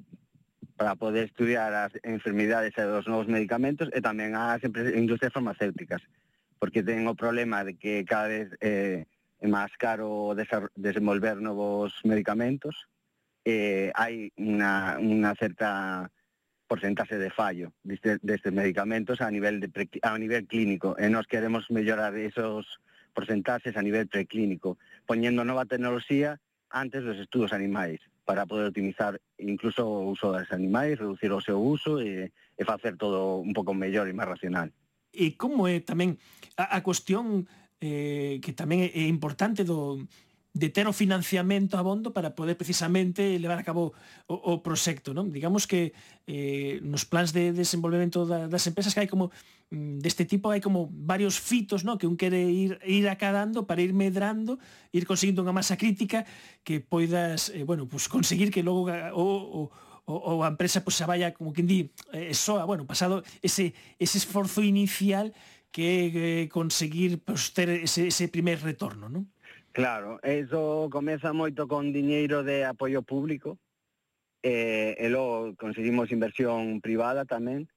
para 0.79 0.95
poder 0.95 1.27
estudiar 1.27 1.75
as 1.75 1.93
enfermidades 2.07 2.73
e 2.79 2.87
os 2.87 3.11
novos 3.11 3.27
medicamentos 3.27 3.91
e 3.91 3.99
tamén 3.99 4.39
as 4.39 4.63
industrias 4.95 5.35
farmacéuticas, 5.35 5.99
porque 6.63 6.87
ten 6.87 7.03
o 7.11 7.19
problema 7.19 7.67
de 7.67 7.75
que 7.75 8.07
cada 8.07 8.31
vez 8.31 8.55
eh, 8.63 9.03
é 9.43 9.47
máis 9.51 9.75
caro 9.75 10.39
desenvolver 10.79 11.43
novos 11.43 11.99
medicamentos, 12.07 12.87
eh, 13.43 13.91
hai 13.99 14.31
unha, 14.39 15.03
unha 15.03 15.35
certa 15.35 16.07
porcentaxe 16.71 17.19
de 17.19 17.35
fallo 17.35 17.75
destes, 17.83 18.23
destes 18.23 18.55
medicamentos 18.55 19.19
a 19.19 19.35
nivel 19.35 19.59
de 19.59 19.67
pre, 19.73 19.91
a 20.07 20.15
nivel 20.15 20.47
clínico 20.47 20.95
e 20.95 21.11
nós 21.11 21.27
queremos 21.27 21.67
mellorar 21.75 22.15
esos 22.15 22.79
porcentaxes 23.19 23.75
a 23.75 23.83
nivel 23.83 24.07
preclínico, 24.07 24.79
poñendo 25.11 25.43
nova 25.43 25.67
tecnoloxía 25.67 26.39
antes 26.71 27.03
dos 27.03 27.19
estudos 27.19 27.51
animais 27.51 27.99
para 28.29 28.45
poder 28.45 28.69
optimizar 28.69 29.17
incluso 29.39 29.89
o 29.89 30.13
uso 30.13 30.29
das 30.29 30.53
animais, 30.53 31.01
reducir 31.01 31.33
o 31.33 31.41
seu 31.41 31.57
uso 31.57 31.97
e, 32.05 32.29
e 32.29 32.63
facer 32.69 33.01
todo 33.01 33.41
un 33.41 33.57
pouco 33.57 33.73
mellor 33.73 34.05
e 34.05 34.13
máis 34.13 34.29
racional. 34.29 34.69
E 35.17 35.33
como 35.41 35.65
é 35.65 35.81
tamén 35.81 36.21
a, 36.61 36.77
a 36.77 36.85
cuestión 36.85 37.49
eh, 37.81 38.37
que 38.45 38.53
tamén 38.53 38.85
é 38.85 39.09
importante 39.09 39.65
do, 39.65 40.05
de 40.55 40.69
ter 40.73 40.89
o 40.89 40.97
financiamento 40.97 41.77
abondo 41.77 42.11
para 42.11 42.35
poder 42.35 42.57
precisamente 42.57 43.39
levar 43.39 43.61
a 43.61 43.67
cabo 43.67 43.93
o, 44.27 44.35
o 44.35 44.53
proxecto, 44.65 45.13
non? 45.13 45.29
Digamos 45.29 45.69
que 45.69 45.93
eh, 46.27 46.81
nos 46.83 47.05
plans 47.05 47.37
de 47.37 47.53
desenvolvemento 47.53 48.25
da, 48.25 48.49
das 48.49 48.65
empresas 48.67 48.97
que 48.97 49.05
hai 49.05 49.11
como 49.11 49.31
mm, 49.71 50.01
deste 50.01 50.25
tipo 50.25 50.51
hai 50.51 50.65
como 50.65 50.89
varios 50.91 51.37
fitos, 51.37 51.85
non? 51.85 52.01
que 52.01 52.09
un 52.09 52.17
quere 52.17 52.41
ir 52.49 52.81
ir 52.89 53.07
acadando 53.07 53.69
para 53.69 53.85
ir 53.85 53.93
medrando, 53.93 54.57
ir 54.91 55.05
conseguindo 55.05 55.45
unha 55.45 55.55
masa 55.55 55.77
crítica 55.77 56.25
que 56.65 56.81
poidas, 56.81 57.53
eh, 57.53 57.63
bueno, 57.63 57.85
pues 57.87 58.09
conseguir 58.09 58.49
que 58.49 58.65
logo 58.65 58.89
o, 59.15 59.25
o 59.25 59.61
o, 60.09 60.41
a 60.41 60.49
empresa 60.49 60.81
pues, 60.81 60.97
xa 60.97 61.05
vaya, 61.05 61.37
como 61.37 61.53
que 61.53 61.61
di, 61.61 61.93
eh, 62.17 62.33
soa, 62.33 62.65
bueno, 62.65 62.89
pasado 62.89 63.21
ese, 63.45 63.77
ese 64.01 64.17
esforzo 64.17 64.65
inicial 64.65 65.37
que 65.71 66.09
eh, 66.09 66.49
conseguir 66.49 67.21
pues, 67.21 67.53
ter 67.53 67.69
ese, 67.69 68.09
ese 68.09 68.33
primer 68.33 68.65
retorno, 68.65 69.13
non? 69.13 69.29
Claro, 69.79 70.19
eso 70.27 70.91
comeza 70.91 71.31
moito 71.31 71.71
con 71.71 71.95
diñeiro 71.95 72.43
de 72.43 72.67
apoio 72.67 73.07
público, 73.07 73.63
e, 74.43 74.99
e 74.99 75.07
logo 75.07 75.55
conseguimos 75.55 76.11
inversión 76.11 76.83
privada 76.83 77.23
tamén, 77.23 77.71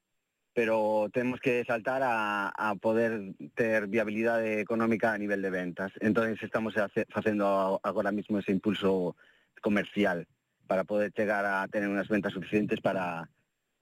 pero 0.49 1.13
temos 1.13 1.37
que 1.37 1.61
saltar 1.61 2.01
a, 2.01 2.49
a 2.57 2.73
poder 2.81 3.37
ter 3.53 3.85
viabilidade 3.85 4.65
económica 4.65 5.13
a 5.13 5.21
nivel 5.21 5.45
de 5.45 5.53
ventas. 5.53 5.93
Entón, 6.01 6.33
estamos 6.33 6.73
hace, 6.73 7.05
facendo 7.05 7.77
agora 7.85 8.09
mismo 8.09 8.41
ese 8.41 8.49
impulso 8.49 9.13
comercial 9.61 10.25
para 10.65 10.89
poder 10.89 11.13
chegar 11.13 11.45
a 11.45 11.69
tener 11.69 11.85
unhas 11.85 12.09
ventas 12.09 12.33
suficientes 12.33 12.81
para, 12.81 13.29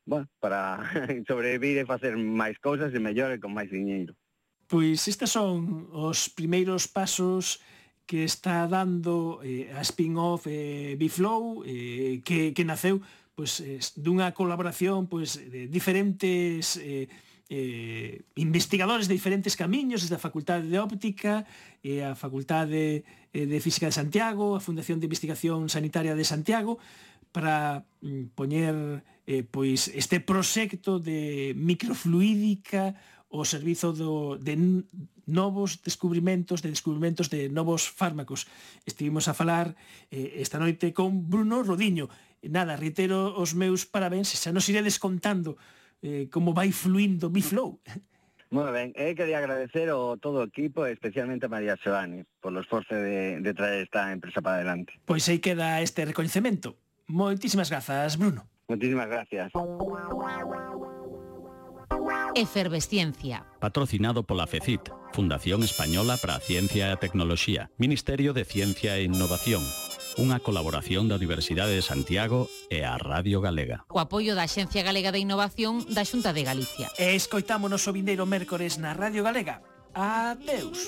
bueno, 0.04 0.28
para 0.44 0.84
sobrevivir 1.24 1.80
e 1.80 1.88
facer 1.88 2.20
máis 2.20 2.60
cousas 2.60 2.92
e 2.92 3.00
mellor 3.00 3.32
e 3.32 3.40
con 3.40 3.56
máis 3.56 3.72
diñeiro. 3.72 4.12
Pois 4.68 5.08
estes 5.08 5.32
son 5.32 5.88
os 5.96 6.28
primeiros 6.28 6.92
pasos 6.92 7.64
que 8.10 8.26
está 8.26 8.66
dando 8.66 9.38
eh, 9.46 9.70
a 9.70 9.86
spin-off 9.86 10.50
eh, 10.50 10.98
Biflow 10.98 11.62
eh, 11.62 12.26
que, 12.26 12.58
que 12.58 12.66
naceu 12.66 13.06
pois, 13.38 13.62
eh, 13.62 13.78
dunha 14.02 14.34
colaboración 14.34 15.06
pois, 15.06 15.38
de 15.38 15.70
diferentes 15.70 16.82
eh, 16.82 17.06
eh, 17.54 18.26
investigadores 18.34 19.06
de 19.06 19.14
diferentes 19.14 19.54
camiños, 19.54 20.02
desde 20.02 20.18
a 20.18 20.26
Facultade 20.26 20.66
de 20.66 20.82
Óptica, 20.82 21.46
eh, 21.86 22.02
a 22.02 22.18
Facultade 22.18 23.06
de, 23.30 23.46
de 23.46 23.58
Física 23.62 23.86
de 23.86 23.94
Santiago, 23.94 24.58
a 24.58 24.62
Fundación 24.66 24.98
de 24.98 25.06
Investigación 25.06 25.70
Sanitaria 25.70 26.18
de 26.18 26.26
Santiago, 26.26 26.82
para 27.30 27.86
mm, 28.02 28.34
poñer 28.34 29.06
eh, 29.30 29.46
pois 29.46 29.86
este 29.94 30.18
proxecto 30.18 30.98
de 30.98 31.54
microfluídica 31.54 32.98
o 33.30 33.46
servizo 33.46 33.94
do, 33.94 34.42
de 34.42 34.58
novos 35.30 35.82
descubrimentos, 35.86 36.62
de 36.62 36.70
descubrimentos 36.74 37.30
de 37.30 37.50
novos 37.50 37.88
fármacos. 37.88 38.50
Estivemos 38.86 39.30
a 39.30 39.38
falar 39.38 39.78
eh, 40.10 40.42
esta 40.42 40.58
noite 40.58 40.92
con 40.92 41.30
Bruno 41.30 41.64
Rodiño. 41.64 42.10
Nada, 42.42 42.76
reitero 42.76 43.38
os 43.38 43.54
meus 43.54 43.86
parabéns, 43.86 44.34
xa 44.34 44.50
nos 44.50 44.68
iredes 44.68 44.98
contando 44.98 45.56
eh, 46.02 46.28
como 46.34 46.52
vai 46.58 46.74
fluindo 46.74 47.30
Biflow. 47.30 47.78
Moi 48.50 48.66
ben, 48.74 48.90
eh, 48.98 49.14
quería 49.14 49.38
agradecer 49.38 49.94
ao 49.94 50.18
todo 50.18 50.42
o 50.42 50.48
equipo, 50.50 50.90
especialmente 50.90 51.46
a 51.46 51.54
María 51.54 51.78
Sebani, 51.78 52.26
por 52.42 52.50
o 52.50 52.60
esforzo 52.60 52.98
de, 52.98 53.38
de 53.46 53.52
traer 53.54 53.86
esta 53.86 54.10
empresa 54.10 54.42
para 54.42 54.58
adelante. 54.58 54.98
Pois 55.06 55.30
aí 55.30 55.38
queda 55.38 55.86
este 55.86 56.02
recoñecemento. 56.02 56.74
Moitísimas 57.06 57.70
grazas, 57.70 58.18
Bruno. 58.18 58.50
Moitísimas 58.66 59.06
gracias. 59.06 59.54
Efervesciencia. 62.36 63.46
Patrocinado 63.60 64.24
pola 64.24 64.48
FECIT, 64.48 64.90
Fundación 65.14 65.64
Española 65.64 66.18
para 66.18 66.36
a 66.36 66.40
Ciencia 66.40 66.88
e 66.88 66.92
a 66.94 67.02
Tecnoloxía, 67.02 67.72
Ministerio 67.78 68.34
de 68.34 68.46
Ciencia 68.46 68.96
e 68.96 69.04
Innovación, 69.04 69.66
unha 70.16 70.38
colaboración 70.40 71.10
da 71.10 71.18
Universidade 71.18 71.74
de 71.74 71.84
Santiago 71.84 72.48
e 72.70 72.86
a 72.86 72.96
Radio 73.02 73.42
Galega. 73.42 73.84
O 73.90 74.00
apoio 74.00 74.38
da 74.38 74.46
Xencia 74.46 74.86
Galega 74.86 75.12
de 75.12 75.20
Innovación 75.20 75.84
da 75.90 76.06
Xunta 76.06 76.32
de 76.32 76.46
Galicia. 76.46 76.88
E 76.96 77.18
escoitámonos 77.18 77.84
o 77.90 77.92
vindeiro 77.92 78.30
mércores 78.30 78.78
na 78.78 78.94
Radio 78.94 79.26
Galega. 79.26 79.66
Adeus. 79.92 80.86